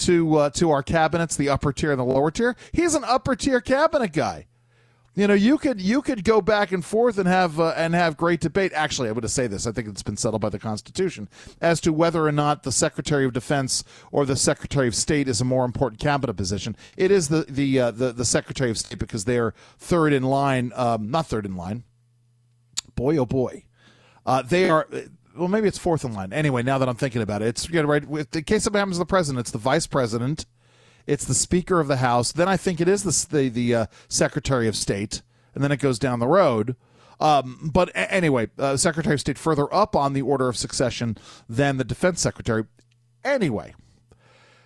to 0.02 0.36
uh, 0.38 0.50
to 0.52 0.72
our 0.72 0.84
cabinets, 0.84 1.36
the 1.36 1.50
upper 1.50 1.74
tier 1.74 1.92
and 1.92 2.00
the 2.00 2.06
lower 2.06 2.32
tier. 2.32 2.56
He's 2.72 2.96
an 2.96 3.04
upper 3.04 3.36
tier 3.36 3.62
cabinet 3.62 4.14
guy. 4.14 4.48
You 5.14 5.28
know, 5.28 5.34
you 5.34 5.58
could 5.58 5.82
you 5.82 6.02
could 6.02 6.24
go 6.24 6.40
back 6.40 6.72
and 6.72 6.86
forth 6.86 7.18
and 7.18 7.28
have 7.28 7.60
uh, 7.60 7.74
and 7.76 7.94
have 7.94 8.16
great 8.16 8.40
debate. 8.40 8.72
Actually, 8.74 9.10
I 9.10 9.12
would 9.12 9.24
to 9.24 9.30
say 9.30 9.46
this. 9.46 9.68
I 9.68 9.74
think 9.74 9.90
it's 9.90 10.04
been 10.04 10.16
settled 10.16 10.42
by 10.42 10.48
the 10.48 10.60
Constitution 10.60 11.28
as 11.60 11.82
to 11.82 11.92
whether 11.92 12.26
or 12.26 12.32
not 12.32 12.64
the 12.64 12.72
Secretary 12.72 13.26
of 13.26 13.34
Defense 13.34 13.84
or 14.10 14.26
the 14.26 14.38
Secretary 14.38 14.88
of 14.88 14.96
State 14.96 15.28
is 15.28 15.42
a 15.42 15.46
more 15.46 15.66
important 15.66 16.00
cabinet 16.00 16.36
position. 16.36 16.78
It 16.96 17.12
is 17.12 17.28
the 17.28 17.46
the 17.50 17.78
uh, 17.78 17.92
the, 17.92 18.14
the 18.14 18.24
Secretary 18.24 18.72
of 18.72 18.78
State 18.78 19.00
because 19.00 19.26
they're 19.26 19.54
third 19.78 20.14
in 20.14 20.24
line, 20.24 20.72
um, 20.76 21.12
not 21.12 21.28
third 21.28 21.46
in 21.46 21.58
line. 21.58 21.84
Boy, 22.96 23.18
oh 23.18 23.26
boy, 23.26 23.66
uh, 24.26 24.44
they 24.44 24.70
are 24.70 24.88
well, 25.38 25.48
maybe 25.48 25.67
it's 25.67 25.78
fourth 25.78 26.04
in 26.04 26.13
line. 26.13 26.34
Anyway, 26.34 26.63
now 26.63 26.78
that 26.78 26.89
I'm 26.89 26.96
thinking 26.96 27.22
about 27.22 27.41
it, 27.41 27.48
it's 27.48 27.70
you 27.70 27.82
know, 27.82 27.88
right. 27.88 28.04
In 28.04 28.44
case 28.44 28.63
something 28.63 28.80
happens 28.80 28.98
to 28.98 29.00
the 29.00 29.06
president, 29.06 29.41
it's 29.41 29.52
the 29.52 29.58
vice 29.58 29.88
president, 29.88 30.46
it's 31.08 31.26
the 31.26 31.34
Speaker 31.34 31.80
of 31.80 31.88
the 31.88 31.98
House. 31.98 32.32
Then 32.32 32.48
I 32.48 32.58
think 32.58 32.82
it 32.82 32.88
is 32.88 33.04
the 33.04 33.38
the, 33.38 33.50
the 33.50 33.76
uh, 33.76 33.86
Secretary 34.08 34.67
of 34.67 34.76
State, 34.76 35.22
and 35.54 35.63
then 35.63 35.72
it 35.72 35.78
goes 35.78 36.00
down 36.00 36.20
the 36.20 36.28
road. 36.28 36.76
Um, 37.20 37.70
but 37.72 37.89
a- 37.89 38.12
anyway, 38.12 38.50
uh, 38.58 38.78
Secretary 38.78 39.13
of 39.13 39.22
State 39.22 39.38
further 39.38 39.72
up 39.74 39.96
on 39.96 40.13
the 40.13 40.22
order 40.22 40.48
of 40.48 40.58
succession 40.58 41.17
than 41.48 41.78
the 41.78 41.84
Defense 41.84 42.20
Secretary. 42.20 42.65
Anyway, 43.24 43.76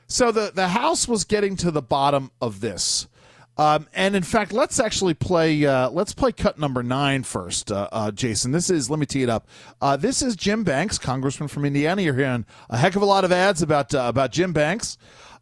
so 0.08 0.32
the 0.32 0.52
the 0.54 0.70
House 0.70 1.08
was 1.08 1.24
getting 1.24 1.56
to 1.58 1.72
the 1.72 1.82
bottom 1.82 2.32
of 2.42 2.62
this. 2.62 3.08
Um, 3.58 3.88
and 3.94 4.16
in 4.16 4.24
fact, 4.24 4.52
let's 4.52 4.80
actually 4.80 5.14
play. 5.14 5.66
Uh, 5.66 5.90
let's 5.90 6.14
play 6.14 6.32
cut 6.32 6.60
number 6.60 6.84
nine 6.84 7.24
first, 7.24 7.72
uh, 7.72 7.88
uh, 7.92 8.12
Jason. 8.12 8.52
This 8.52 8.70
is. 8.70 8.90
Let 8.90 9.00
me 9.00 9.06
tee 9.06 9.24
it 9.24 9.30
up. 9.30 9.48
Uh, 9.82 9.96
this 9.96 10.22
is 10.22 10.36
Jim 10.36 10.64
Banks, 10.64 10.98
Congressman 10.98 11.48
from 11.48 11.64
Indiana. 11.64 12.02
You're 12.02 12.16
hearing 12.16 12.46
a 12.70 12.78
heck 12.78 12.96
of 12.96 13.02
a 13.02 13.06
lot 13.06 13.24
of 13.24 13.32
ads 13.32 13.62
about 13.62 13.94
uh, 13.96 14.06
about 14.08 14.32
Jim 14.32 14.52
Banks. 14.52 14.98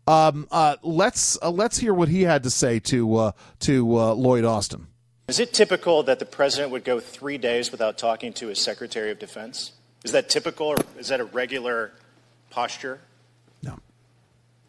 Um, 0.05 0.47
uh, 0.51 0.75
let's 0.83 1.41
let's 1.41 1.77
hear 1.77 1.93
what 1.93 2.09
he 2.09 2.23
had 2.23 2.43
to 2.43 2.51
say 2.51 2.79
to 2.79 3.31
to 3.61 3.87
Lloyd 3.87 4.45
Austin. 4.45 4.87
Is 5.27 5.39
it 5.39 5.53
typical 5.53 6.03
that 6.03 6.19
the 6.19 6.25
president 6.25 6.71
would 6.71 6.83
go 6.83 6.99
three 6.99 7.37
days 7.37 7.71
without 7.71 7.97
talking 7.97 8.33
to 8.33 8.47
his 8.47 8.59
Secretary 8.59 9.09
of 9.09 9.19
Defense? 9.19 9.71
Is 10.03 10.11
that 10.11 10.29
typical, 10.29 10.67
or 10.67 10.75
is 10.99 11.07
that 11.07 11.21
a 11.21 11.23
regular 11.23 11.93
posture? 12.49 12.99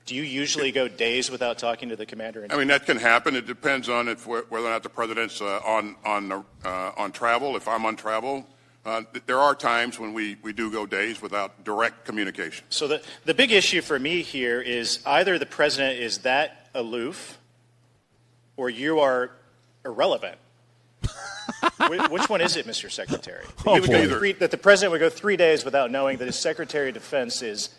Do 0.07 0.15
you 0.15 0.23
usually 0.23 0.71
go 0.71 0.87
days 0.87 1.31
without 1.31 1.57
talking 1.57 1.89
to 1.89 1.97
the 1.97 2.05
commander? 2.05 2.47
I 2.51 2.59
mean, 2.59 2.69
that 2.69 2.85
can 2.85 2.99
happen. 2.99 3.35
It 3.35 3.47
depends 3.47 3.89
on 3.89 4.09
if, 4.09 4.27
whether 4.27 4.47
or 4.51 4.61
not 4.61 4.83
the 4.83 4.91
president's 4.91 5.41
uh, 5.41 5.61
on 5.65 5.97
on 6.05 6.31
uh, 6.31 6.93
on 6.97 7.11
travel. 7.11 7.57
If 7.57 7.67
I'm 7.67 7.87
on 7.87 7.97
travel, 7.97 8.47
uh, 8.85 9.03
there 9.25 9.39
are 9.39 9.55
times 9.55 9.99
when 9.99 10.13
we, 10.13 10.37
we 10.43 10.53
do 10.53 10.71
go 10.71 10.85
days 10.85 11.23
without 11.23 11.65
direct 11.65 12.05
communication. 12.05 12.67
So 12.69 12.87
the 12.87 13.03
the 13.25 13.33
big 13.33 13.51
issue 13.51 13.81
for 13.81 13.99
me 13.99 14.21
here 14.21 14.61
is 14.61 15.01
either 15.07 15.39
the 15.39 15.47
president 15.47 15.99
is 15.99 16.19
that 16.19 16.69
aloof, 16.75 17.39
or 18.59 18.69
you 18.69 19.01
are 19.01 19.31
irrelevant. 19.87 20.37
Which 22.11 22.29
one 22.29 22.43
is 22.43 22.57
it, 22.57 22.67
Mr. 22.67 22.91
Secretary? 22.91 23.45
Oh, 23.67 23.81
three, 23.81 24.33
that 24.33 24.51
the 24.51 24.59
president 24.59 24.93
would 24.93 25.01
go 25.01 25.11
three 25.11 25.37
days 25.37 25.65
without 25.65 25.91
knowing 25.91 26.19
that 26.19 26.27
his 26.27 26.37
Secretary 26.37 26.89
of 26.89 26.95
Defense 26.95 27.41
is 27.41 27.71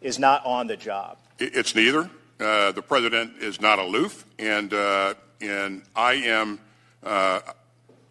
is 0.00 0.18
not 0.18 0.44
on 0.44 0.66
the 0.66 0.76
job. 0.76 1.18
It's 1.38 1.74
neither. 1.74 2.10
Uh, 2.40 2.72
the 2.72 2.82
president 2.82 3.42
is 3.42 3.60
not 3.60 3.78
aloof, 3.78 4.24
and 4.38 4.72
uh, 4.72 5.14
and 5.40 5.82
I 5.94 6.14
am. 6.14 6.60
Uh, 7.02 7.40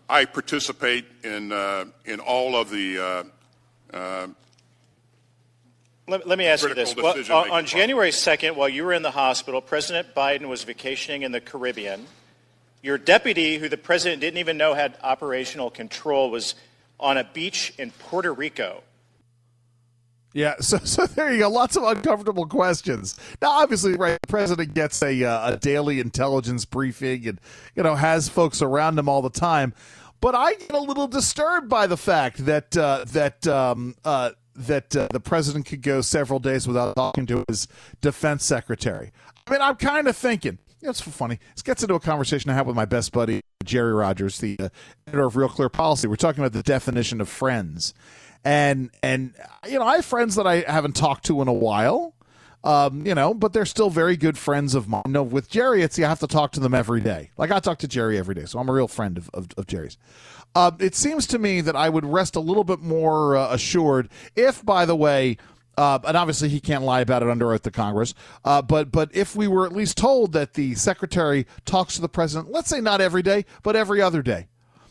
I 0.09 0.25
participate 0.25 1.05
in 1.23 1.51
uh, 1.51 1.85
in 2.05 2.19
all 2.19 2.55
of 2.55 2.69
the. 2.69 2.99
Uh, 2.99 3.23
uh, 3.95 4.27
let, 6.07 6.25
let, 6.25 6.37
me 6.37 6.45
ask 6.45 6.63
you 6.63 6.73
this: 6.73 6.95
well, 6.95 7.51
on 7.51 7.65
January 7.65 8.13
second, 8.13 8.55
while 8.55 8.69
you 8.69 8.85
were 8.85 8.93
in 8.93 9.01
the 9.01 9.11
hospital, 9.11 9.61
President 9.61 10.15
Biden 10.15 10.47
was 10.47 10.63
vacationing 10.63 11.23
in 11.23 11.33
the 11.33 11.41
Caribbean. 11.41 12.05
Your 12.81 12.97
deputy, 12.97 13.57
who 13.57 13.67
the 13.67 13.77
president 13.77 14.21
didn't 14.21 14.37
even 14.37 14.57
know 14.57 14.73
had 14.73 14.97
operational 15.03 15.69
control, 15.69 16.31
was 16.31 16.55
on 16.99 17.17
a 17.17 17.25
beach 17.25 17.73
in 17.77 17.91
Puerto 17.91 18.31
Rico. 18.31 18.83
Yeah, 20.33 20.55
so 20.59 20.77
so 20.77 21.05
there 21.05 21.31
you 21.31 21.39
go. 21.39 21.49
Lots 21.49 21.75
of 21.75 21.83
uncomfortable 21.83 22.45
questions. 22.45 23.15
Now, 23.41 23.51
obviously, 23.51 23.95
right, 23.95 24.19
the 24.21 24.27
president 24.27 24.73
gets 24.73 25.01
a 25.01 25.23
uh, 25.23 25.53
a 25.53 25.57
daily 25.57 25.99
intelligence 25.99 26.65
briefing 26.65 27.27
and 27.27 27.41
you 27.75 27.83
know 27.83 27.95
has 27.95 28.29
folks 28.29 28.61
around 28.61 28.99
him 28.99 29.09
all 29.09 29.21
the 29.21 29.29
time. 29.29 29.73
But 30.19 30.35
I 30.35 30.55
get 30.55 30.71
a 30.71 30.79
little 30.79 31.07
disturbed 31.07 31.69
by 31.69 31.87
the 31.87 31.97
fact 31.97 32.45
that 32.45 32.75
uh, 32.75 33.05
that 33.09 33.47
um, 33.47 33.95
uh, 34.03 34.31
that 34.55 34.95
uh, 34.95 35.07
the 35.11 35.19
president 35.19 35.65
could 35.65 35.81
go 35.81 36.01
several 36.01 36.39
days 36.39 36.67
without 36.67 36.95
talking 36.95 37.25
to 37.27 37.43
his 37.47 37.67
defense 38.01 38.43
secretary. 38.43 39.11
I 39.45 39.51
mean, 39.51 39.61
I'm 39.61 39.75
kind 39.75 40.07
of 40.07 40.17
thinking. 40.17 40.57
You 40.81 40.87
know, 40.87 40.89
it's 40.91 41.01
funny. 41.01 41.39
This 41.55 41.63
gets 41.63 41.81
into 41.81 41.95
a 41.95 41.99
conversation 41.99 42.51
I 42.51 42.53
had 42.53 42.67
with 42.67 42.75
my 42.75 42.85
best 42.85 43.11
buddy 43.11 43.41
Jerry 43.63 43.93
Rogers, 43.93 44.39
the 44.39 44.57
uh, 44.59 44.69
editor 45.07 45.25
of 45.25 45.35
Real 45.35 45.49
Clear 45.49 45.69
Policy. 45.69 46.07
We're 46.07 46.15
talking 46.15 46.43
about 46.43 46.53
the 46.53 46.63
definition 46.63 47.21
of 47.21 47.29
friends 47.29 47.93
and 48.43 48.89
and 49.01 49.33
you 49.67 49.79
know 49.79 49.85
I 49.85 49.95
have 49.97 50.05
friends 50.05 50.35
that 50.35 50.47
I 50.47 50.61
haven't 50.61 50.95
talked 50.95 51.25
to 51.25 51.41
in 51.41 51.47
a 51.47 51.53
while. 51.53 52.13
Um, 52.63 53.05
you 53.05 53.15
know, 53.15 53.33
but 53.33 53.53
they're 53.53 53.65
still 53.65 53.89
very 53.89 54.17
good 54.17 54.37
friends 54.37 54.75
of 54.75 54.89
mine. 54.89 55.03
No, 55.07 55.23
with 55.23 55.49
Jerry, 55.49 55.83
it's 55.83 55.97
you 55.97 56.05
have 56.05 56.19
to 56.19 56.27
talk 56.27 56.51
to 56.53 56.59
them 56.59 56.73
every 56.73 56.99
day. 56.99 57.31
Like 57.37 57.51
I 57.51 57.59
talk 57.59 57.77
to 57.79 57.87
Jerry 57.87 58.17
every 58.17 58.35
day, 58.35 58.45
so 58.45 58.59
I'm 58.59 58.67
a 58.67 58.73
real 58.73 58.89
friend 58.89 59.17
of, 59.17 59.29
of, 59.33 59.47
of 59.57 59.67
Jerry's. 59.67 59.97
Uh, 60.53 60.71
it 60.79 60.95
seems 60.95 61.27
to 61.27 61.39
me 61.39 61.61
that 61.61 61.75
I 61.75 61.87
would 61.87 62.03
rest 62.03 62.35
a 62.35 62.41
little 62.41 62.63
bit 62.65 62.79
more 62.79 63.37
uh, 63.37 63.53
assured 63.53 64.09
if, 64.35 64.65
by 64.65 64.85
the 64.85 64.95
way, 64.95 65.37
Uh, 65.77 65.99
and 66.07 66.17
obviously, 66.17 66.49
he 66.49 66.59
can't 66.59 66.83
lie 66.83 67.01
about 67.01 67.21
it 67.21 67.29
under 67.29 67.53
oath 67.53 67.61
to 67.61 67.71
Congress. 67.71 68.15
Uh, 68.43 68.61
but 68.63 68.91
but 68.91 69.15
if 69.15 69.35
we 69.35 69.47
were 69.47 69.65
at 69.65 69.71
least 69.71 69.95
told 69.95 70.33
that 70.33 70.55
the 70.55 70.73
secretary 70.73 71.45
talks 71.65 71.95
to 71.95 72.01
the 72.01 72.09
president, 72.09 72.51
let's 72.51 72.67
say 72.67 72.81
not 72.81 72.99
every 72.99 73.21
day, 73.21 73.45
but 73.61 73.75
every 73.75 74.01
other 74.01 74.23
day, 74.23 74.47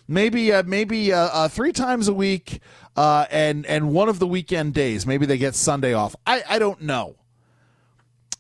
maybe 0.08 0.52
uh, 0.52 0.62
maybe 0.64 1.12
uh, 1.12 1.18
uh, 1.18 1.48
three 1.48 1.72
times 1.72 2.08
a 2.08 2.14
week, 2.14 2.60
uh, 2.96 3.26
and 3.30 3.66
and 3.66 3.92
one 3.92 4.08
of 4.08 4.18
the 4.18 4.26
weekend 4.26 4.74
days, 4.74 5.06
maybe 5.06 5.26
they 5.26 5.38
get 5.38 5.54
Sunday 5.54 5.92
off. 5.92 6.16
I 6.26 6.42
I 6.48 6.58
don't 6.58 6.82
know 6.82 7.16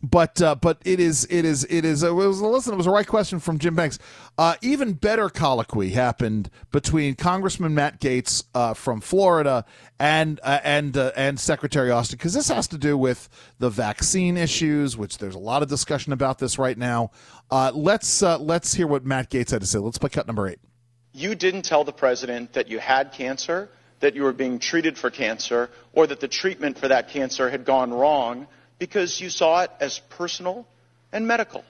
but 0.02 0.40
uh, 0.42 0.54
but 0.54 0.80
it 0.84 1.00
is 1.00 1.26
it 1.30 1.44
is 1.44 1.66
it 1.68 1.84
is 1.84 2.02
it 2.02 2.10
was 2.10 2.40
a 2.40 2.46
listen 2.46 2.74
it 2.74 2.76
was 2.76 2.86
a 2.86 2.90
right 2.90 3.06
question 3.06 3.40
from 3.40 3.58
Jim 3.58 3.74
Banks. 3.74 3.98
Uh, 4.38 4.54
even 4.62 4.92
better 4.92 5.28
colloquy 5.28 5.90
happened 5.90 6.50
between 6.70 7.14
Congressman 7.14 7.74
Matt 7.74 8.00
Gaetz 8.00 8.44
uh, 8.54 8.74
from 8.74 9.00
Florida 9.00 9.64
and 9.98 10.38
uh, 10.42 10.60
and 10.62 10.96
uh, 10.96 11.12
and 11.16 11.40
Secretary 11.40 11.90
Austin 11.90 12.18
because 12.18 12.34
this 12.34 12.48
has 12.48 12.68
to 12.68 12.78
do 12.78 12.96
with 12.96 13.28
the 13.58 13.70
vaccine 13.70 14.36
issues, 14.36 14.96
which 14.96 15.18
there's 15.18 15.34
a 15.34 15.40
lot 15.40 15.62
of 15.62 15.68
discussion 15.68 16.12
about 16.12 16.38
this 16.38 16.58
right 16.58 16.76
now. 16.76 17.10
Uh, 17.50 17.72
let's 17.74 18.22
let's 18.22 18.74
hear 18.74 18.86
what 18.86 19.04
Matt 19.04 19.30
Gaetz 19.30 19.50
had 19.50 19.60
to 19.62 19.66
say. 19.66 19.78
Let's 19.78 19.98
play 19.98 20.10
cut 20.10 20.26
number 20.26 20.48
eight. 20.48 20.58
You 21.16 21.34
didn't 21.34 21.62
tell 21.62 21.82
the 21.82 21.94
president 21.94 22.52
that 22.52 22.68
you 22.68 22.78
had 22.78 23.12
cancer, 23.12 23.70
that 24.00 24.14
you 24.14 24.22
were 24.22 24.34
being 24.34 24.58
treated 24.58 24.98
for 24.98 25.08
cancer, 25.10 25.70
or 25.94 26.06
that 26.06 26.20
the 26.20 26.28
treatment 26.28 26.76
for 26.78 26.88
that 26.88 27.08
cancer 27.08 27.48
had 27.48 27.64
gone 27.64 27.90
wrong 27.90 28.46
because 28.78 29.18
you 29.18 29.30
saw 29.30 29.62
it 29.62 29.70
as 29.80 29.98
personal 30.10 30.66
and 31.12 31.26
medical. 31.26 31.64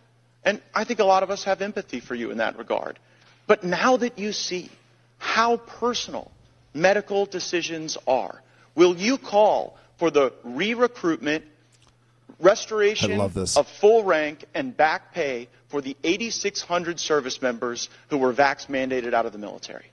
And 0.44 0.61
I 0.74 0.82
think 0.82 0.99
a 0.99 1.05
lot 1.05 1.22
of 1.22 1.30
us 1.30 1.44
have 1.44 1.62
empathy 1.62 2.01
for 2.01 2.16
you 2.16 2.32
in 2.32 2.38
that 2.38 2.59
regard. 2.59 2.99
But 3.47 3.62
now 3.62 3.97
that 3.99 4.18
you 4.18 4.32
see 4.32 4.68
how 5.18 5.59
personal 5.59 6.32
medical 6.74 7.24
decisions 7.24 7.97
are, 8.05 8.42
will 8.74 8.97
you 8.97 9.16
call 9.16 9.78
for 10.01 10.11
the 10.11 10.32
re 10.42 10.74
recruitment, 10.74 11.44
restoration 12.41 13.20
of 13.20 13.68
full 13.81 14.05
rank 14.05 14.45
and 14.55 14.77
back 14.77 15.12
pay 15.12 15.49
for 15.68 15.81
the 15.81 15.97
8,600 16.05 17.01
service 17.01 17.43
members 17.43 17.89
who 18.09 18.18
were 18.18 18.33
vax 18.33 18.66
mandated 18.66 19.14
out 19.14 19.27
of 19.27 19.33
the 19.33 19.39
military? 19.39 19.91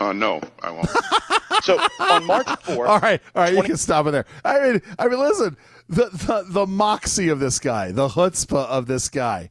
Uh, 0.00 0.12
no, 0.12 0.40
I 0.62 0.70
won't. 0.70 0.88
so 1.62 1.78
on 1.98 2.24
March 2.24 2.46
4th. 2.46 2.78
All 2.88 3.00
right, 3.00 3.20
all 3.34 3.42
right, 3.42 3.52
20- 3.52 3.56
you 3.56 3.62
can 3.64 3.76
stop 3.76 4.06
it 4.06 4.12
there. 4.12 4.26
I 4.44 4.60
mean, 4.60 4.82
I 4.98 5.08
mean, 5.08 5.18
listen, 5.18 5.56
the, 5.88 6.04
the 6.04 6.44
the 6.48 6.66
moxie 6.66 7.28
of 7.28 7.40
this 7.40 7.58
guy, 7.58 7.90
the 7.90 8.08
chutzpah 8.08 8.66
of 8.66 8.86
this 8.86 9.08
guy. 9.08 9.50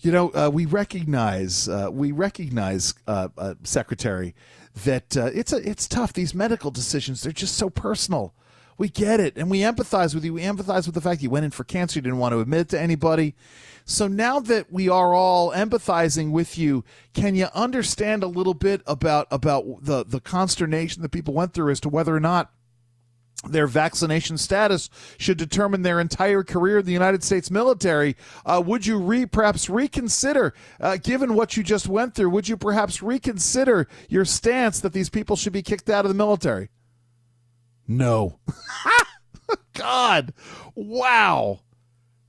You 0.00 0.12
know, 0.12 0.30
uh, 0.30 0.50
we 0.52 0.66
recognize 0.66 1.68
uh, 1.68 1.88
we 1.90 2.12
recognize 2.12 2.94
uh, 3.06 3.28
uh 3.36 3.54
Secretary 3.62 4.34
that 4.84 5.16
uh, 5.16 5.30
it's 5.34 5.52
a 5.52 5.56
it's 5.68 5.86
tough. 5.86 6.12
These 6.12 6.34
medical 6.34 6.70
decisions, 6.70 7.22
they're 7.22 7.32
just 7.32 7.56
so 7.56 7.70
personal. 7.70 8.34
We 8.76 8.88
get 8.88 9.20
it, 9.20 9.36
and 9.36 9.50
we 9.50 9.60
empathize 9.60 10.14
with 10.14 10.24
you. 10.24 10.34
We 10.34 10.42
empathize 10.42 10.86
with 10.86 10.94
the 10.94 11.00
fact 11.00 11.22
you 11.22 11.30
went 11.30 11.44
in 11.44 11.50
for 11.50 11.64
cancer. 11.64 11.98
You 11.98 12.02
didn't 12.02 12.18
want 12.18 12.32
to 12.32 12.40
admit 12.40 12.60
it 12.60 12.68
to 12.70 12.80
anybody. 12.80 13.34
So 13.84 14.08
now 14.08 14.40
that 14.40 14.72
we 14.72 14.88
are 14.88 15.14
all 15.14 15.52
empathizing 15.52 16.30
with 16.30 16.56
you, 16.56 16.84
can 17.12 17.34
you 17.34 17.48
understand 17.54 18.22
a 18.22 18.26
little 18.28 18.54
bit 18.54 18.82
about 18.86 19.26
about 19.30 19.64
the 19.82 20.04
the 20.04 20.20
consternation 20.20 21.02
that 21.02 21.10
people 21.10 21.34
went 21.34 21.52
through 21.52 21.70
as 21.70 21.80
to 21.80 21.88
whether 21.88 22.14
or 22.14 22.20
not 22.20 22.50
their 23.46 23.66
vaccination 23.66 24.38
status 24.38 24.88
should 25.18 25.36
determine 25.36 25.82
their 25.82 26.00
entire 26.00 26.42
career 26.42 26.78
in 26.78 26.86
the 26.86 26.92
United 26.92 27.22
States 27.22 27.50
military. 27.50 28.16
Uh, 28.46 28.62
would 28.64 28.86
you 28.86 28.98
re- 28.98 29.26
perhaps 29.26 29.68
reconsider, 29.68 30.54
uh, 30.80 30.96
given 30.96 31.34
what 31.34 31.56
you 31.56 31.62
just 31.62 31.86
went 31.86 32.14
through, 32.14 32.30
would 32.30 32.48
you 32.48 32.56
perhaps 32.56 33.02
reconsider 33.02 33.86
your 34.08 34.24
stance 34.24 34.80
that 34.80 34.94
these 34.94 35.10
people 35.10 35.36
should 35.36 35.52
be 35.52 35.62
kicked 35.62 35.90
out 35.90 36.04
of 36.04 36.08
the 36.08 36.14
military? 36.14 36.70
No. 37.86 38.38
God, 39.74 40.32
wow 40.74 41.60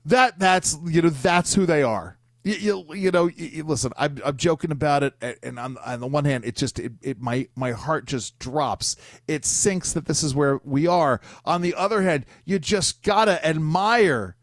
that 0.06 0.38
that's 0.38 0.78
you 0.84 1.02
know 1.02 1.10
that's 1.10 1.54
who 1.54 1.66
they 1.66 1.82
are. 1.82 2.16
You, 2.44 2.54
you, 2.54 2.94
you 2.94 3.10
know, 3.10 3.26
you, 3.26 3.64
listen, 3.64 3.92
I'm, 3.98 4.20
I'm 4.24 4.36
joking 4.36 4.70
about 4.70 5.02
it, 5.02 5.14
and 5.42 5.58
on, 5.58 5.76
on 5.84 5.98
the 5.98 6.06
one 6.06 6.24
hand, 6.24 6.44
it 6.44 6.54
just 6.54 6.78
it, 6.78 6.92
it 7.02 7.20
my 7.20 7.48
my 7.56 7.72
heart 7.72 8.06
just 8.06 8.38
drops. 8.38 8.96
It 9.26 9.44
sinks 9.44 9.92
that 9.92 10.06
this 10.06 10.22
is 10.22 10.34
where 10.34 10.60
we 10.64 10.86
are. 10.86 11.20
On 11.44 11.60
the 11.60 11.74
other 11.74 12.02
hand, 12.02 12.24
you 12.44 12.58
just 12.60 13.02
gotta 13.02 13.44
admire 13.44 14.36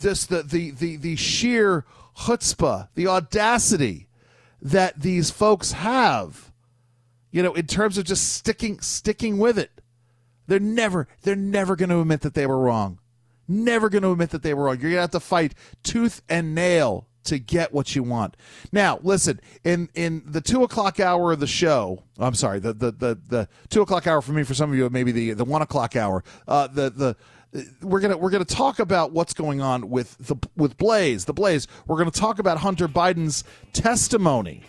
this 0.00 0.24
the 0.24 0.42
the 0.42 0.70
the 0.70 0.96
the 0.96 1.16
sheer 1.16 1.84
chutzpah, 2.16 2.88
the 2.94 3.06
audacity 3.06 4.08
that 4.62 5.00
these 5.00 5.30
folks 5.30 5.72
have. 5.72 6.50
You 7.30 7.42
know, 7.42 7.52
in 7.52 7.66
terms 7.66 7.98
of 7.98 8.04
just 8.04 8.32
sticking 8.32 8.80
sticking 8.80 9.36
with 9.38 9.58
it. 9.58 9.82
They're 10.46 10.60
never 10.60 11.08
they're 11.22 11.36
never 11.36 11.76
going 11.76 11.90
to 11.90 12.00
admit 12.00 12.20
that 12.22 12.34
they 12.34 12.46
were 12.46 12.58
wrong 12.58 12.98
never 13.48 13.88
going 13.88 14.02
to 14.02 14.10
admit 14.10 14.30
that 14.30 14.42
they 14.42 14.54
were 14.54 14.64
wrong. 14.64 14.76
You're 14.76 14.90
going 14.90 14.94
to 14.94 15.00
have 15.02 15.10
to 15.10 15.20
fight 15.20 15.54
tooth 15.82 16.22
and 16.28 16.54
nail 16.54 17.06
to 17.24 17.38
get 17.38 17.72
what 17.72 17.96
you 17.96 18.02
want. 18.02 18.36
Now, 18.70 19.00
listen, 19.02 19.40
in 19.64 19.88
in 19.94 20.22
the 20.26 20.40
two 20.40 20.62
o'clock 20.62 21.00
hour 21.00 21.32
of 21.32 21.40
the 21.40 21.46
show, 21.46 22.02
I'm 22.18 22.34
sorry, 22.34 22.58
the 22.58 22.72
the 22.72 22.92
the, 22.92 23.18
the 23.28 23.48
two 23.70 23.82
o'clock 23.82 24.06
hour 24.06 24.20
for 24.20 24.32
me, 24.32 24.42
for 24.42 24.54
some 24.54 24.70
of 24.70 24.76
you, 24.76 24.88
maybe 24.90 25.10
the 25.12 25.32
the 25.32 25.44
one 25.44 25.62
o'clock 25.62 25.96
hour. 25.96 26.22
Uh, 26.46 26.66
the 26.66 26.90
the 26.90 27.16
we're 27.82 28.00
gonna 28.00 28.16
we're 28.16 28.30
gonna 28.30 28.44
talk 28.44 28.78
about 28.78 29.12
what's 29.12 29.32
going 29.32 29.60
on 29.60 29.88
with 29.88 30.16
the 30.18 30.36
with 30.56 30.76
Blaze, 30.76 31.24
the 31.24 31.32
Blaze. 31.32 31.66
We're 31.86 31.96
gonna 31.96 32.10
talk 32.10 32.38
about 32.38 32.58
Hunter 32.58 32.88
Biden's 32.88 33.44
testimony 33.72 34.62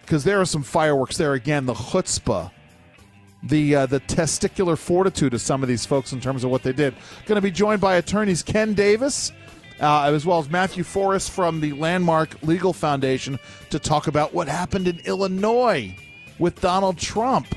because 0.00 0.24
there 0.24 0.40
are 0.40 0.46
some 0.46 0.62
fireworks 0.62 1.18
there 1.18 1.34
again. 1.34 1.66
The 1.66 1.74
chutzpah 1.74 2.52
the 3.44 3.74
uh, 3.74 3.86
the 3.86 4.00
testicular 4.00 4.76
fortitude 4.76 5.34
of 5.34 5.40
some 5.40 5.62
of 5.62 5.68
these 5.68 5.86
folks 5.86 6.12
in 6.12 6.20
terms 6.20 6.44
of 6.44 6.50
what 6.50 6.62
they 6.62 6.72
did. 6.72 6.94
Going 7.26 7.36
to 7.36 7.42
be 7.42 7.50
joined 7.50 7.80
by 7.80 7.96
attorneys 7.96 8.42
Ken 8.42 8.74
Davis. 8.74 9.32
Uh, 9.80 10.04
as 10.04 10.24
well 10.24 10.38
as 10.38 10.48
Matthew 10.48 10.84
Forys 10.84 11.28
from 11.28 11.60
the 11.60 11.72
Landmark 11.72 12.40
Legal 12.44 12.72
Foundation 12.72 13.40
to 13.70 13.80
talk 13.80 14.06
about 14.06 14.32
what 14.32 14.46
happened 14.46 14.86
in 14.86 15.00
Illinois 15.00 15.96
with 16.38 16.60
Donald 16.60 16.96
Trump. 16.96 17.48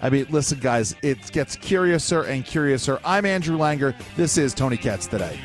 I 0.00 0.08
mean, 0.08 0.26
listen, 0.30 0.58
guys, 0.58 0.96
it 1.02 1.30
gets 1.32 1.54
curiouser 1.54 2.22
and 2.22 2.46
curiouser. 2.46 2.98
I'm 3.04 3.26
Andrew 3.26 3.58
Langer. 3.58 3.94
This 4.16 4.38
is 4.38 4.54
Tony 4.54 4.78
Katz 4.78 5.06
today. 5.06 5.38